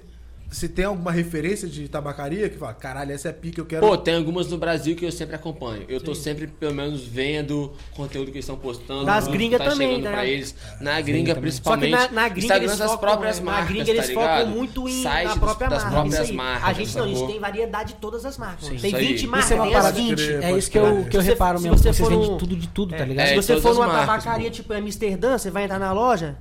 [0.53, 3.85] se tem alguma referência de tabacaria que fala, caralho, essa é pica, eu quero.
[3.87, 5.85] Pô, tem algumas no Brasil que eu sempre acompanho.
[5.89, 9.05] Eu tô sempre, pelo menos, vendo conteúdo que eles estão postando.
[9.07, 10.55] Das gringas tá também, tá pra eles.
[10.81, 11.91] Na gringa, principalmente.
[11.97, 13.45] Só que na, na gringa Instagram eles das focam, próprias né?
[13.47, 14.49] marcas, Na gringa eles tá focam ligado?
[14.51, 15.97] muito em, Site na própria das marca.
[16.01, 18.65] próprias marcas, a gente não, a gente tem variedade de todas as marcas.
[18.67, 19.07] Sim, tem isso aí.
[19.07, 20.15] 20 Isso marcas, Isso é uma tem parada as 20.
[20.17, 20.43] crer.
[20.45, 21.79] É isso que eu, que eu Se você- reparo mesmo.
[21.79, 23.25] você Vocês for vendem tudo de tudo, tá É, ligado?
[23.27, 26.37] É, Se você for numa tabacaria, tipo em Amsterdã, você vai entrar na loja,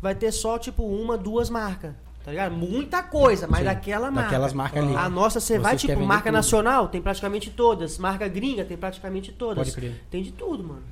[0.00, 1.92] vai ter só, tipo, uma, duas marcas.
[2.26, 2.56] Tá ligado?
[2.56, 4.30] Muita coisa, mas Sim, daquela marca.
[4.30, 4.96] daquelas marcas ali.
[4.96, 6.32] A nossa, você vai, tipo, marca tudo.
[6.32, 7.98] nacional, tem praticamente todas.
[7.98, 9.58] Marca gringa, tem praticamente todas.
[9.58, 10.04] Pode crer.
[10.10, 10.82] Tem de tudo, mano.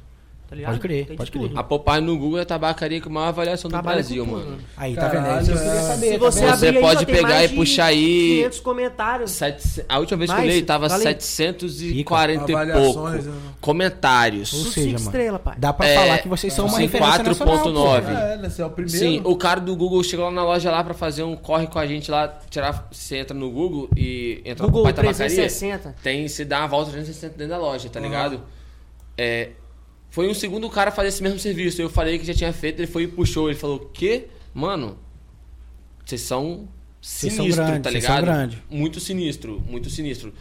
[0.54, 0.70] Tá ligado?
[0.72, 1.48] Pode crer, tem pode de crer.
[1.48, 1.58] tudo.
[1.58, 4.46] A Popeye no Google é a tabacaria com maior avaliação do Trabalha Brasil, com tudo,
[4.46, 4.58] mano.
[4.76, 5.20] Aí, tá vendo?
[5.20, 6.06] É Caralho, isso que eu queria saber.
[6.06, 6.48] Se tá você, vendo?
[6.50, 9.30] Você abrir aí, pode pegar mais e puxar aí- 500 comentários.
[9.32, 11.00] Sete- a última vez que eu olhei tava aí.
[11.00, 13.32] 740 e pouco Avaliações, né?
[13.60, 14.52] comentários.
[14.52, 15.54] Ou seja, mano, estrelas, pai.
[15.58, 17.56] dá pra É, falar que vocês são uma sim, referência 4.9.
[17.56, 18.10] nacional, pô.
[18.10, 18.48] É, né?
[18.48, 18.98] Você é o primeiro.
[18.98, 21.78] Sim, o cara do Google chegou lá na loja lá pra fazer um corre com
[21.78, 25.94] a gente lá, tirar, você entra no Google e entra Google no Papai Tabacaria, 360.
[26.02, 28.40] tem, se dá uma volta 360 dentro da loja, tá ligado?
[29.16, 29.50] É,
[30.14, 32.86] foi um segundo cara fazer esse mesmo serviço, eu falei que já tinha feito, ele
[32.86, 34.28] foi e puxou, ele falou, que?
[34.54, 34.96] Mano,
[36.06, 36.68] vocês são
[37.02, 38.24] Vocês são sinistro, grandes, tá vocês são ligado?
[38.32, 38.58] grandes.
[38.70, 40.32] Muito sinistro, muito sinistro.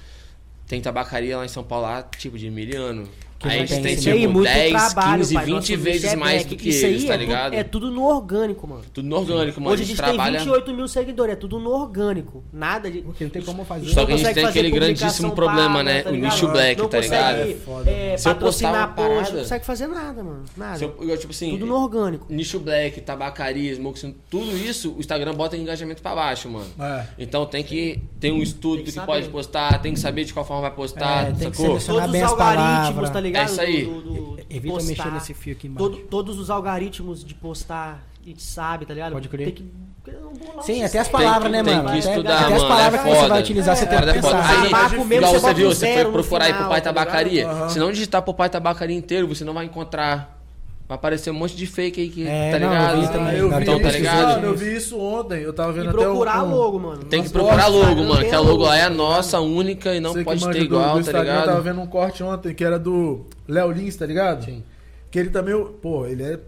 [0.67, 3.09] Tem tabacaria lá em São Paulo, lá, tipo, de miliano.
[3.43, 5.45] Que Aí a gente tem tem, aí, tipo, muito 10, trabalho, 15, pai.
[5.45, 7.53] 20 Nossa, vezes é mais do que Isso aí eles, tá é tudo- ligado?
[7.53, 8.81] É tudo no orgânico, mano.
[8.93, 9.73] Tudo no orgânico, mano.
[9.73, 10.39] Hoje a gente tem trabalha...
[10.39, 12.43] 28 mil seguidores, é tudo no orgânico.
[12.53, 13.01] Nada de.
[13.01, 13.89] Porque não tem como fazer.
[13.89, 16.01] Só que a gente tem aquele grandíssimo problema, paga, né?
[16.03, 17.49] tá o nicho black, não tá consegue, ligado?
[17.49, 17.91] É, Foda.
[18.17, 20.43] Se eu postar patrocinar post, parada- não consegue fazer nada, mano.
[20.55, 20.77] Nada.
[20.77, 22.25] Se eu, eu, tipo assim, Tudo no orgânico.
[22.29, 26.67] nicho black, tabacaria, smoke, tudo isso, o Instagram bota engajamento pra baixo, mano.
[26.79, 27.03] É.
[27.19, 30.23] Então tem que ter um estudo Tem que do que pode postar, tem que saber
[30.23, 31.65] de qual forma vai postar, É, tem que sacou?
[31.79, 33.32] Todos os algoritmos, tá ligado?
[33.41, 33.85] É isso aí.
[33.85, 34.87] Do- do- do Evita postar.
[34.89, 35.89] mexer nesse fio aqui embaixo.
[35.89, 39.13] Todo- todos os algoritmos de postar, a gente sabe, tá ligado?
[39.13, 39.45] Pode crer.
[39.45, 39.71] Tem que.
[40.63, 41.89] Sim, até as palavras, né, tem mano?
[41.91, 43.99] que Até- estudar, até as mano, palavras é que você vai utilizar, você É, tem
[44.01, 44.49] que é pensar.
[44.49, 47.05] Aí, mesmo, igual você você viu, você foi procurar aí pro pai tá ligado?
[47.05, 47.69] tabacaria.
[47.69, 50.42] Se não digitar pro pai tabacaria inteiro, você não vai encontrar.
[50.87, 52.95] Vai aparecer um monte de fake aí que, É, tá não, ligado?
[52.95, 53.37] eu vi também.
[53.37, 54.27] eu vi então, tá isso, ligado?
[54.35, 55.41] mano, eu vi isso ontem.
[55.41, 57.03] Eu tava vendo E até procurar um, logo, mano.
[57.05, 58.25] Tem que procurar logo, Instagram mano.
[58.29, 59.55] Que a logo lá é tá nossa, ligado?
[59.57, 61.63] única e não Você que pode ter do- igual, do tá Instagram, Eu tava ligado?
[61.63, 64.43] vendo um corte ontem que era do Léo Lins, tá ligado?
[64.45, 64.61] Sim.
[65.09, 66.39] Que ele também, pô, ele é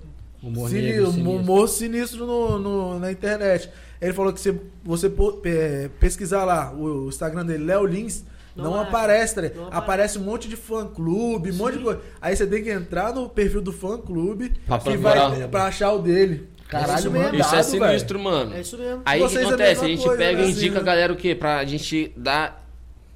[0.44, 1.10] Humor um sinistro.
[1.22, 3.70] humor sinistro no, no- na internet.
[4.02, 5.10] Ele falou que se você
[5.46, 8.26] é, pesquisar lá o Instagram dele, Léo Lins,
[8.56, 9.62] não, Não aparece, tá ligado?
[9.62, 10.18] Não aparece.
[10.18, 12.02] um monte de fã clube, um monte de coisa.
[12.22, 15.92] Aí você tem que entrar no perfil do fã clube Pra e vai pra achar
[15.92, 16.50] o dele.
[16.68, 17.64] Caralho, mandado, Isso é velho.
[17.90, 18.56] sinistro, mano.
[18.56, 19.02] É isso mesmo.
[19.06, 19.86] Aí o que Vocês é a acontece?
[19.86, 21.36] A gente coisa, pega né, e indica assim, a galera o quê?
[21.36, 22.66] Pra gente dar.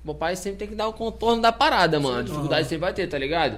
[0.06, 2.20] O pai sempre tem que dar o contorno da parada, mano.
[2.20, 3.58] A dificuldade sempre vai ter, tá ligado?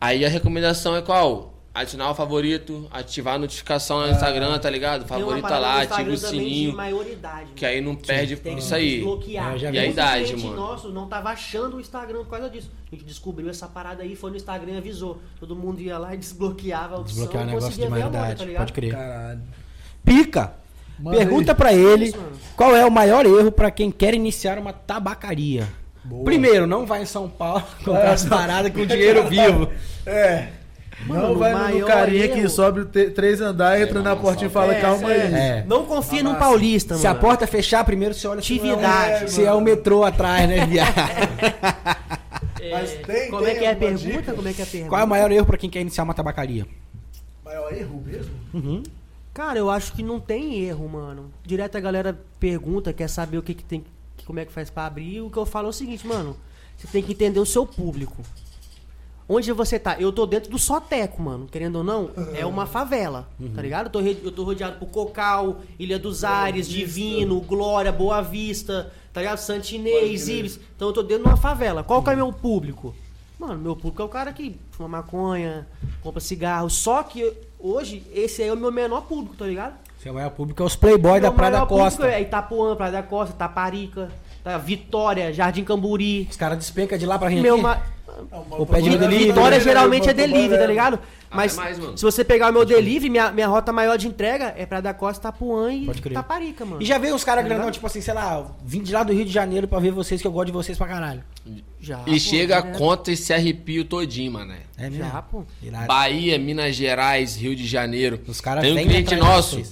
[0.00, 1.54] Aí a recomendação é qual?
[1.80, 5.06] Adicionar o favorito, ativar a notificação no Instagram, tá ligado?
[5.06, 6.74] Favorita parada lá, no ativa o sininho.
[6.76, 7.50] maioridade.
[7.54, 8.96] Que aí não perde Tem isso aí.
[8.96, 9.54] desbloquear.
[9.54, 10.56] É, E a idade, mano?
[10.56, 12.70] nosso não tava achando o Instagram por causa disso.
[12.90, 15.20] A gente descobriu essa parada aí, foi no Instagram e avisou.
[15.38, 17.14] Todo mundo ia lá e desbloqueava a opção.
[17.16, 18.60] Desbloquear o negócio de maioridade, tá ligado?
[18.62, 18.90] pode crer.
[18.92, 19.40] Caralho.
[20.04, 20.52] Pica!
[20.98, 22.32] Manda Pergunta pra ele Isso, mano.
[22.56, 25.68] qual é o maior erro pra quem quer iniciar uma tabacaria.
[26.02, 26.24] Boa.
[26.24, 29.70] Primeiro, não vai em São Paulo comprar as paradas com dinheiro vivo.
[30.04, 30.48] É.
[31.06, 34.50] Mano, não vai no carinha que sobe te- três andares, entra na mano, portinha e
[34.50, 35.20] fala, É, calma aí.
[35.20, 35.64] é.
[35.66, 37.20] Não confia num paulista, Se a mano.
[37.20, 39.24] porta fechar, primeiro você olha é, Atividade.
[39.24, 40.92] um- se é o metrô atrás, né, viado?
[42.60, 44.04] É, Mas tem- como tem é que é a pergunta?
[44.18, 44.32] dica?
[44.34, 44.88] Como é que é a pergunta?
[44.90, 46.66] Qual é o maior erro pra quem quer iniciar uma tabacaria?
[47.44, 48.32] Maior erro mesmo?
[48.52, 48.82] Uhum.
[49.32, 51.30] Cara, eu acho que não tem erro, mano.
[51.44, 53.84] Direto a galera pergunta, quer saber o que, que tem,
[54.26, 55.20] como é que faz pra abrir.
[55.20, 56.36] O que eu falo é o seguinte, mano.
[56.76, 58.16] Você tem que entender o seu público.
[59.28, 59.96] Onde você tá?
[60.00, 61.46] Eu tô dentro do Soteco, mano.
[61.46, 63.86] Querendo ou não, é uma favela, tá ligado?
[63.86, 66.78] Eu tô, eu tô rodeado por Cocal, Ilha dos Ares, Vista.
[66.78, 69.38] Divino, Glória, Boa Vista, tá ligado?
[69.38, 70.28] Santinês.
[70.28, 70.58] Ibis.
[70.74, 71.84] Então eu tô dentro de uma favela.
[71.84, 72.94] Qual que é meu público?
[73.38, 75.66] Mano, meu público é o cara que fuma maconha,
[76.02, 76.70] compra cigarro.
[76.70, 79.74] Só que hoje, esse aí é o meu menor público, tá ligado?
[80.02, 82.08] Seu maior público é os playboy da Praia da maior público Costa.
[82.08, 84.10] É Itapuã, Praia da Costa, Taparica,
[84.42, 84.56] tá?
[84.56, 86.26] Vitória, Jardim Camburi.
[86.30, 87.42] Os caras despencam de lá pra gente.
[87.42, 87.62] Meu aqui.
[87.62, 87.82] ma...
[88.50, 89.26] Ou pede no delivery.
[89.26, 89.64] Vitória né?
[89.64, 90.98] geralmente é delivery, tá ligado?
[91.30, 91.96] Mas mais, mano.
[91.96, 94.94] se você pegar o meu delivery, minha, minha rota maior de entrega é Praia da
[94.94, 96.14] Costa, Itapuã e Pode crer.
[96.14, 96.82] Taparica, mano.
[96.82, 99.12] E já veio os caras Tá grandão, tipo assim, sei lá, vim de lá do
[99.12, 101.22] Rio de Janeiro pra ver vocês, que eu gosto de vocês pra caralho.
[101.80, 104.60] Já, E pô, chega, conta e se arrepia todinho, mané.
[104.76, 105.04] É mesmo?
[105.04, 105.44] Já, pô.
[105.62, 105.86] Irado.
[105.86, 108.20] Bahia, Minas Gerais, Rio de Janeiro.
[108.26, 109.62] Os caras Tem um cliente de nosso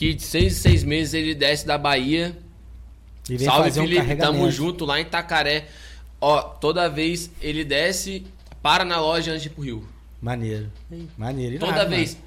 [0.00, 2.34] que de seis em seis meses ele desce da Bahia.
[3.28, 5.68] E vem Salve, fazer um Felipe, tamo junto lá em Itacaré.
[6.20, 8.26] Ó, toda vez ele desce,
[8.62, 9.84] para na loja antes de ir pro Rio.
[10.20, 10.70] Maneiro.
[11.16, 11.54] Maneiro.
[11.54, 11.96] irado, Toda mano.
[11.96, 12.18] vez.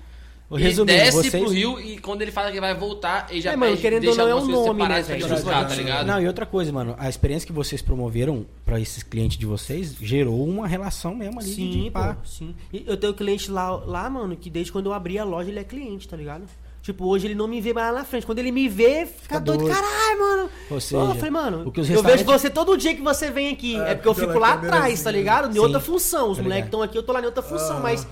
[0.50, 3.42] Ô, Ele resumindo, desce vocês- pro Rio e quando ele fala que vai voltar, ele
[3.42, 5.28] já É, mano, pede, querendo deixa ou não, é um nome, né, velho?
[5.28, 6.06] buscar, tá ligado?
[6.06, 9.96] Não, e outra coisa, mano, a experiência que vocês promoveram pra esses clientes de vocês
[10.00, 12.18] gerou uma relação mesmo ali Sim, de pô, pá.
[12.24, 12.54] sim.
[12.72, 15.60] E eu tenho cliente lá, lá, mano, que desde quando eu abri a loja ele
[15.60, 16.44] é cliente, tá ligado?
[16.84, 18.26] Tipo, hoje ele não me vê mais lá na frente.
[18.26, 19.62] Quando ele me vê, fica, doido.
[19.64, 19.74] doido.
[19.74, 20.50] Caralho, mano.
[20.70, 23.02] Ou seja, eu falei, mano, o que os eu vejo restaurantes- você todo dia que
[23.02, 23.80] você vem aqui.
[23.80, 25.50] É, É, porque eu fico lá atrás, assim, tá ligado?
[25.50, 25.60] Em Sim.
[25.60, 26.30] outra função.
[26.32, 27.78] Os Tá moleques estão aqui, eu tô lá em outra função.
[27.78, 27.80] Ah.
[27.80, 28.06] Mas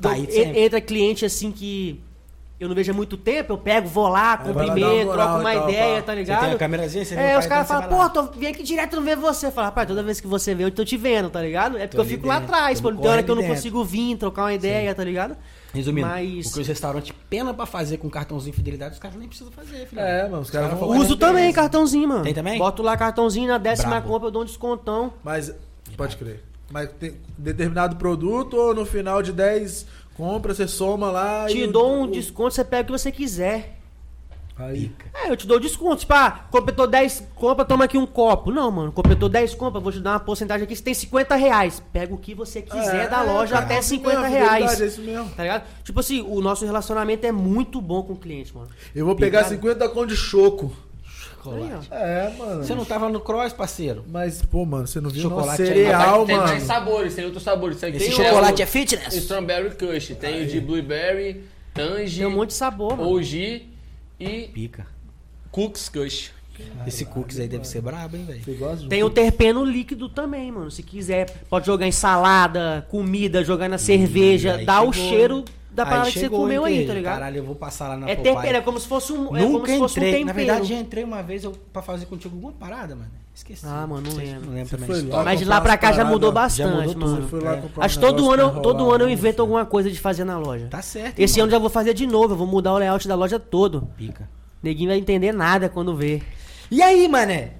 [0.00, 2.00] Tá eu- entra cliente assim que
[2.58, 5.52] eu não vejo há muito tempo, eu pego, vou lá, uma cumprimento, moral troco uma
[5.54, 6.02] tal, ideia, pá.
[6.02, 6.40] tá Você ligado?
[6.40, 9.02] tem a câmerazinha, você É, os caras você falam, pô, tô, vim aqui direto não
[9.04, 9.46] ver você.
[9.46, 11.76] Eu falo, rapaz, toda vez que você vem, eu tô te vendo, tá ligado?
[11.76, 13.54] É porque Tô eu fico lá atrás, pô, tem hora que eu não dentro.
[13.56, 15.36] consigo vir, trocar uma ideia, tá ligado?
[15.72, 19.16] Resumindo, Mas- o que os restaurantes pena pra fazer com cartãozinho de fidelidade, os caras
[19.16, 20.00] nem precisam fazer, filho.
[20.00, 22.24] É, mano, os caras vão caras Uso também cartãozinho, mano.
[22.24, 22.58] Tem também?
[22.58, 24.08] Boto lá cartãozinho, na décima Brabo.
[24.08, 25.12] compra eu dou um descontão.
[25.22, 25.52] Mas,
[25.96, 26.42] pode crer.
[26.70, 31.64] Mas tem determinado produto ou no final de 10 compras, você soma lá Te e...
[31.64, 33.79] o- dou um o- desconto, você pega o que você quiser.
[34.60, 34.92] Aí.
[35.14, 36.00] É, eu te dou desconto.
[36.00, 38.50] Tipo, ah, completou 10 compras, toma aqui um copo.
[38.50, 41.82] Não, mano, completou 10 compras, vou te dar uma porcentagem aqui, você tem 50 reais.
[41.92, 44.34] Pega o que você quiser É, da é, loja cara, até é isso 50 mesmo,
[44.36, 44.58] reais.
[44.64, 45.30] verdade, É isso mesmo.
[45.30, 45.64] Tá ligado?
[45.84, 48.68] Tipo assim, o nosso relacionamento é muito bom com o cliente, mano.
[48.94, 49.54] Eu vou pegar Picado.
[49.54, 50.72] 50 com de choco.
[51.46, 51.94] Aí, ó.
[51.94, 52.62] É, mano.
[52.62, 54.04] Você não tava no cross, parceiro?
[54.06, 55.68] Mas, pô, mano, você não viu Chocolate nosso aí.
[55.68, 56.66] cereal, tem mais mano.
[56.66, 57.82] sabores, tem outros sabores.
[57.82, 59.14] Aqui Esse tem chocolate o- é fitness?
[59.14, 60.08] Strawberry Kush.
[60.20, 61.42] Tem o de Blueberry,
[61.72, 63.08] Tangy, Tem um monte de sabor, mano.
[63.10, 63.69] OG
[64.20, 64.86] e Pica.
[65.50, 66.32] Cooks Kush.
[66.86, 68.88] Esse cookies aí deve ser brabo, hein, velho?
[68.88, 70.70] Tem o terpeno líquido também, mano.
[70.70, 75.44] Se quiser, pode jogar em salada, comida, jogar na cerveja, dá o cheiro
[75.84, 77.14] da Aí parada que você chegou, comeu aí, tá ligado?
[77.14, 78.34] Caralho, eu vou passar lá na é Popeye.
[78.34, 80.12] tempero, é como se fosse um, é como Nunca se fosse um entrei.
[80.12, 80.26] tempero.
[80.26, 83.10] Na verdade, já entrei uma vez eu, pra fazer contigo alguma parada, mano.
[83.34, 83.64] Esqueci.
[83.66, 84.46] Ah, mano, não lembro.
[84.46, 85.02] Não lembro também.
[85.08, 85.24] lá?
[85.24, 87.38] Mas de lá pra cá já paradas, mudou já bastante, mudou tudo.
[87.40, 87.46] mano.
[87.80, 87.84] É.
[87.84, 89.12] Acho um que todo ano, pra todo ano eu né?
[89.12, 90.66] invento alguma coisa de fazer na loja.
[90.68, 91.44] Tá certo, Esse mano.
[91.44, 93.88] ano já vou fazer de novo, eu vou mudar o layout da loja todo.
[93.96, 94.28] Pica.
[94.62, 96.20] Neguinho vai entender nada quando vê.
[96.70, 97.52] E aí, mané?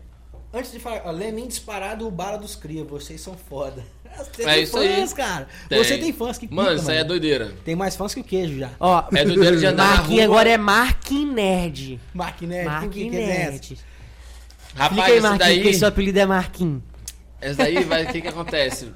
[0.52, 2.84] Antes de falar, ó, Lemin disparado, o Bala dos Cria.
[2.84, 3.84] Vocês são foda.
[4.16, 4.96] Você É tem isso aí.
[4.96, 5.48] fãs, cara.
[5.68, 5.78] Tem.
[5.82, 7.52] Você tem fãs que Mano, pica, isso aí é doideira.
[7.64, 8.70] Tem mais fãs que o queijo já.
[8.78, 10.24] Ó, É doideira de andar na Marquinhos rua.
[10.24, 12.00] agora é Marquinhos Nerd.
[12.14, 13.26] Mark Nerd, Marquinhos que é?
[13.26, 13.78] Nerd.
[14.74, 15.62] Rapaz, aí, esse Marquinhos, daí...
[15.62, 16.82] que seu apelido é Marquinhos.
[17.42, 18.92] Esse daí, vai, o que que acontece?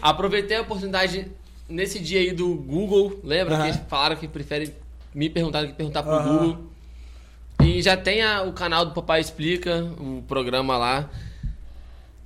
[0.00, 1.26] Aproveitei a oportunidade
[1.68, 3.56] nesse dia aí do Google, lembra?
[3.58, 4.72] Que eles falaram que preferem
[5.14, 6.22] me perguntar do que perguntar pro.
[6.22, 6.70] Google.
[7.62, 11.10] E já tem a- o canal do Papai Explica, o programa lá.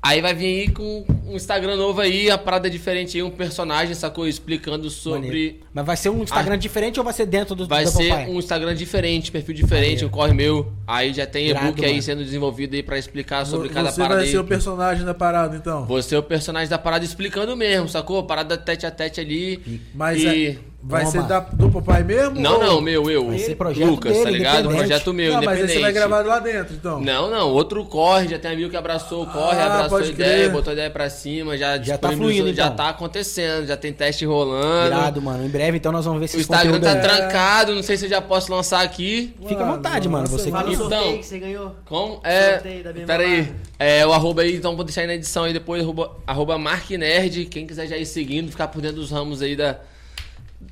[0.01, 3.31] Aí vai vir aí com um Instagram novo aí, a parada é diferente aí, um
[3.31, 4.27] personagem, sacou?
[4.29, 5.21] Explicando sobre.
[5.27, 5.57] Maneiro.
[5.73, 6.59] Mas vai ser um Instagram Ah.
[6.59, 8.27] diferente ou vai ser dentro do Vai do ser papai?
[8.29, 10.73] um Instagram diferente, perfil diferente, um corre meu.
[10.87, 12.03] Aí já tem e-book aí mano.
[12.03, 14.31] sendo desenvolvido aí pra explicar sobre Você cada parada vai aí.
[14.31, 15.85] ser o personagem da parada, então.
[15.87, 18.23] Você é o personagem da parada explicando mesmo, sacou?
[18.25, 19.81] Parada tete a tete ali.
[19.95, 20.47] Mas e...
[20.49, 20.57] é-
[20.87, 21.13] vai Toma.
[21.13, 22.39] ser da, do papai mesmo?
[22.41, 23.27] Não, ou- não, meu, eu.
[23.29, 24.59] Vai ser projeto Lucas, tá dele, ligado?
[24.61, 24.79] independente.
[24.89, 25.77] Projeto meu, Não, mas aí independente.
[25.79, 27.01] você vai gravar lá dentro, então.
[27.01, 30.37] Não, não, outro corre, já tem amigo que abraçou o corre, Ah, abraçou a ideia,
[30.39, 30.51] crer.
[30.51, 32.77] botou a ideia pra cima, já Já tá disponibilizou, fluindo, já então.
[32.77, 34.87] tá acontecendo, já tem teste rolando.
[34.89, 35.45] Irado, mano.
[35.45, 38.05] Em breve, então, nós vamos ver se O Instagram tá aí- trancado, não sei se
[38.07, 39.35] eu já posso lançar aqui.
[39.47, 40.27] Fica à vontade, mano.
[40.27, 40.57] Você que...
[40.57, 41.75] Então, sorteio que você ganhou.
[41.85, 45.07] Com, é, Sorteio da minha pera aí, é o arroba aí, então vou deixar aí
[45.07, 48.81] na edição aí depois, arroba, arroba Mark Nerd, quem quiser já ir seguindo, ficar por
[48.83, 49.79] dentro dos ramos aí da,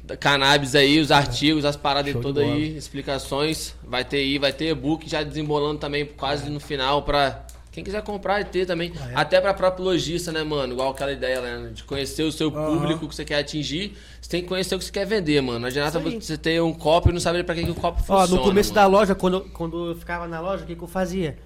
[0.05, 4.53] da cannabis aí, os artigos, as paradas Show todas aí, explicações, vai ter aí, vai
[4.53, 8.93] ter e-book já desembolando também quase no final pra quem quiser comprar e ter também,
[9.01, 9.15] Ah, é?
[9.15, 13.09] até pra próprio lojista, né, mano, igual aquela ideia, né, de conhecer o seu público
[13.09, 15.69] que você quer atingir, você tem que conhecer o que você quer vender, mano, não
[15.69, 18.27] adianta você ter um copo e não saber pra que, que o copo Ó, funciona,
[18.29, 18.75] no começo mano.
[18.75, 21.39] da loja, quando, eu- quando eu ficava na loja, o que, que eu fazia?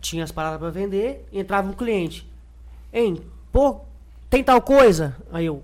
[0.00, 2.26] Tinha as paradas pra vender, entrava um cliente.
[2.92, 3.18] Hein,
[3.52, 3.80] pô,
[4.28, 5.16] tem tal coisa?
[5.32, 5.62] Aí eu,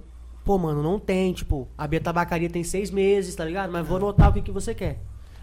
[0.48, 1.30] pô, mano, não tem.
[1.34, 3.70] Tipo, a minha tabacaria tem seis meses, tá ligado?
[3.70, 4.98] Mas vou anotar o que, que você quer.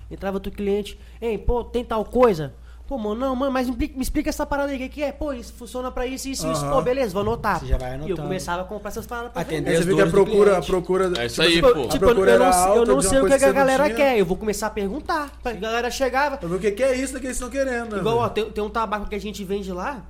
[0.10, 2.56] Entrava outro cliente, hein, pô, tem tal coisa?
[2.88, 5.03] Pô, mano, não, mano, mas me, explica- me explica essa parada aí, o que, que
[5.03, 5.12] é?
[5.12, 6.64] Pô, isso funciona pra isso, isso, isso.
[6.66, 6.72] Aham.
[6.74, 7.60] Pô, beleza, vou anotar.
[7.60, 9.78] Você já vai E eu começava a comprar essas paradas pra Atender vender.
[9.78, 11.14] Você vê que a procura, a procura.
[11.22, 11.88] É isso tipo, aí, pô.
[11.88, 13.51] tipo, A procura eu não, era sei- eu alta não sei o que, que a
[13.51, 13.95] galera tinha.
[13.95, 14.18] quer.
[14.20, 15.32] Eu vou começar a perguntar.
[15.45, 16.38] A galera chegava.
[16.38, 17.99] Pra ver o que, que é isso que eles estão querendo, né?
[17.99, 20.03] Igual, ó, tem, tem um tabaco que a gente vende lá,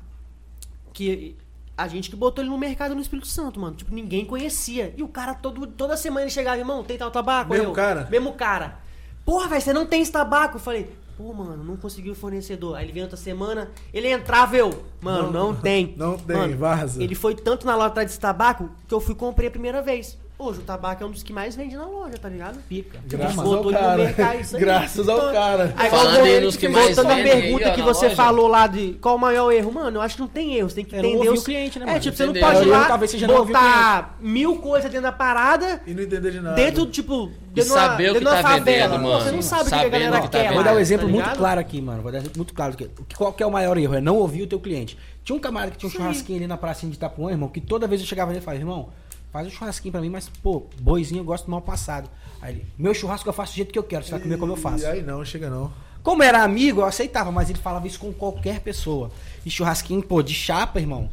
[0.94, 1.36] que
[1.78, 3.76] a gente que botou ele no mercado no Espírito Santo, mano.
[3.76, 4.94] Tipo, ninguém conhecia.
[4.98, 7.52] E o cara todo, toda semana ele chegava, irmão, tem tal tabaco?
[7.52, 8.08] Mesmo Eu, cara?
[8.10, 8.80] Mesmo cara.
[9.26, 10.56] Porra, velho, você não tem esse tabaco?
[10.58, 12.76] Eu falei, pô, mano, não conseguiu o fornecedor.
[12.78, 15.94] Aí ele veio outra semana, ele entrava, eu, mano, não, Não, tem.
[15.98, 17.02] não tem, Mano, vaza.
[17.04, 20.18] Ele foi tanto na loja desse tabaco que eu fui comprei a primeira vez.
[20.38, 22.60] Hoje o tabaco é um dos que mais vende na loja, tá ligado?
[22.68, 23.00] Pica.
[23.08, 23.98] Graças Botou ao cara.
[24.04, 24.62] mercado, isso aí.
[24.62, 25.74] Graças ao cara.
[25.78, 28.16] Aí, Falando voltando- aí nos que mais voltando à pergunta que você loja.
[28.18, 30.76] falou lá de qual o maior erro, mano, eu acho que não tem erro, você
[30.76, 31.40] tem que É, entender os...
[31.40, 32.00] o cliente, né, É, mano?
[32.02, 35.94] tipo, você não pode ir lá, talvez você botar mil coisas dentro da parada, E
[35.94, 36.56] não entender de nada.
[36.58, 38.66] dentro, tipo, E dentro de uma- saber o dentro que tá favela.
[38.66, 39.22] vendendo, mano.
[39.24, 40.54] Você não sabe o que a galera que tá quer vendendo.
[40.56, 42.02] Vou dar um exemplo tá muito claro aqui, mano.
[42.02, 42.90] Vou dar um exemplo muito claro aqui.
[43.16, 43.96] Qual que é o maior erro?
[43.96, 44.98] É não ouvir o teu cliente.
[45.24, 47.88] Tinha um camarada que tinha um churrasquinho ali na pracinha de Itapuã, irmão, que toda
[47.88, 48.90] vez eu chegava nele e falava, irmão,
[49.36, 52.10] faz um churrasquinho pra mim, mas, pô, boizinho eu gosto do mal passado.
[52.42, 54.54] Aí ele, meu churrasco eu faço do jeito que eu quero, você vai comer como
[54.54, 54.86] eu faço.
[54.86, 55.74] E aí não, chega não.
[56.02, 59.12] Como era amigo, eu aceitava, mas ele falava isso com qualquer pessoa.
[59.46, 61.10] E churrasquinho, pô, de chapa, irmão,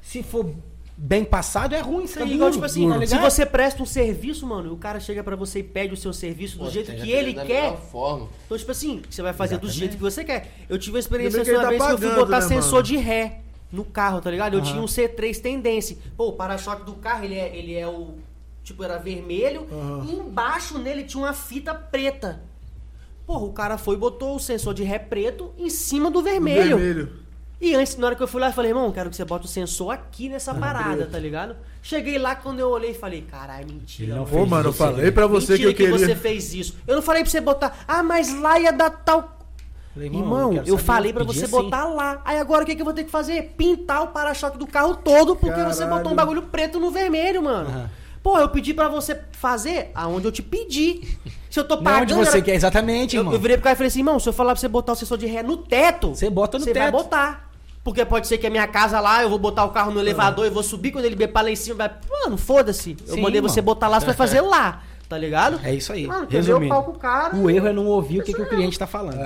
[0.00, 0.48] se for
[0.96, 4.68] bem passado, é ruim, igual, duro, tipo assim, tá se você presta um serviço, mano,
[4.68, 7.10] e o cara chega pra você e pede o seu serviço do Pô, jeito que
[7.10, 8.28] ele quer, forma.
[8.44, 9.78] Então, tipo assim, você vai fazer do Exatamente.
[9.78, 10.52] jeito que você quer.
[10.68, 12.72] Eu tive uma experiência uma ele vez tá que eu fui pagando, botar né, sensor
[12.74, 12.82] mano?
[12.84, 13.40] de ré
[13.70, 14.54] no carro, tá ligado?
[14.54, 14.70] Eu Aham.
[14.70, 15.96] tinha um C3 tendência.
[16.16, 18.14] Pô, o para-choque do carro, ele é, ele é o.
[18.62, 19.66] Tipo, era vermelho.
[19.70, 20.06] Aham.
[20.08, 22.40] E embaixo nele tinha uma fita preta.
[23.26, 26.76] Porra, o cara foi e botou o sensor de ré preto em cima do vermelho.
[26.78, 27.26] Vermelho.
[27.60, 29.46] E antes, na hora que eu fui lá, eu falei, irmão, quero que você bote
[29.46, 31.56] o sensor aqui nessa parada, tá ligado?
[31.82, 34.10] Cheguei lá, quando eu olhei, falei, caralho, mentira.
[34.10, 34.36] Ele não mano.
[34.36, 36.06] Fez mano, eu falei pra você Mentira que eu queria.
[36.06, 36.76] você fez isso.
[36.86, 39.35] Eu não falei pra você botar, ah, mas lá ia dar tal.
[39.96, 41.50] Falei, Irmão, quero eu falei pra pedi você assim.
[41.64, 42.20] botar lá.
[42.22, 43.54] Aí agora o que, que eu vou ter que fazer?
[43.56, 45.96] Pintar o para-choque do carro todo porque você Caralho.
[45.96, 47.70] botou um bagulho preto no vermelho, mano.
[47.70, 47.90] Aham.
[48.22, 51.16] Pô, eu pedi pra você fazer aonde eu te pedi.
[51.48, 52.02] Se eu tô Não pagando.
[52.02, 53.32] onde você era- quer, exatamente, eu, irmão.
[53.32, 54.96] eu virei pro cara e falei assim, irmão, se eu falar pra você botar o
[54.96, 56.92] sensor de ré no teto, Você bota no você vai teto.
[57.02, 57.48] botar.
[57.84, 60.44] Porque pode ser que a minha casa lá, eu vou botar o carro no elevador
[60.44, 61.90] e vou subir, quando ele bepar lá em cima, vai.
[62.24, 62.96] Mano, foda-se.
[63.06, 63.74] Eu Sim, mandei você irmão.
[63.74, 64.82] botar lá, você vai fazer lá.
[65.08, 65.60] Tá ligado?
[65.62, 66.06] É isso aí.
[66.06, 66.26] Mano?
[66.28, 67.36] Resumindo, o cara.
[67.36, 69.20] o erro é não ouvir o que, que o cliente tá falando.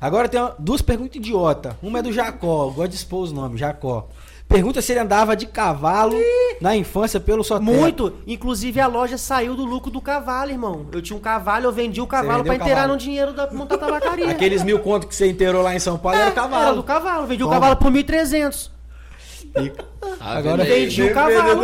[0.00, 1.76] Agora tem duas perguntas idiota.
[1.82, 4.08] Uma é do Jacó, gosto de expor os nomes, Jacó.
[4.48, 6.16] Pergunta se ele andava de cavalo
[6.60, 8.14] na infância pelo só Muito.
[8.26, 10.86] Inclusive a loja saiu do lucro do cavalo, irmão.
[10.90, 14.30] Eu tinha um cavalo, eu vendi o cavalo o inteirar no dinheiro da montar tabacaria.
[14.30, 16.62] Aqueles mil contos que você inteirou lá em São Paulo É, era o cavalo.
[16.62, 17.26] Era do cavalo.
[17.26, 17.60] Vendi o Toma.
[17.60, 18.70] cavalo por 1.300.
[20.20, 21.62] Agora vendi o cavalo.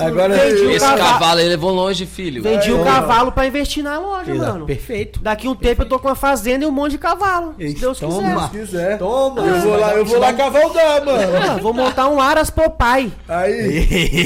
[0.00, 0.50] Agora veio.
[0.56, 0.98] vendi o Esse cavalo.
[1.12, 2.42] cavalo aí levou longe, filho.
[2.42, 4.52] Vendi o Aí, cavalo pra investir na loja, Exato.
[4.52, 4.66] mano.
[4.66, 5.20] Perfeito.
[5.20, 7.54] Daqui um tempo eu tô com uma fazenda e um monte de cavalo.
[7.58, 8.48] Se Deus Toma.
[8.48, 8.60] quiser.
[8.64, 8.98] Se quiser.
[8.98, 9.40] Toma.
[9.42, 11.36] Eu vou lá, eu vou lá cavaldar, mano.
[11.36, 13.12] Ah, vou montar um Aras Popeye.
[13.28, 13.52] Aí.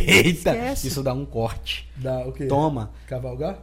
[0.06, 0.88] Eita, Esquece.
[0.88, 1.88] isso dá um corte.
[1.96, 2.44] Dá o quê?
[2.46, 2.90] Toma.
[3.06, 3.56] Cavalgar?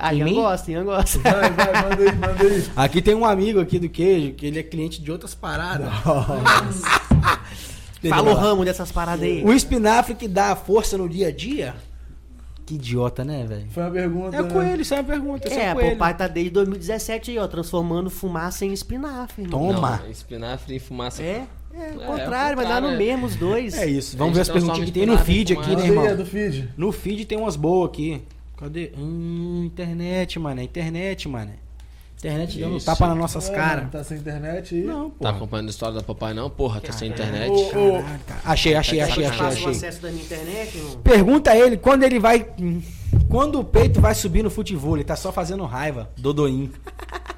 [0.00, 0.34] Ah, Em mim?
[0.34, 1.18] gosto, eu gosto.
[1.20, 2.64] Vai, vai, manda aí, manda aí.
[2.76, 5.88] Aqui tem um amigo aqui do queijo que ele é cliente de outras paradas.
[8.08, 9.42] Fala o ramo dessas paradas aí.
[9.44, 11.74] O espinafre que dá força no dia a dia?
[12.64, 13.66] Que idiota, né, velho?
[13.70, 14.36] Foi uma pergunta.
[14.36, 14.50] É né?
[14.50, 15.48] com ele, isso é uma pergunta.
[15.48, 15.96] É, é com ele.
[15.96, 19.44] Popeye tá desde 2017 aí, ó, transformando fumaça em espinafre.
[19.44, 19.72] irmão.
[19.72, 20.00] Toma.
[20.04, 21.22] Não, espinafre em fumaça.
[21.22, 22.96] É, é, o É, contrário, é o vai dar no é.
[22.96, 23.74] mesmo os dois.
[23.74, 24.18] É isso.
[24.18, 26.04] Vamos ver as perguntinhas que tem no feed aqui, né, irmão?
[26.04, 26.68] é do feed.
[26.76, 28.22] No feed tem umas boas aqui.
[28.58, 28.92] Cadê?
[28.98, 30.60] Hum, internet, mano.
[30.60, 31.52] Internet, mano.
[32.18, 32.86] Internet dando Isso.
[32.86, 33.90] tapa nas nossas caras.
[33.90, 34.82] Tá sem internet aí?
[34.82, 35.36] Não, Tá pô.
[35.36, 36.50] acompanhando a história da papai não?
[36.50, 37.52] Porra, tá sem internet.
[37.76, 38.04] Ô, ô,
[38.44, 39.70] Achei, achei, achei, Eu achei, o achei.
[39.70, 40.96] acesso da minha internet, irmão.
[41.02, 42.44] Pergunta a ele quando ele vai.
[43.28, 46.10] Quando o peito vai subir no futebol, ele tá só fazendo raiva.
[46.18, 46.72] Dodoim.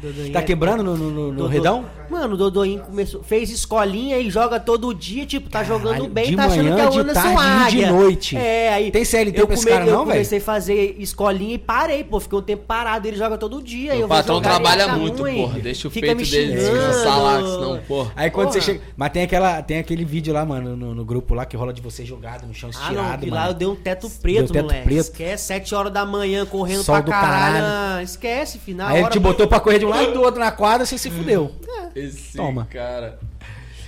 [0.00, 1.84] Dodoinho Tá é- quebrando no, no, no- no Dodô- redão?
[2.08, 6.30] Mano, o Dodoinho começou, fez escolinha e joga todo dia, tipo, tá jogando Caralho, bem,
[6.30, 7.36] de tá achando manhã, que é o de Anderson tarde
[7.76, 7.90] e de Águia.
[7.92, 8.36] noite.
[8.36, 8.90] É, aí.
[8.90, 10.10] Tem CLT eu pra esse come- cara não, Eu velho?
[10.12, 12.18] comecei a fazer escolinha e parei, pô.
[12.20, 13.94] Fiquei um tempo parado, ele joga todo dia.
[13.94, 15.36] O eu patrão trabalha muito, ruim.
[15.42, 15.58] porra.
[15.60, 18.12] Deixa o peito me dele descansar lá, senão, porra.
[18.16, 18.60] Aí quando Porra.
[18.60, 18.80] você chega.
[18.96, 19.62] Mas tem aquela.
[19.62, 22.54] Tem aquele vídeo lá, mano, no, no grupo lá que rola de você jogado no
[22.54, 23.42] chão Ah, estirado, não, que mano.
[23.42, 24.84] lá eu dei um teto preto, teto moleque.
[24.84, 24.98] preto.
[25.00, 27.54] Esquece, 7 horas da manhã correndo Sol pra do caralho.
[27.56, 27.64] caralho.
[27.98, 28.88] Ah, Esquece, final.
[28.88, 30.96] Aí ele te botou pra correr de um lado e do outro na quadra, você
[30.98, 31.52] se fudeu.
[31.94, 32.66] Esse Toma.
[32.66, 33.18] cara.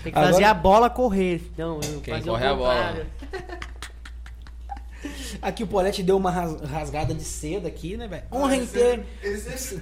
[0.02, 1.43] Tem que fazer Agora- a bola correr.
[1.59, 3.06] Não, eu Quem fazer corre é a bola.
[5.40, 8.22] Aqui o Polete deu uma ras- rasgada de seda aqui, né, velho?
[8.31, 9.06] Honra inteira.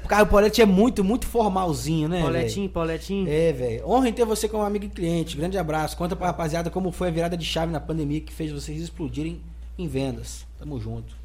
[0.07, 2.23] Cara, o Polete é muito, muito formalzinho, né?
[2.23, 3.29] Poletinho, poletinho.
[3.29, 3.89] É, velho.
[3.89, 5.37] Honra em ter você como amigo e cliente.
[5.37, 5.97] Grande abraço.
[5.97, 9.41] Conta pra rapaziada como foi a virada de chave na pandemia que fez vocês explodirem
[9.77, 10.47] em vendas.
[10.57, 11.17] Tamo junto.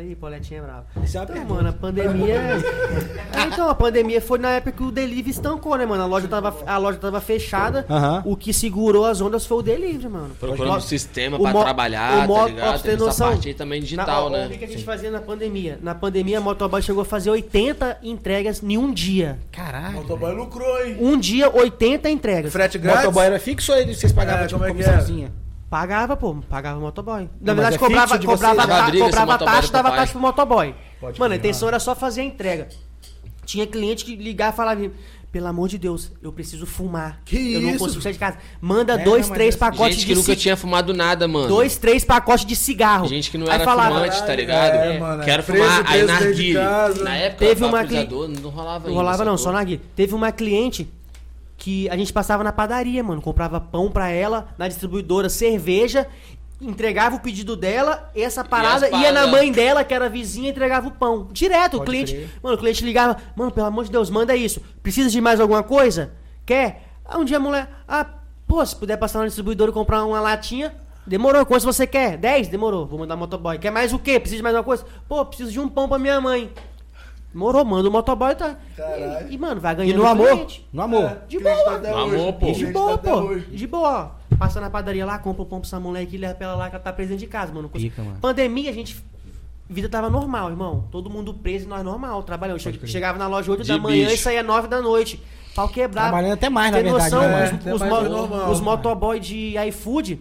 [0.00, 0.86] Aí, poletinho é bravo.
[1.04, 1.54] Isso é Então, pergunta.
[1.54, 2.34] mano, a pandemia.
[2.34, 6.02] É, então, a pandemia foi na época que o delivery estancou, né, mano?
[6.02, 7.84] A loja tava, a loja tava fechada.
[8.24, 10.30] O que segurou as ondas foi o delivery, mano.
[10.40, 12.68] Procurando um sistema o pra mo- trabalhar, o mo- tá ligado?
[12.68, 14.46] pra você ter Tem essa noção, parte aí também digital, na, né?
[14.46, 15.78] O que que a gente fazia na pandemia?
[15.82, 19.38] Na pandemia, a motoboy chegou a fazer 80 entregas em um dia.
[19.52, 19.96] Caralho.
[19.96, 20.96] Motoboy lucrou, hein?
[21.00, 22.52] Um dia, 80 entregas.
[22.52, 23.04] Frete O grátis?
[23.04, 25.32] motoboy era fixo ou vocês pagavam É, tipo é comissãozinha?
[25.70, 27.22] Pagava, pô, pagava o motoboy.
[27.22, 30.74] Na Não, verdade, é cobrava, cobrava, ta- cobrava taxa dava taxa pro motoboy.
[31.00, 32.68] Pode Mano, a intenção era só fazer a entrega.
[33.46, 34.90] Tinha cliente que ligava e falava,
[35.30, 37.20] pelo amor de Deus, eu preciso fumar.
[37.24, 37.78] Que eu não isso?
[37.78, 38.38] consigo sair de casa.
[38.60, 41.46] Manda É, dois, não, três é- pacotes Gente de que nunca tinha fumado nada, mano.
[41.46, 43.06] Dois, três pacotes de cigarro.
[43.06, 44.74] Gente que não Aí era falava, fumante, tá ligado?
[44.74, 46.88] É, mano, Quero é preso, fumar, aí preso de narguilha.
[47.04, 49.52] Na época, Teve uma vaporizador não rolava Não ainda, rolava não, sacou?
[49.52, 49.80] só na guia.
[49.94, 50.90] Teve uma cliente
[51.60, 53.20] que a gente passava na padaria, mano.
[53.20, 56.06] Comprava pão pra ela, na distribuidora, cerveja,
[56.58, 60.88] entregava o pedido dela, essa parada ia na mãe dela, que era vizinha, e entregava
[60.88, 61.28] o pão.
[61.30, 62.14] Direto, o Pode cliente.
[62.14, 62.30] crer.
[62.42, 64.60] Mano, o cliente ligava, mano, pelo amor de Deus, manda isso.
[64.82, 66.12] Precisa de mais alguma coisa?
[66.46, 66.82] Quer?
[67.04, 68.06] Ah, um dia a mulher, ah,
[68.46, 70.74] pô, se puder passar na distribuidora e comprar uma latinha.
[71.06, 72.16] Demorou, quanto você quer?
[72.16, 72.48] 10?
[72.48, 73.58] Demorou, vou mandar motoboy.
[73.58, 74.18] Quer mais o quê?
[74.18, 74.90] Precisa de mais alguma coisa?
[75.06, 76.50] Pô, preciso de um pão pra minha mãe.
[77.32, 78.56] Demorou, manda o motoboy tá.
[79.28, 80.28] E, e, mano, vai E ganhando no amor?
[80.30, 80.68] cliente.
[80.72, 81.04] No amor.
[81.04, 81.78] É, De boa.
[81.80, 82.16] tá No hoje.
[82.16, 82.52] amor, pô.
[82.52, 83.34] De boa, tá pô.
[83.36, 84.16] De boa.
[84.38, 86.68] Passa na padaria lá, compra o pão pra essa moleque e leva pra ela lá
[86.70, 87.68] que ela tá presa dentro de casa, mano.
[87.68, 88.16] Pica, mano.
[88.20, 88.96] Pandemia, a gente.
[89.68, 90.84] Vida tava normal, irmão.
[90.90, 92.58] Todo mundo preso e nós normal, trabalhando.
[92.58, 94.14] Che- Chegava na loja 8 De da manhã bicho.
[94.14, 95.22] e saía 9 da noite.
[95.54, 96.08] Pau quebrado.
[96.08, 97.44] Trabalhando até mais, na Tem verdade, noção, né?
[97.44, 98.50] os, É, os, mo- normal.
[98.50, 100.20] os motoboy de iFood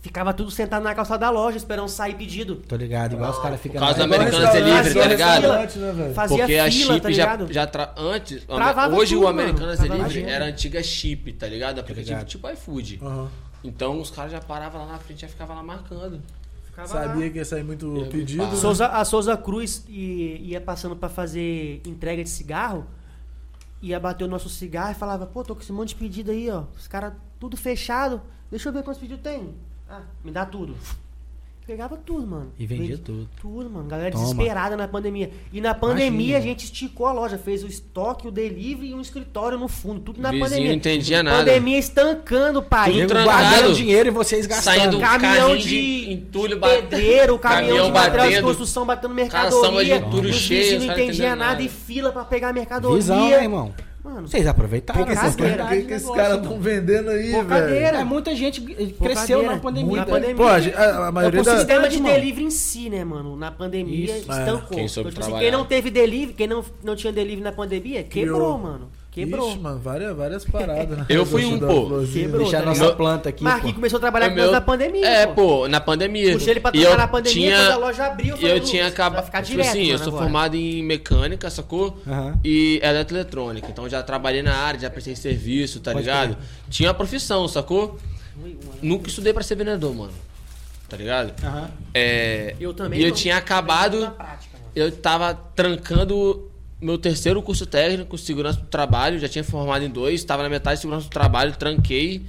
[0.00, 2.56] ficava tudo sentado na calçada da loja esperando sair pedido.
[2.56, 3.78] Tô ligado, igual os caras ficam.
[3.80, 5.48] Por causa lá- do Americanas Delivery, tá ligado?
[5.48, 6.12] né?
[6.14, 7.52] Fazia Porque a fila, chip tá já, ligado?
[7.52, 7.94] já tra...
[7.96, 9.28] antes, Travava hoje tudo, o.
[9.28, 11.78] Americanas Delivery era a antiga chip, tá ligado?
[11.80, 12.26] Aplicativo ligado.
[12.28, 12.98] tipo iFood.
[13.02, 13.28] Aham.
[13.62, 16.20] Então os caras já paravam lá na frente e já ficavam lá marcando.
[16.64, 17.06] Ficava lá.
[17.08, 18.42] Sabia que ia sair muito Eu- pedido.
[18.42, 18.46] Ah.
[18.46, 18.56] né?
[18.56, 22.86] Souza, a Souza Cruz ia passando pra fazer entrega de cigarro,
[23.82, 26.48] ia bater o nosso cigarro e falava, pô, tô com esse monte de pedido aí,
[26.50, 26.62] ó.
[26.74, 28.22] Os caras tudo fechado.
[28.50, 29.54] Deixa eu ver quantos pedidos tem.
[29.90, 30.76] Ah, me dá tudo.
[31.66, 32.50] Pegava tudo, mano.
[32.58, 33.28] E vendia Vendi- tudo.
[33.40, 33.86] Tudo, mano.
[33.88, 34.24] Galera Toma.
[34.24, 35.30] desesperada na pandemia.
[35.52, 36.38] E na pandemia Imagina.
[36.38, 40.00] a gente esticou a loja, fez o estoque, o delivery e um escritório no fundo.
[40.00, 40.68] Tudo na Vizinho pandemia.
[40.70, 41.38] não entendia nada.
[41.38, 43.24] Pandemia estancando, Nego trancado.
[43.24, 44.74] guardando dinheiro e vocês gastando.
[44.74, 48.86] Saindo Caminhão de, de entulho de batendo- pedreiro, caminhão, caminhão de material de batendo, construção
[48.86, 49.98] batendo caçamba mercadoria.
[50.00, 51.76] de entulho cheio, não entendiam entendendo nada e nada.
[51.86, 52.96] fila pra pegar mercadoria.
[52.96, 53.72] Visão, né, irmão?
[54.10, 55.68] Mano, Vocês aproveitaram O que, que essa esses, Porcadeira.
[55.82, 57.74] que, que esses caras estão vendendo aí, velho?
[57.76, 59.96] É, muita gente cresceu na pandemia.
[59.98, 60.10] Na tá?
[60.12, 60.36] pandemia.
[60.36, 61.56] Pô, a, a- a é maioria o da...
[61.58, 63.36] sistema de delivery em si, né, mano?
[63.36, 64.30] Na pandemia Isso.
[64.30, 64.76] estancou.
[64.76, 67.52] Quem soube Então, tipo assim, quem não teve delivery, quem não, não tinha delivery na
[67.52, 68.58] pandemia, quebrou, Criou.
[68.58, 68.90] mano.
[69.10, 69.48] Quebrou.
[69.50, 70.96] Ixi, mano, várias, várias paradas.
[70.98, 71.06] né?
[71.10, 72.04] Eu fui um, pô.
[72.12, 72.42] Quebrou.
[72.42, 72.96] Deixar a tá nossa ligado?
[72.96, 73.76] planta aqui, Marquinhos pô.
[73.76, 75.06] começou a trabalhar O com meu- na pandemia.
[75.06, 76.32] É, pô, na pandemia.
[76.34, 78.86] Puxei ele pra trabalhar eu na pandemia, tinha- quando a loja abriu, eu eu tinha
[78.86, 79.24] acabado.
[79.24, 80.22] ficar Tipo direto, assim, eu sou agora.
[80.22, 82.00] formado em mecânica, sacou?
[82.44, 83.66] E eletroeletrônica.
[83.68, 86.36] Então já trabalhei na área, já prestei serviço, tá Pode ligado?
[86.68, 87.98] Tinha a profissão, sacou?
[88.80, 90.12] Nunca estudei pra ser vendedor, mano.
[90.88, 91.32] Tá ligado?
[91.44, 91.70] Aham.
[91.94, 94.10] É, Eu também E eu tinha acabado.
[94.16, 94.58] prática.
[94.74, 96.49] Eu tava trancando
[96.80, 100.76] meu terceiro curso técnico, segurança do trabalho, já tinha formado em dois, tava na metade
[100.76, 102.22] de segurança do trabalho, tranquei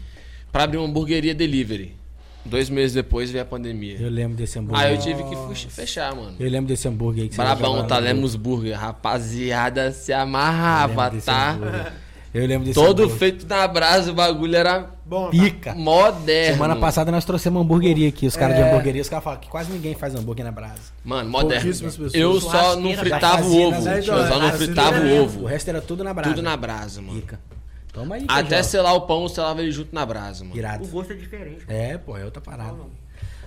[0.51, 1.95] pra abrir uma hamburgueria delivery.
[2.43, 3.97] Dois meses depois veio a pandemia.
[3.99, 4.83] Eu lembro desse hambúrguer.
[4.83, 6.35] Aí eu tive que fechar, mano.
[6.39, 7.99] Eu lembro desse hambúrguer aí que você Brabão, tá?
[7.99, 8.77] Lemos Burger.
[8.79, 11.51] Rapaziada, se amarrava, tá?
[11.51, 11.93] hambúrguer.
[12.33, 13.17] Eu lembro desse Todo hambúrguer.
[13.19, 15.31] feito na brasa, o bagulho era Bom, tá.
[15.31, 15.75] Pica.
[15.75, 16.53] moderno.
[16.53, 18.25] Semana passada nós trouxemos uma hamburgueria aqui.
[18.25, 18.69] Os caras de É.
[18.69, 20.79] hamburgueria, os caras falam que quase ninguém faz hambúrguer na brasa.
[21.03, 21.67] Mano, moderno.
[21.67, 22.13] Pessoas.
[22.13, 23.87] Eu só não fritava o ovo.
[23.89, 25.03] Eu só não é, fritava o.
[25.05, 25.45] O ovo.
[25.45, 26.29] resto era tudo na brasa.
[26.33, 27.19] Tudo na brasa, mano.
[27.19, 27.39] Pica.
[27.91, 28.63] Toma aí, Até Cajó.
[28.69, 30.55] selar o pão, selava ele junto na brasa, mano.
[30.55, 30.85] Irado.
[30.85, 31.65] O gosto é diferente.
[31.67, 32.77] É, pô, é outra parada.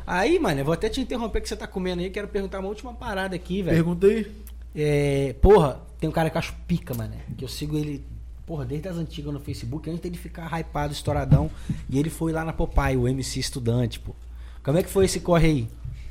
[0.07, 2.11] Aí, mano, eu vou até te interromper que você tá comendo aí.
[2.11, 3.75] Quero perguntar uma última parada aqui, velho.
[3.75, 4.31] Pergunta aí.
[4.77, 7.15] É, porra, tem um cara que eu acho pica, mano.
[7.39, 8.05] Que eu sigo ele,
[8.47, 11.51] porra, desde as antigas no Facebook, antes dele ficar hypado, estouradão.
[11.89, 14.15] E ele foi lá na Popeye, o MC estudante, pô.
[14.63, 15.69] Como é que foi esse corre aí?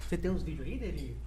[0.07, 1.17] Você tem uns vídeos aí dele?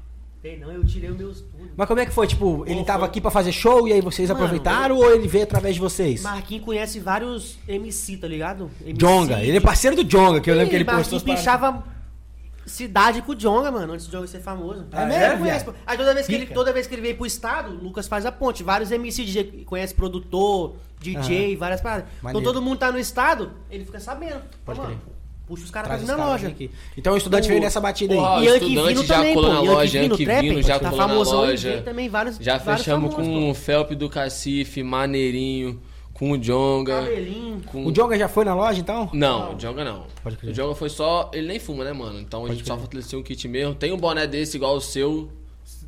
[0.42, 1.70] Tem não, eu tirei os meus tudo.
[1.76, 2.26] Mas como é que foi?
[2.26, 5.44] Tipo, ele tava aqui pra fazer show e aí vocês Mano, aproveitaram ou ele veio
[5.44, 6.22] através de vocês?
[6.22, 8.70] Marquinhos conhece vários MC, tá ligado?
[8.80, 11.82] MC, Jonga, ele é parceiro do Jonga, que eu lembro que ele postou Marquinhos pichava
[12.66, 14.84] cidade com o Jonga, mano, antes do Jonga ser famoso.
[14.92, 15.72] É Ele mesmo, conhece, pô.
[15.86, 18.26] Aí toda vez, que ele, toda vez que ele veio pro estado, o Lucas faz
[18.26, 18.62] a ponte.
[18.62, 22.06] Vários MC DJ, conhece produtor, DJ, várias paradas.
[22.22, 22.40] Maneiro.
[22.40, 24.40] Então todo mundo tá no estado, ele fica sabendo.
[24.64, 24.96] Pode crer.
[25.46, 26.48] Puxa os caras pra vir na loja.
[26.48, 26.68] aqui.
[26.98, 28.18] Então o estudante O- veio nessa batida aí.
[28.18, 29.54] Porra, E estudante já também, colou pô.
[29.54, 31.82] na loja, Yankee Vino já tá colou na loja.
[31.84, 33.50] também, vários- Já vários fechamos famosos, com pô.
[33.50, 35.80] o Felpe do Cacife, Maneirinho,
[36.18, 37.02] com o Jonga.
[37.02, 37.62] Cabelinho.
[37.66, 37.86] Com...
[37.86, 39.10] O Jonga já foi na loja, então?
[39.12, 40.06] Não, o Jonga não.
[40.22, 40.50] Pode crer.
[40.50, 41.30] O Jonga foi só.
[41.34, 42.18] Ele nem fuma, né, mano?
[42.18, 43.74] Então a gente só fortaleceu um kit mesmo.
[43.74, 45.30] Tem um boné desse igual o seu.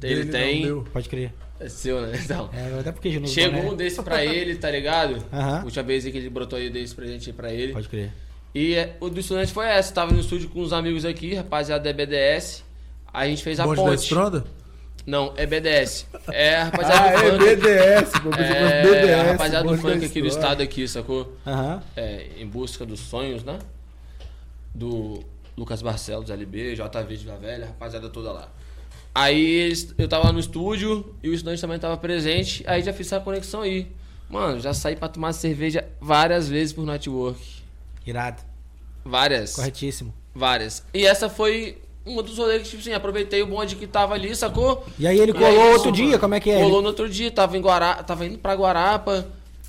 [0.02, 0.66] Ele tem.
[0.66, 0.84] não.
[0.84, 1.32] Pode crer.
[1.59, 2.12] É seu, né?
[2.22, 2.50] Então.
[2.52, 3.26] É, até porque.
[3.26, 3.70] Chegou né?
[3.70, 5.24] um desse pra ele, tá ligado?
[5.32, 5.64] Aham.
[5.64, 7.72] Última vez que ele brotou aí, dei esse presente aí pra ele.
[7.72, 8.12] Pode crer.
[8.55, 9.92] E é, o do estudante foi essa.
[9.94, 12.64] Tava no estúdio com uns amigos aqui, rapaziada da BDS.
[13.12, 14.02] A gente fez a Bonde da ponte.
[14.02, 14.44] Estronda?
[15.09, 16.06] Não, é BDS.
[16.30, 17.56] É a rapaziada Ah, do é funk.
[17.56, 18.28] BDS, pô.
[18.39, 19.14] É, BDS.
[19.14, 21.35] a rapaziada do funk aqui do estado aqui, sacou?
[21.47, 21.82] Aham.
[21.97, 23.59] É, em busca dos sonhos, né?
[24.74, 25.24] Do
[25.56, 28.48] Lucas Barcelos, LB, JV de Vila Velha, a rapaziada toda lá.
[29.14, 33.06] Aí eu tava lá no estúdio e o estudante também tava presente, aí já fiz
[33.06, 33.90] essa conexão aí.
[34.28, 37.40] Mano, já saí pra tomar cerveja várias vezes por network.
[38.06, 38.43] Irado.
[39.02, 39.55] Várias.
[39.55, 40.12] Corretíssimo.
[40.35, 40.85] Várias.
[40.93, 41.78] E essa foi
[42.09, 44.85] um dos rolês que, tipo assim, aproveitei o bonde que tava ali, sacou?
[44.98, 46.18] E aí ele colou aí, outro mano, dia?
[46.18, 46.62] Como é que é?
[46.62, 49.26] Colou no outro dia, tava em Guará, tava indo pra Guarapa.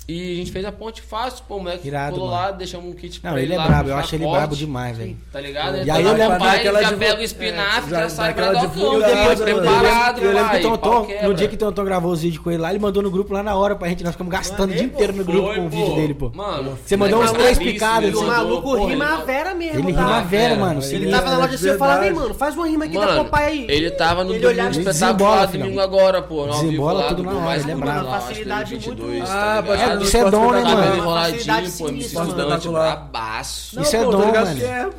[0.08, 2.40] E a gente fez a ponte fácil, pô, o moleque Irado, colou mano.
[2.42, 4.96] lá, deixamos um kit Não, pra ele é lá, brabo, eu acho ele brabo demais,
[4.98, 5.16] velho.
[5.32, 5.76] Tá ligado?
[5.84, 8.50] E aí eu lembro- pai, já de- pega o espinafre, é, já, já sai pra
[8.52, 9.36] dar o né?
[9.36, 12.50] preparado, eu lembro que o Tonton, no dia que o Tonton gravou os vídeos com
[12.50, 14.74] ele lá, ele mandou no grupo lá na hora pra gente, nós ficamos gastando o
[14.74, 16.30] dia inteiro no grupo com o vídeo dele, pô.
[16.34, 18.26] Mano, Você mandou uns três picadas, ele o assim.
[18.28, 20.00] mandou, maluco porra, rima a ele- vera mesmo, Ele tá?
[20.00, 20.82] rima a vera, É, mano.
[20.82, 23.46] Ele Ele tava na loja assim, eu falava, mano, faz uma rima aqui da Popeye
[23.46, 23.66] aí.
[23.68, 26.46] ele tava no Ele domingo olhava- Desembola, espetacular, domingo agora, pô.
[26.48, 28.10] Desembola tudo do na hora, mais ele é brabo.
[28.10, 30.08] Facilidade 2022, muito- tá Ah, pode ligado?
[30.08, 30.64] crer, Isso é dom, né, mano?
[30.64, 30.96] Cabelo espetacular.
[30.98, 33.80] enroladinho, Facilidade pô, MC estudante, brabaço.
[33.80, 34.62] Isso é dom, mano.
[34.64, 34.90] é.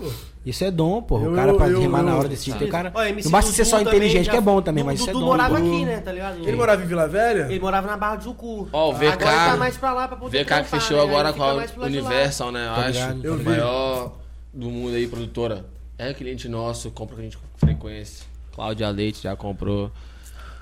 [0.44, 1.18] Isso é dom, pô.
[1.20, 2.92] O cara pra eu- rimar na hora desse jeito, o cara.
[3.24, 5.20] Não basta ser só também inteligente, já- que é bom também, mas isso é dom.
[5.20, 6.40] morava aqui, né, tá ligado?
[6.48, 7.46] Ele morava em Vila Velha?
[7.48, 8.68] Ele morava na Barra do Jucu.
[8.74, 9.06] Ó, o VK.
[9.24, 11.04] Agora tá mais pra lá pra poder VK que fechou né?
[11.04, 11.64] agora com a.
[11.86, 12.68] Universal, né?
[12.68, 12.92] Eu Tô acho.
[12.92, 13.44] ligado, Eu o vi.
[13.44, 14.14] maior
[14.52, 15.64] do mundo aí, produtora.
[15.96, 18.26] É cliente nosso, compra com a gente com frequência.
[18.56, 19.92] Cláudia Leite já comprou.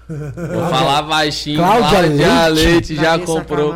[0.09, 1.57] Vou falar baixinho.
[1.57, 2.49] Cláudia Leite?
[2.65, 3.73] Leite já comprou.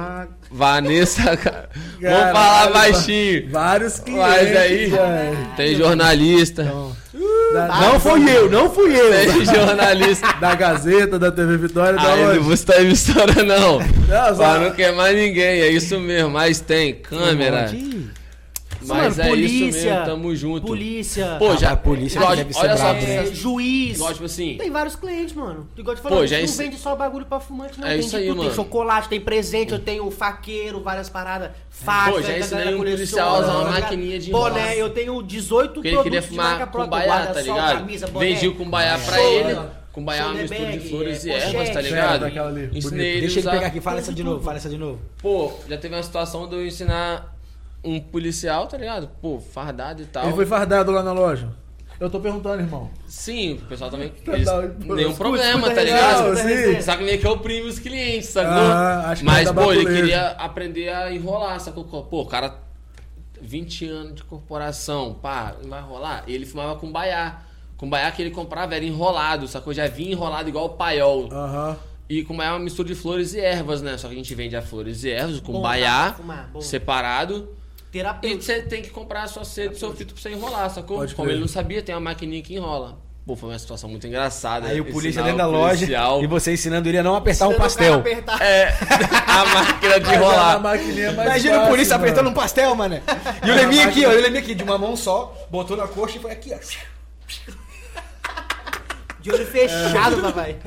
[0.53, 1.35] Vanessa.
[1.37, 1.65] Ca-
[1.99, 3.49] Vou Caralho, falar baixinho.
[3.49, 4.27] Vários clientes.
[4.27, 5.47] Mas aí velho.
[5.57, 6.63] tem jornalista.
[7.53, 9.09] Da, Não fui eu, não fui eu.
[9.11, 10.33] Tem jornalista.
[10.41, 12.49] da Gazeta, da TV Vitória, da Aí onde?
[12.49, 13.79] não citar emissora, não.
[13.79, 16.31] Não, só- não queimar ninguém, é isso mesmo.
[16.31, 17.69] Mas tem câmera.
[17.73, 18.07] Ih,
[18.85, 20.67] Mas Mano, é isso polícia, mesmo, tamo junto.
[20.67, 21.35] Polícia.
[21.39, 21.71] Pô, já.
[21.71, 23.25] a polícia igual- deve ser olha só, né?
[23.27, 23.95] juiz.
[23.95, 24.57] igual, tipo assim.
[24.57, 25.67] Tem vários clientes, mano.
[25.77, 27.87] Igual te Pô, falou, já não isso- vende só bagulho pra fumante, não.
[27.87, 28.35] É tem isso aí, tudo.
[28.35, 28.55] Tem mano.
[28.55, 31.51] chocolate, tem presente, eu tenho faqueiro, várias paradas.
[31.69, 34.73] Faca, Pô, já ensinei galera um policial a usar uma tá maquininha de Boné, enrolar.
[34.73, 37.07] eu tenho 18 Porque ele queria produtos de marca fumar com própria.
[37.07, 37.77] baiá, tá ligado?
[37.79, 38.07] camisa.
[38.07, 39.59] Vendi o cumbaiá pra ele.
[39.91, 42.27] Cumbaiá é uma mistura de flores e é, ervas, tá ligado?
[42.75, 44.99] Ensinei ele Deixa ele pegar aqui, fala essa de novo, fala essa de novo.
[45.21, 47.32] Pô, já teve uma situação de eu ensinar
[47.83, 49.09] um policial, tá ligado?
[49.21, 50.25] Pô, fardado e tal.
[50.25, 51.49] Ele foi fardado lá na loja.
[51.99, 52.89] Eu tô perguntando, irmão.
[53.05, 54.09] Sim, o pessoal também.
[54.25, 56.35] Tá Eles, da- nenhum escuta, problema, tá ligado?
[56.37, 56.81] sim.
[56.81, 58.51] Só que meio que eu oprimo os clientes, sacou?
[58.51, 61.83] Ah, acho que Mas, pô, ele queria aprender a enrolar, sacou?
[61.83, 62.55] Pô, o cara,
[63.41, 66.23] 20 anos de corporação, pá, não vai rolar?
[66.27, 67.41] Ele fumava com baiá.
[67.77, 69.73] Com baiá que ele comprava era enrolado, sacou?
[69.73, 71.29] Já vinha enrolado igual o paiol.
[71.31, 71.77] Aham.
[72.09, 73.97] E com baiá é uma mistura de flores e ervas, né?
[73.97, 76.61] Só que a gente vende a flores e ervas com Bom, baiá, tá, fumar, bom.
[78.23, 80.97] E você tem que comprar a sua sede, seu filtro pra você enrolar, sacou?
[80.97, 81.35] Pode Como crer.
[81.35, 82.97] ele não sabia, tem uma maquininha que enrola.
[83.25, 84.67] Pô, foi uma situação muito engraçada.
[84.67, 87.47] Aí o polícia dentro da o loja policial- e você ensinando ele a não apertar
[87.47, 87.93] um o pastel.
[87.99, 88.41] apertar.
[88.41, 88.67] É,
[89.27, 90.55] a máquina de enrolar.
[90.57, 92.03] é mais Imagina o fácil, polícia mano.
[92.03, 92.99] apertando um pastel, mano.
[93.45, 94.11] E o Leminha aqui, ó.
[94.11, 96.59] E o Leminha aqui, de uma mão só, botou na coxa e foi aqui, ó.
[99.21, 100.57] De olho fechado, papai.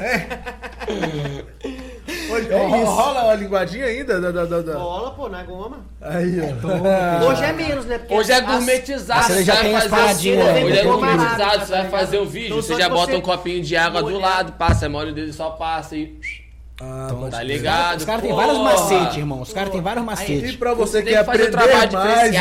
[2.34, 2.90] É isso.
[2.90, 4.20] rola a linguadinha ainda?
[4.20, 5.78] Da, da, da, da- Bola, pô, na goma.
[6.00, 7.26] Aí, ó.
[7.30, 7.98] Hoje é menos, né?
[7.98, 10.64] Porque Hoje é gourmetizado, você já vai tem as fazer paradinhas, assim, né?
[10.64, 13.62] Hoje é gourmetizado, você vai fazer o vídeo, Então, você já bota você um copinho
[13.62, 16.18] de água do lado, passa, molha o dedo e só passa e...
[16.78, 17.98] Ah, Então, Tá ligado?
[18.00, 19.40] Os caras têm vários macetes, irmão.
[19.40, 20.56] Os caras têm vários E macetes.
[20.56, 22.34] pra você Você que aprender trabalho mais.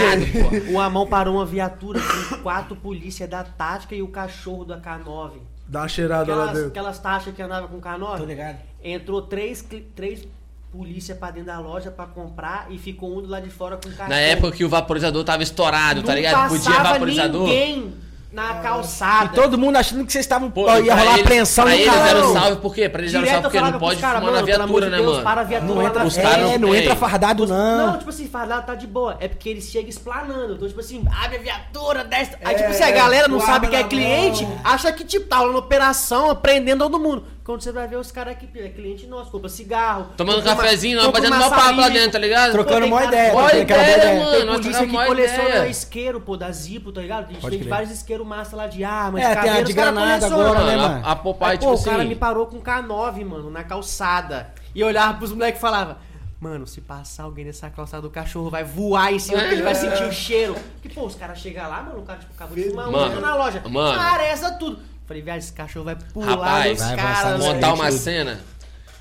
[0.74, 5.32] O Amão parou uma viatura com quatro polícias da Tática e o cachorro da K9.
[5.68, 6.68] Dá uma cheirada lá Aquelas, dentro.
[6.70, 8.18] aquelas taxas que andavam com K9.
[8.18, 8.58] Tô ligado.
[8.84, 9.66] Entrou três,
[9.96, 10.28] três
[10.72, 13.88] polícia pra dentro da loja pra comprar e ficou um do lado de fora com
[13.88, 14.10] o cachorro.
[14.10, 16.50] Na época que o vaporizador tava estourado, tá Não ligado?
[16.50, 17.48] Podia passava vaporizador.
[17.48, 17.94] ninguém
[18.36, 19.26] na calçada.
[19.32, 20.52] E todo mundo achando que vocês estavam.
[20.52, 22.08] Pô, ia pra rolar eles- apreensão pra no eles carro.
[22.08, 22.30] era Não.
[22.30, 22.90] um salve, por quê?
[22.90, 24.36] Pra eles era um Direto salve eu porque não falava pros pode caras, fumar na
[24.42, 25.24] mano, pelo amor viatura, de né, Deus, mano?
[25.24, 27.88] Para a viatura Não entra, lá Os na caras é, não- entra fardado, não.
[27.88, 29.18] Não, tipo assim, fardado tá de boa.
[29.22, 30.54] É porque eles chegam explanando.
[30.56, 32.36] Então, tipo assim, abre a viatura, desce.
[32.44, 34.60] Aí, É, tipo assim, a galera não sabe que é na cliente, mão.
[34.66, 37.24] acha que, tipo, tá rolando operação, prendendo todo mundo.
[37.46, 40.08] Quando você vai ver os caras aqui, é cliente nosso, compra cigarro.
[40.18, 42.52] Tomando compra uma- cafezinho, batendo uma mó papo lá dentro, tá ligado?
[42.54, 43.32] Trocando uma ideia.
[43.34, 44.20] Boa ideia, ideia.
[44.20, 44.32] mano.
[44.38, 45.68] Tem nós polícia que uma coleciona ideia.
[45.70, 47.26] isqueiro, pô, da Zipo, tá ligado?
[47.26, 47.70] A gente Pode tem crer.
[47.70, 51.06] vários isqueiros massa lá de armas, É, de tem a de granada agora, né, Mano,
[51.06, 52.08] a, a Popeye, Aí, tipo pô, o cara assim...
[52.10, 54.50] me parou com K9, mano, na calçada.
[54.74, 56.00] E olhava pros moleques e falava,
[56.42, 60.02] mano, se passar alguém nessa calçada, o cachorro vai voar em cima, ele vai sentir
[60.04, 60.56] o cheiro.
[60.82, 63.36] Porque, pô, os caras chegam lá, mano, o cara, tipo, acabou de fumar um na
[63.36, 63.62] loja.
[63.70, 63.96] mano.
[64.00, 64.95] Parece tudo.
[65.08, 67.40] Falei, velho, esse cachorro vai pular Rapaz, vai caras.
[67.40, 67.98] montar uma tudo.
[68.00, 68.40] cena.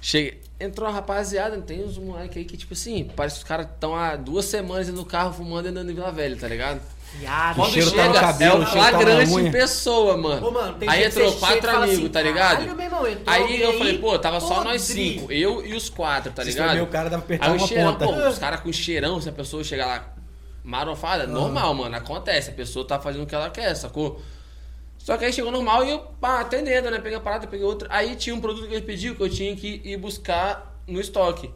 [0.02, 3.66] Chega, entrou uma rapaziada, tem uns moleques aí que, tipo assim, parece que os caras
[3.66, 6.80] estão há duas semanas no carro fumando e andando em Vila Velha, tá ligado?
[7.18, 9.48] Viado, Quando cheiro tá chega, no cabelo, é tá na flagrante unha.
[9.48, 10.48] em pessoa, mano.
[10.48, 12.56] Ô, mano, tem aí entrou quatro amigos, assim, tá ligado?
[12.56, 15.64] "Caralho, meu irmão, entrou aí eu aí falei, pô, tava só nós podre." cinco, eu
[15.64, 16.82] e os quatro, tá ligado?
[16.82, 18.06] o cara, dá pra apertar Aí o uma cheirão, ponta.
[18.06, 20.12] pô, os caras com cheirão, se a pessoa chegar lá
[20.64, 22.50] marofada, normal, mano, acontece.
[22.50, 24.20] A pessoa tá fazendo o que ela quer, sacou?
[25.04, 26.98] Só que aí chegou normal e eu, pá, atendendo, né?
[26.98, 27.86] Peguei a parada, peguei outra.
[27.90, 31.50] Aí tinha um produto que ele pediu que eu tinha que ir buscar no estoque.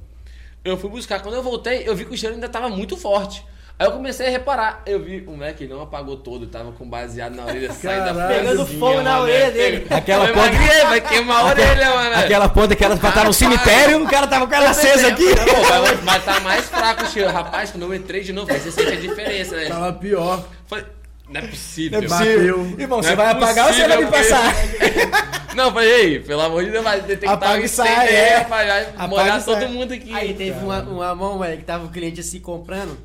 [0.62, 1.20] Eu fui buscar.
[1.22, 3.42] Quando eu voltei, eu vi que o cheiro ainda tava muito forte.
[3.78, 4.82] Aí eu comecei a reparar.
[4.84, 8.26] Eu vi o Mac não apagou todo, tava com baseado na orelha saindo da.
[8.28, 9.86] Pegando fogo na orelha dele.
[9.88, 12.16] Aquela ponta- vai queimar a orelha, mano.
[12.16, 15.24] Aquela ponta que era pra estar no cemitério, o cara tava com ela acesa aqui.
[15.24, 17.30] Pô, vai, vai tá mais fraco o cheiro.
[17.30, 19.68] Rapaz, quando eu entrei de novo, aí você sente a diferença, né?
[19.68, 20.44] Tava pior.
[20.66, 20.84] Falei,
[21.28, 22.00] não é possível.
[22.00, 22.26] Não é Bateu.
[22.58, 22.80] possível.
[22.80, 24.54] Irmão, Não você é vai apagar ou você vai me passar?
[25.54, 28.44] Não, falei, ei, pelo amor de Deus, vai detectar Apaga e sai, é.
[28.44, 29.60] vai Apaga molhar e sai.
[29.60, 30.12] todo mundo aqui.
[30.14, 32.96] Aí teve uma, uma mão, velho, que tava o cliente assim comprando.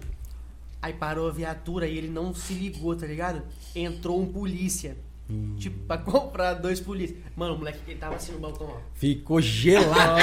[0.82, 3.42] Aí parou a viatura e ele não se ligou, tá ligado?
[3.76, 4.98] Entrou um polícia.
[5.30, 5.56] Hum.
[5.58, 7.18] Tipo, pra comprar dois polícias.
[7.36, 8.78] Mano, o moleque ele tava assim no balcão, ó.
[8.94, 10.20] Ficou gelado.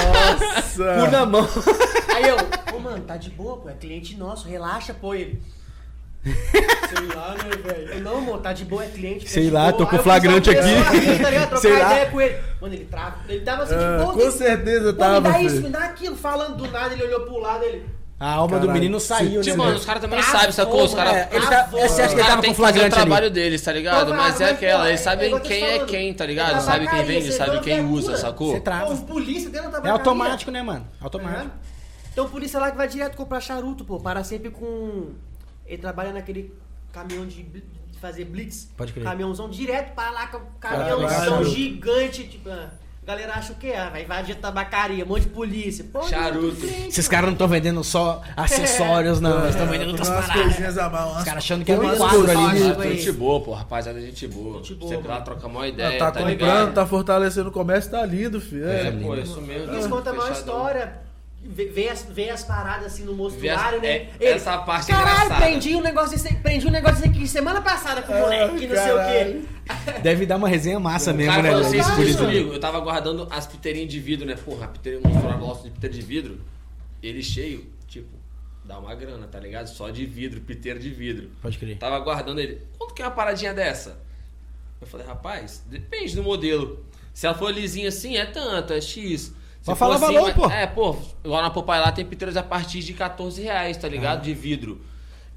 [0.55, 1.10] Nossa.
[1.10, 1.48] na mão.
[2.14, 2.36] Aí eu,
[2.77, 5.40] ô mano, tá de boa, pô, é cliente nosso, relaxa, pô, ele.
[6.22, 7.92] Sei lá, né, velho?
[7.94, 9.24] Eu, Não, mano, tá de boa, é cliente.
[9.24, 9.72] tá Sei lá, boa.
[9.72, 10.60] tô com Aí flagrante aqui.
[11.22, 11.48] tá ligado?
[11.48, 11.92] Trocar Sei lá.
[11.92, 12.36] ideia com ele.
[12.60, 13.16] Mano, ele trava.
[13.28, 14.12] Ele tava assim, Ah, de boa.
[14.14, 15.47] com certeza Pô, me tava, dá filho.
[15.47, 16.16] isso, me dá aquilo.
[16.16, 17.86] Falando do nada, ele olhou pro lado, ele.
[18.18, 18.72] A alma do Caralho.
[18.72, 19.64] menino saiu, Tipo, né?
[19.64, 20.84] mano, os caras também Travou, sabem, sacou?
[20.84, 21.14] Os caras.
[21.14, 21.80] É, ele tá, Travou.
[21.80, 23.34] você acha que ele tava têm com que fazer o flagrante trabalho ali?
[23.34, 24.09] deles, tá ligado?
[24.10, 26.60] Não, Mas é aquela, eles é sabem quem é quem, tá É ligado?
[26.62, 28.52] Sabe quem vende, sabe quem usa, sacou?
[28.52, 28.92] Você trava.
[28.92, 30.84] Os polícia dentro da É automático, né, mano?
[30.98, 31.38] Tá Automático.
[31.44, 31.52] ligado?
[32.12, 33.98] Então é lá que vai direto comprar charuto, pô.
[33.98, 35.12] Para sempre com.
[35.70, 36.52] Ele trabalha naquele
[36.92, 37.47] caminhão de,
[38.01, 38.68] fazer blitz.
[38.76, 39.05] Pode crer.
[39.05, 40.26] Caminhãozão direto para lá
[40.59, 41.44] caminhãozão Caralho.
[41.44, 42.24] gigante.
[42.24, 42.70] Tipo, ah,
[43.02, 43.72] a galera acha o quê?
[43.76, 45.84] Ah, vai invadir a tabacaria, um monte de polícia.
[45.92, 46.64] Pô, Charuto.
[46.66, 49.38] Esses caras não estão vendendo só acessórios, não.
[49.42, 50.42] Eles estão vendendo Tem outras umas paradas.
[50.44, 51.16] coisinhas a mais.
[51.18, 52.82] Os caras achando que era um Umas quadro coisas ali.
[52.88, 52.97] aí.
[52.97, 54.59] Gente boa, pô, rapaziada, gente boa.
[54.59, 55.24] Gente boa, Sempre lá mano.
[55.26, 56.74] troca uma ideia, tá tá, comprando, ligado?
[56.74, 58.68] tá fortalecendo o comércio, tá lindo, filho.
[58.68, 59.72] É, É, Pô, isso mesmo.
[59.72, 60.56] Eles contam a maior fechadão.
[60.56, 61.10] história.
[61.43, 63.89] Vê, as, vê as paradas assim no Vê as- mostruário, né?
[63.89, 67.09] é, Ele, essa parte é Caralho, engraçada." prendi um negócio desse, prendi um negócio desse
[67.09, 70.01] aqui semana passada com o moleque, não sei o quê.
[70.03, 71.51] Deve dar uma resenha massa mesmo, cara né?
[71.51, 72.19] falou assim, isso polícia.
[72.25, 72.53] comigo.
[72.53, 74.37] Eu tava guardando as piteirinhas de vidro, né?
[74.37, 76.41] Porra, a piteirinha, um gosto de piteira de vidro.
[77.03, 78.09] Ele cheio, tipo,
[78.65, 79.67] dá uma grana, tá ligado?
[79.69, 81.31] Só de vidro, piteira de vidro.
[81.41, 81.79] Pode crer.
[81.79, 82.61] Tava guardando ele.
[82.79, 83.99] Quanto que é uma paradinha dessa?
[84.81, 86.85] Eu falei, rapaz, depende do modelo.
[87.15, 89.33] Se ela for lisinha assim, é tanto, é X.
[89.74, 90.51] Se Mas for fala assim, valor, mas- pô.
[90.51, 94.22] É, pô, lá na Popeye lá tem piteiras a partir de 14 reais, tá ligado?
[94.22, 94.80] De vidro.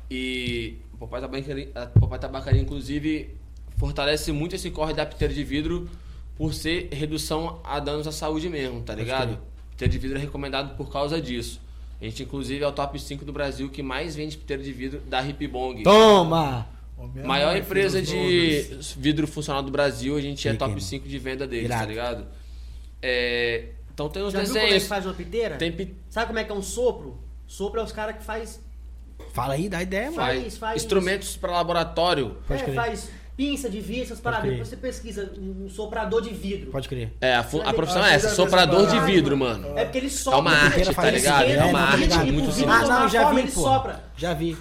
[0.10, 3.36] E a Popeye Tabacaria, a Popeye Tabacaria, inclusive,
[3.78, 5.90] fortalece muito esse corre da piteira de vidro
[6.36, 9.38] por ser redução a danos à saúde mesmo, tá ligado?
[9.72, 11.62] Piteira de vidro é recomendado por causa disso.
[12.02, 15.00] A gente, inclusive, é o top 5 do Brasil que mais vende piteira de vidro
[15.08, 15.84] da Hip Bong.
[15.84, 16.68] Toma!
[17.26, 20.82] Maior mãe empresa de vidro funcional do Brasil, a gente é top mano.
[20.82, 21.82] 5 de venda deles, Irado.
[21.82, 22.28] tá ligado?
[23.02, 24.88] É, então tem os Já viu como é que desenhos.
[24.88, 25.58] faz uma piteira?
[25.58, 27.20] Tem pi- Sabe como é que é um sopro?
[27.48, 28.60] Sopro é os caras que faz,
[29.34, 30.16] Fala aí, dá ideia, mano.
[30.18, 30.82] Faz, faz faz.
[30.84, 32.38] instrumentos para laboratório.
[32.50, 34.50] É, faz pinça de vidro, essas paradas.
[34.50, 36.72] Depois você pesquisa um soprador de vidro.
[36.72, 37.12] Pode crer.
[37.20, 39.78] É, a, a profissão Ah, é essa, soprador de vidro, mano.
[39.78, 40.40] É porque ele sopra.
[40.40, 41.44] uma arte, ele tá ligado?
[41.50, 42.28] É, o não, tá ligado.
[42.28, 42.90] e Muito pro vidro simples.
[42.90, 43.62] Ah, não, já vi, ele pô.
[43.62, 44.04] sopra.
[44.16, 44.58] Já vi.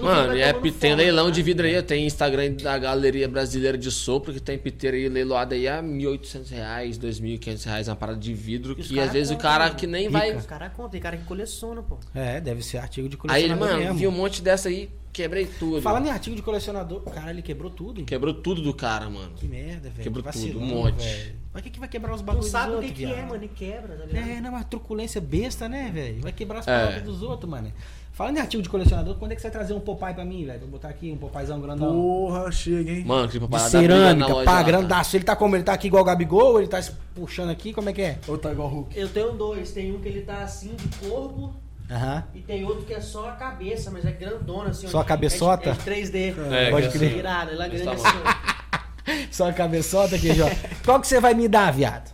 [0.00, 4.32] Mano, e é, tem leilão de vidro aí, tem Instagram da Galeria Brasileira de Sopro,
[4.32, 8.76] que tem piteira aí leiloada aí a 1.800 reais, 2.500 reais, uma parada de vidro,
[8.76, 9.76] que às vezes o cara mano.
[9.76, 10.18] que nem Rica.
[10.18, 10.36] vai...
[10.36, 11.98] Os caras contam, tem cara que coleciona, pô.
[12.14, 13.98] É, deve ser artigo de Aí ele, colecionador mano, mesmo.
[13.98, 15.80] viu um monte dessa aí, quebrei tudo.
[15.80, 18.00] Falando em artigo de colecionador, cara, ele quebrou tudo.
[18.00, 18.04] hein?
[18.04, 19.32] Quebrou tudo do cara, mano.
[19.36, 20.02] Que merda, velho.
[20.02, 21.02] Quebrou Vacilão, tudo, um monte.
[21.04, 21.44] velho.
[21.52, 23.24] Pra que, que vai quebrar os Não bagulhos sabe dos o que, outros, que é,
[23.24, 24.28] mano, e quebra, tá ligado?
[24.28, 26.20] É, não, uma truculência besta, né, velho?
[26.20, 26.76] Vai quebrar as É.
[26.78, 27.72] palavras dos outros, mano.
[28.12, 30.44] Falando em artigo de colecionador, quando é que você vai trazer um Popeye pra mim,
[30.44, 30.60] velho?
[30.60, 31.92] Vou botar aqui um Popeyezão grandão.
[31.92, 33.04] Porra, chega, hein?
[33.04, 34.62] Mano, que na cerâmica, loja pá, lá, tá?
[34.64, 35.16] grandaço.
[35.16, 35.54] Ele tá como?
[35.56, 37.72] Ele tá aqui igual o Gabigol ou ele tá se puxando aqui?
[37.72, 38.18] Como é que é?
[38.28, 38.98] Ou tá igual o Hulk?
[38.98, 41.54] Eu tenho dois, tem um que ele tá assim de corpo
[41.90, 42.24] Aham.
[42.34, 44.88] e tem outro que é só a cabeça, mas é grandona assim.
[44.88, 45.70] Só a cabeçota?
[45.70, 46.34] É de, é de 3D.
[46.52, 47.16] É, Pode que- crer.
[47.18, 48.18] Irado, ela é Desse grande assim.
[49.30, 50.48] Só a cabeçota aqui, ó.
[50.84, 52.10] Qual que você vai me dar, viado?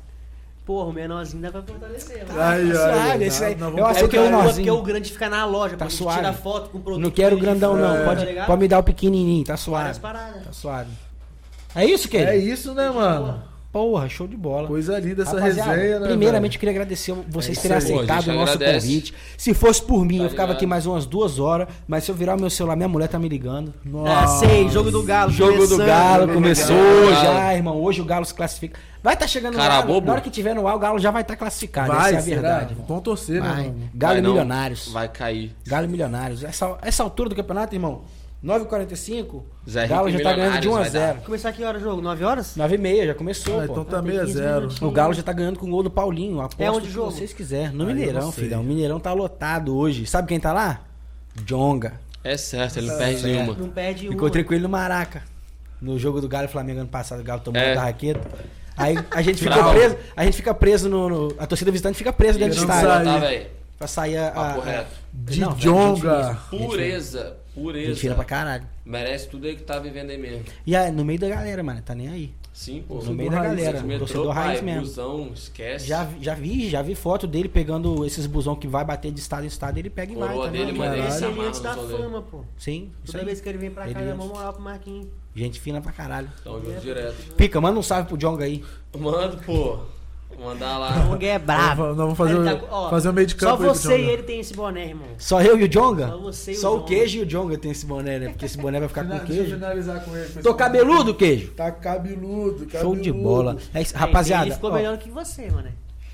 [0.67, 2.27] Porra, o menorzinho dá pra fortalecer.
[2.27, 2.41] mano.
[2.41, 4.55] Aí, tá aí, suave, esse aí- eu É aceito porque, o o, menorzinho.
[4.55, 6.19] porque o grande fica na loja, Tá suave.
[6.19, 7.03] tirar foto com o produto.
[7.03, 8.05] Não quero que ele grandão, não.
[8.05, 9.83] faz, Pode, tá pode me dar o pequenininho, tá suave.
[9.85, 10.45] Várias paradas.
[10.45, 10.91] Tá suave.
[11.77, 13.41] É isso, que É isso, né, mano?
[13.73, 14.67] Porra, show de bola.
[14.67, 16.07] Coisa linda essa Rapaziada, resenha, né?
[16.09, 16.57] Primeiramente, velho?
[16.57, 18.87] eu queria agradecer vocês É terem aceitado o nosso agradece.
[18.89, 19.15] convite.
[19.39, 20.57] Se fosse por mim, Tá eu ficava ligado?
[20.57, 23.17] aqui mais umas duas horas, mas se eu virar o meu celular, minha mulher tá
[23.17, 23.73] me ligando.
[23.87, 24.45] Ah, Nossa.
[24.45, 25.31] sei, jogo do Galo.
[25.31, 25.77] Jogo do.
[25.79, 27.15] Galo do começou Galo.
[27.23, 27.81] já, irmão.
[27.81, 28.81] Hoje o Galo se classifica.
[29.05, 29.93] Vai estar chegando Cara no Galo.
[29.95, 30.07] bobo.
[30.09, 31.93] Na hora que tiver no ar, o Galo já vai estar classificado.
[31.93, 32.77] Vai, Essa é a verdade.
[32.89, 33.91] Vamos torcer, né, mano?
[33.95, 34.89] Galo Vai Milionários.
[34.89, 35.55] Vai cair.
[35.65, 36.43] Galo Milionários.
[36.43, 38.03] Essa, essa altura do campeonato, irmão,
[38.45, 41.77] 9h45, Zé Galo já tá ganhando de 1 a Milionários vai 0 Começar que hora
[41.79, 42.01] o jogo?
[42.01, 42.57] 9 horas?
[42.57, 43.73] 9h30, já começou, Ah, pô.
[43.73, 44.55] então tá tem meio a 15 zero.
[44.63, 44.83] minutinhos.
[44.83, 46.41] O Galo já tá ganhando com o gol do Paulinho.
[46.41, 47.11] Aposto É onde que o jogo?
[47.11, 47.71] vocês quiserem.
[47.75, 48.61] No Ah, Mineirão, filhão.
[48.63, 50.07] O Mineirão tá lotado hoje.
[50.07, 50.81] Sabe quem tá lá?
[51.45, 51.95] Jonga.
[52.25, 53.27] É certo, ele não perde certo.
[53.35, 53.55] nenhuma.
[53.55, 54.13] Não perde um.
[54.13, 55.23] Encontrei com ele no Maraca.
[55.81, 57.67] No jogo do Galo e Flamengo ano passado, o Galo tomou É.
[57.67, 58.21] muita raqueta.
[58.77, 59.71] Aí a gente ficou Bravo.
[59.73, 63.21] preso, a gente fica preso no, no- A torcida visitante fica presa dentro do estádio.
[63.21, 63.51] Tá.
[63.79, 64.29] Pra sair a.
[64.29, 64.85] a, a-.
[65.13, 66.39] De Não, jonga.
[66.51, 67.89] Pureza, pureza.
[67.89, 68.65] Gente fina pra caralho.
[68.85, 70.45] Merece tudo aí que tá vivendo aí mesmo.
[70.67, 72.35] E aí, no meio da galera, mano, tá nem aí.
[72.53, 72.97] Sim, pô.
[73.03, 74.81] No meio da raiz, galera, Metrô, torcedor raiz pai, mesmo.
[74.83, 75.87] busão, esquece.
[75.87, 79.21] Já, vi- já vi, já vi foto dele pegando esses busão que vai bater de
[79.21, 81.09] estado em estado, ele pega e vai, Coroa tá dele, mano, Caralho.
[81.09, 82.41] Esse Esse ele amarra antes da fama, pô.
[82.59, 83.25] Sim, Toda aí.
[83.25, 84.25] vez que ele vem pra cá, Ele ele antes.
[84.25, 85.07] uma moral pro Marquinhos.
[85.35, 86.29] Gente fina pra caralho.
[86.43, 87.35] Tamo junto direto.
[87.37, 88.65] Pica, manda um salve pro Jonga aí.
[88.99, 89.79] Mando, pô.
[90.37, 91.09] Vou mandar lá.
[91.13, 91.87] O Gui é brabo.
[91.89, 93.99] Nós vamos fazer, Ele o- tá- ó, fazer o meio de campo Só você Jonga.
[94.03, 95.09] e ele tem esse boné, irmão.
[95.19, 96.09] Só eu e o Jonga?
[96.09, 96.87] Só você e o Só o Jonga.
[96.89, 98.29] queijo e o Jonga tem esse boné, né?
[98.31, 99.55] Porque esse boné vai ficar com eu queijo.
[99.55, 100.29] finalizar com ele.
[100.33, 100.59] com Tô boné.
[100.65, 101.51] cabeludo, queijo?
[101.53, 102.79] Tá cabeludo, cabeludo.
[102.81, 103.57] Show de bola.
[103.75, 104.47] É rapaziada.
[104.47, 105.69] Ele ficou ó, melhor que você, mano.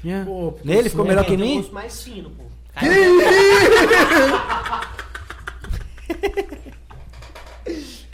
[0.04, 0.24] é.
[0.24, 1.56] Pô, Nele ficou melhor que Ele um mim?
[1.58, 2.44] gosto mais fino, pô.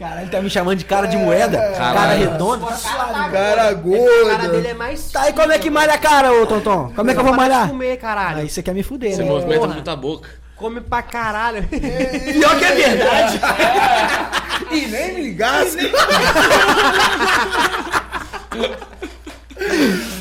[0.02, 1.56] Caralho, tá me chamando de cara de moeda?
[1.58, 2.18] Cara Caralho.
[2.32, 2.66] redondo?
[2.66, 3.74] Cara A
[4.36, 6.92] cara dele é mais Tá, e como é que malha a cara, ô Tonton?
[6.92, 7.68] Como é que eu vou malhar?
[7.68, 8.38] comer, caralho.
[8.38, 9.28] Aí você quer me fuder, Você né?
[9.28, 9.74] movimenta Porra.
[9.74, 10.28] muito a boca.
[10.56, 11.62] Come pra caralho.
[11.70, 13.40] Pior que é verdade.
[14.72, 15.76] E nem me gasta.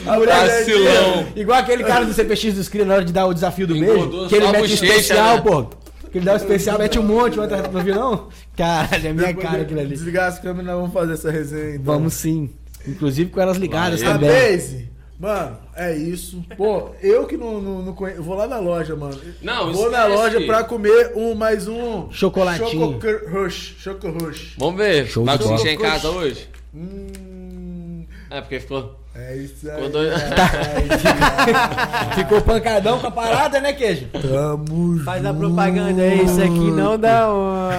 [0.06, 1.28] Vacilão.
[1.36, 3.94] Igual aquele cara do CPX dos Cria na hora de dar o desafio do beijo.
[3.94, 5.42] Engordou Que ele a mete bochecha, especial, né?
[5.42, 5.66] pô.
[6.12, 8.28] Que ele dá o especial, mete um monte, outro não viu não?
[8.58, 9.90] Caralho, é minha Depois cara aquilo ali.
[9.90, 11.76] Desligar as câmeras, nós vamos fazer essa resenha.
[11.76, 11.84] Então.
[11.86, 12.50] Vamos sim.
[12.86, 14.10] Inclusive com elas ligadas Vai.
[14.10, 14.30] A também.
[14.30, 16.44] Base, mano, é isso.
[16.58, 18.22] Pô, eu que não, não, não conheço.
[18.24, 19.18] Vou lá na loja, mano.
[19.42, 22.12] Não, Vou na loja pra comer um mais um.
[22.12, 23.00] Chocolatinho.
[23.00, 23.76] Choco Rush.
[23.80, 24.56] Choco Rush.
[24.58, 25.08] Vamos ver.
[25.08, 25.56] Show Vai de bola.
[25.56, 26.50] conseguir em casa hoje?
[26.74, 28.06] Hum.
[28.30, 29.00] É, porque ficou.
[29.14, 29.76] É isso aí.
[29.76, 30.16] Ficou doido.
[32.16, 34.08] Ficou pancadão com a parada, né, queijo?
[34.08, 37.76] Tamo Faz a propaganda aí, isso aqui não dá hora.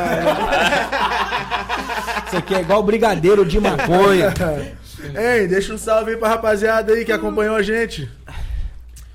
[2.26, 4.32] Isso aqui é igual brigadeiro de maconha.
[5.16, 8.08] Ei, deixa um salve aí pra rapaziada aí que acompanhou a gente.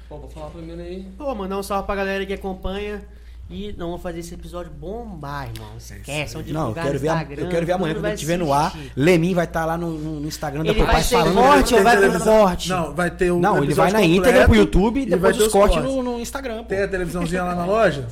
[0.09, 1.07] Pô, vou falar primeiro aí.
[1.17, 3.01] Pô, mandar um salve pra galera que acompanha.
[3.49, 5.69] E não vamos fazer esse episódio bombar, irmão.
[5.77, 8.53] Esquece, vamos Não, eu quero, ver, a- eu quero ver amanhã quando estiver vai no
[8.53, 8.77] ar.
[8.95, 11.33] Lemin vai estar lá no, no- Instagram da Ele vai Papai falando.
[11.35, 12.69] forte ou vai corte?
[12.69, 15.43] Não, vai ter o Não, ele vai na íntegra pro YouTube e vai depois ter
[15.43, 16.57] os cortes no, no Instagram.
[16.57, 16.63] Pô.
[16.65, 18.07] Tem a televisãozinha lá na loja?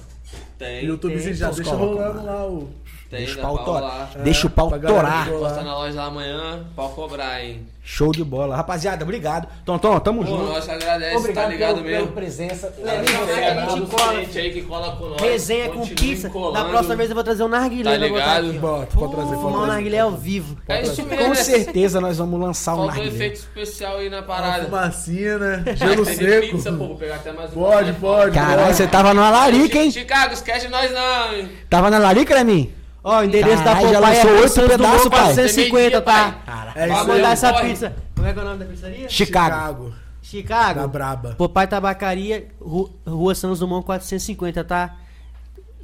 [0.57, 2.69] Tem, O YouTubezinho já deixa rolando lá o...
[3.09, 4.09] tem, Deixa o pau torar.
[4.17, 5.29] Deixa o pau pra galera torar.
[5.29, 7.65] Postar na loja lá amanhã, pau cobrar, hein?
[7.87, 8.55] Show de bola.
[8.55, 9.47] Rapaziada, obrigado.
[9.63, 10.43] Tonton, tamo Pô, junto.
[10.45, 12.07] nós agradece, Obrigado tá ligado pelo- mesmo?
[12.07, 12.73] pela presença.
[12.79, 14.19] Levinho, Levinho, você a gente é cola.
[14.41, 15.21] aí que cola com nós.
[15.21, 16.29] Resenha com pizza.
[16.31, 16.53] colando.
[16.53, 17.91] Na próxima vez eu vou trazer um narguilé.
[17.91, 18.53] Tá ligado?
[18.53, 20.57] Bota, pode trazer, Fumar um narguilé ao vivo.
[20.67, 21.35] É isso mesmo, Com né?
[21.35, 23.15] certeza nós vamos lançar um Faltou narguilé.
[23.15, 24.65] efeito especial aí na parada.
[24.65, 25.63] fumacinha, né?
[25.77, 26.51] Gelo seco.
[26.55, 28.31] pizza, pô, vou pegar até mais um Pode, pode.
[28.31, 29.91] Caralho, você tava numa larica, hein?
[29.91, 31.51] Chicago, esquece nós não, hein?
[31.69, 32.73] Tava na larica, Lemin?
[33.07, 35.19] Ó, o endereço Caralho, da já Popeye lançou é oito Santos pedaços, Dumont pai.
[35.35, 36.35] 450, tá?
[36.75, 37.69] É Vai isso mandar essa corre.
[37.69, 37.95] pizza.
[38.15, 39.09] Como é que é o nome da pizzaria?
[39.09, 39.55] Chicago.
[39.55, 39.93] Chicago.
[40.21, 40.79] Chicago.
[40.81, 41.35] Da Braba.
[41.37, 44.95] Popeye Tabacaria, Ru- Rua Santos Dumont 450, tá?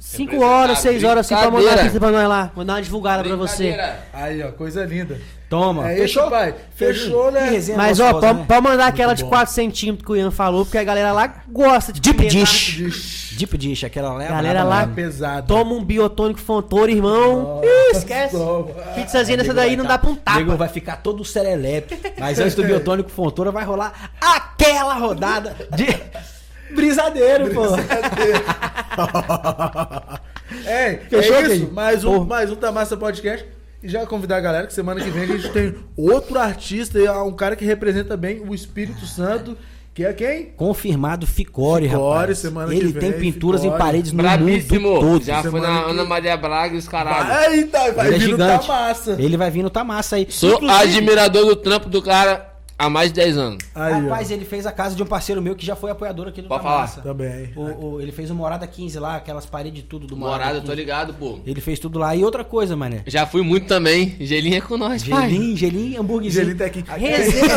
[0.04, 1.84] 5 Representar, horas, 6 horas assim pra mandar a brincadeira.
[1.84, 2.50] pizza pra nós lá.
[2.56, 3.78] Vou dar uma divulgada pra você.
[4.12, 5.20] Aí, ó, coisa linda.
[5.48, 5.90] Toma.
[5.92, 6.22] É Fechou?
[6.22, 6.54] isso, pai.
[6.74, 7.50] Fechou, né?
[7.76, 8.44] Mas ó, pode né?
[8.48, 9.28] pode mandar aquela de bom.
[9.28, 13.34] 4 centímetros que o Ian falou, porque a galera lá gosta de Deep dish.
[13.38, 14.24] Deep dish, aquela lá.
[14.24, 15.46] é Galera lá pesado.
[15.46, 17.60] Toma um biotônico fontoura, irmão.
[17.60, 18.36] Nossa, Ih, esquece.
[18.36, 18.64] toma.
[18.94, 20.56] Pizzazinha dessa Nego daí não tá- dá pra um Nego tapa.
[20.56, 21.98] vai ficar todo serelepe.
[22.18, 25.86] Mas antes do biotônico Fontoura vai rolar aquela rodada de
[26.72, 27.62] brisadeiro, pô.
[30.66, 31.48] É, Fechou, é isso.
[31.50, 31.68] Kenji?
[31.72, 33.46] Mais um, mais um Tamassa Podcast.
[33.82, 37.32] E já convidar a galera que semana que vem a gente tem outro artista, um
[37.32, 39.58] cara que representa bem o Espírito Santo,
[39.92, 40.46] que é quem?
[40.56, 42.38] Confirmado Ficore, Ficore, rapaz.
[42.38, 43.78] semana Ele que tem vem, pinturas em Ficore.
[43.82, 44.88] paredes no Brabíssimo.
[44.88, 45.24] mundo todo.
[45.24, 47.26] Já foi na que- Ana Maria Braga e os caralho.
[47.28, 48.66] Vai, tá, vai Ele é vir no gigante.
[48.68, 49.16] Tamassa.
[49.18, 50.26] Ele vai vir no Tamassa aí.
[50.30, 52.51] Sou Inclusive, admirador do trampo do cara
[52.82, 53.58] há mais de 10 anos.
[53.74, 56.42] Aí, Rapaz, ele fez a casa de um parceiro meu que já foi apoiador aqui
[56.42, 56.86] do Pode ó.
[57.02, 57.52] Também.
[57.54, 60.38] O- o- ele fez o Morada 15 lá, aquelas paredes tudo do Morada.
[60.38, 60.76] Morada, eu tô 15.
[60.80, 61.38] ligado, pô.
[61.46, 62.14] Ele fez tudo lá.
[62.16, 63.02] E outra coisa, mané.
[63.06, 64.16] Já fui muito também.
[64.20, 65.30] Gelinho é com nós, pai.
[65.30, 66.44] Gelinho, gelinho, hambúrguerzinho.
[66.44, 66.84] Gelinho tá aqui.
[66.88, 67.54] Resenha.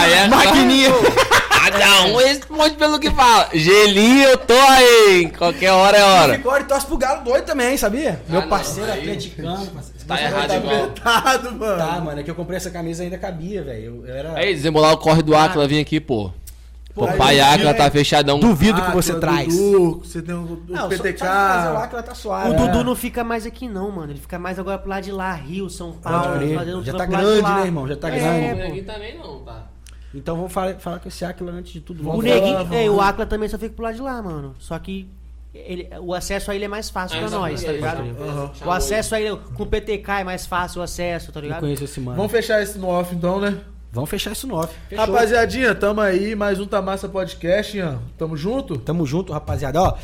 [0.00, 0.90] Aí é Maquininha.
[1.62, 3.48] Cada um responde pelo que fala.
[3.54, 5.30] Gelinho, eu tô aí.
[5.38, 6.34] Qualquer hora é O hora.
[6.34, 8.20] Ficore torce pro Galo doido também, sabia?
[8.28, 9.66] Meu não, parceiro atleticano.
[9.66, 9.91] parceiro.
[10.06, 10.74] Tá Você errado tá igual.
[10.84, 11.78] Apertado, mano.
[11.78, 13.84] Tá, mano, é que eu comprei essa camisa e ainda cabia, velho.
[13.84, 14.38] Eu, eu era.
[14.38, 16.30] Aí, desembolar o corre do Áquila, vem aqui, pô.
[16.94, 18.38] Pô, Áquila aí, tá fechadão.
[18.38, 19.48] Duvido que Ah, você tem o traz.
[19.56, 21.18] Dudu, você tem o, o Não, PTK.
[21.18, 22.50] Só, mas que ela tá suave.
[22.50, 22.56] O É.
[22.56, 24.12] Dudu não fica mais aqui não, mano.
[24.12, 26.54] Ele fica mais agora pro lado de lá, Rio, São Pode Paulo.
[26.54, 27.88] fazendo Já tá grande, né, irmão?
[27.88, 28.18] Já tá É,
[28.54, 28.62] grande.
[28.62, 29.68] aqui também não, tá?
[30.14, 32.06] Então vamos falar, falar com esse Aquila antes de tudo.
[32.06, 34.54] O Neguinho, é, o Aquila também só fica pro lado de lá, mano.
[34.58, 35.08] Só que
[35.54, 38.02] ele, o acesso a ele é mais fácil pra nós, tá ligado?
[38.64, 41.60] O acesso a ele, com o PTK é mais fácil o acesso, tá Eu ligado?
[41.60, 42.16] conheço esse mano.
[42.16, 43.58] Vamos fechar esse no off então, né?
[43.92, 44.74] Vamos fechar isso no off.
[44.88, 45.04] Fechou.
[45.04, 48.00] Rapaziadinha, tamo aí, mais um Tamassa Podcast, Ian.
[48.16, 48.78] Tamo junto?
[48.78, 49.82] Tamo junto, rapaziada.
[49.82, 49.94] Ó,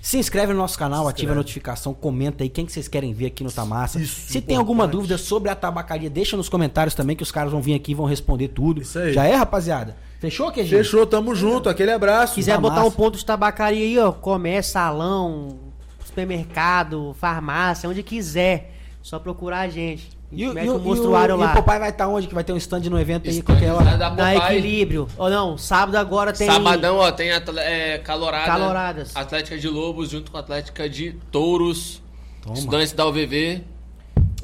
[0.00, 3.26] se inscreve no nosso canal, ativa a notificação, comenta aí quem que vocês querem ver
[3.26, 4.00] aqui no Tamassa.
[4.00, 4.92] Isso, se tem alguma importante.
[4.96, 7.94] dúvida sobre a tabacaria, deixa nos comentários também que os caras vão vir aqui e
[7.94, 8.80] vão responder tudo.
[8.80, 9.12] Isso aí.
[9.12, 9.96] Já é, rapaziada?
[10.24, 10.78] Fechou, Queijinho?
[10.82, 11.68] Fechou, tamo junto.
[11.68, 12.34] Aquele abraço.
[12.34, 12.88] quiser Tá botar massa.
[12.88, 15.58] um ponto de tabacaria aí, ó, comércio, salão,
[16.04, 18.72] supermercado, farmácia, onde quiser,
[19.02, 20.08] só procurar a gente.
[20.32, 21.50] E, o- mete e o- e o- monstruário e lá.
[21.52, 22.26] o papai vai estar onde?
[22.26, 23.96] Que vai ter um stand no evento aí Stand qualquer hora.
[23.96, 24.56] da Na Papai.
[24.56, 25.06] equilíbrio.
[25.16, 26.46] Ou não, sábado agora tem.
[26.48, 28.46] Sabadão, ó, tem atle- é, calorada.
[28.46, 29.12] Caloradas.
[29.14, 32.02] Atlética de Lobos junto com a Atlética de Touros.
[32.42, 32.56] Toma.
[32.56, 33.62] Estudantes da UVV.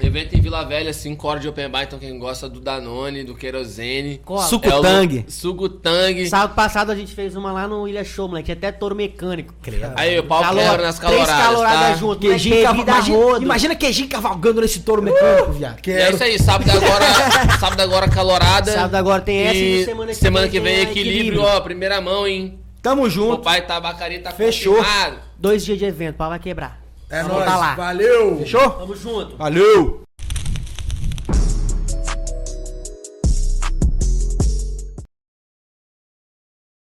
[0.07, 1.83] Evento em Vila Velha, 5 horas de open bar.
[1.85, 4.21] Então quem gosta do Danone, do Querosene.
[4.49, 5.25] Suco É o- Tang.
[5.29, 6.27] Suco Tang.
[6.29, 8.53] Sábado passado a gente fez uma lá no Ilha Show, moleque.
[8.53, 9.55] Até touro mecânico.
[9.97, 11.95] Aí o pau Calor- quebra nas três caloradas, caloradas tá?
[11.97, 12.21] junto.
[12.21, 15.79] Queijinho cava- imagina, imagina queijinho cavalgando nesse touro mecânico, viado.
[15.87, 17.05] E é isso aí, sábado agora,
[17.61, 18.73] sábado agora calorada.
[18.73, 21.43] Sábado agora tem essa e e semana que semana vem que vem equilíbrio, equilíbrio.
[21.43, 22.59] ó, primeira mão, hein?
[22.83, 23.43] Tamo O junto.
[23.43, 24.77] pai tabacaria tá Fechou.
[24.77, 25.17] confirmado.
[25.39, 26.81] Dois dias de evento, pau vai quebrar.
[27.11, 27.45] É nóis.
[27.45, 27.75] tá lá.
[27.75, 28.39] Valeu.
[28.39, 28.71] Fechou?
[28.71, 29.37] Tamo junto.
[29.37, 30.03] Valeu!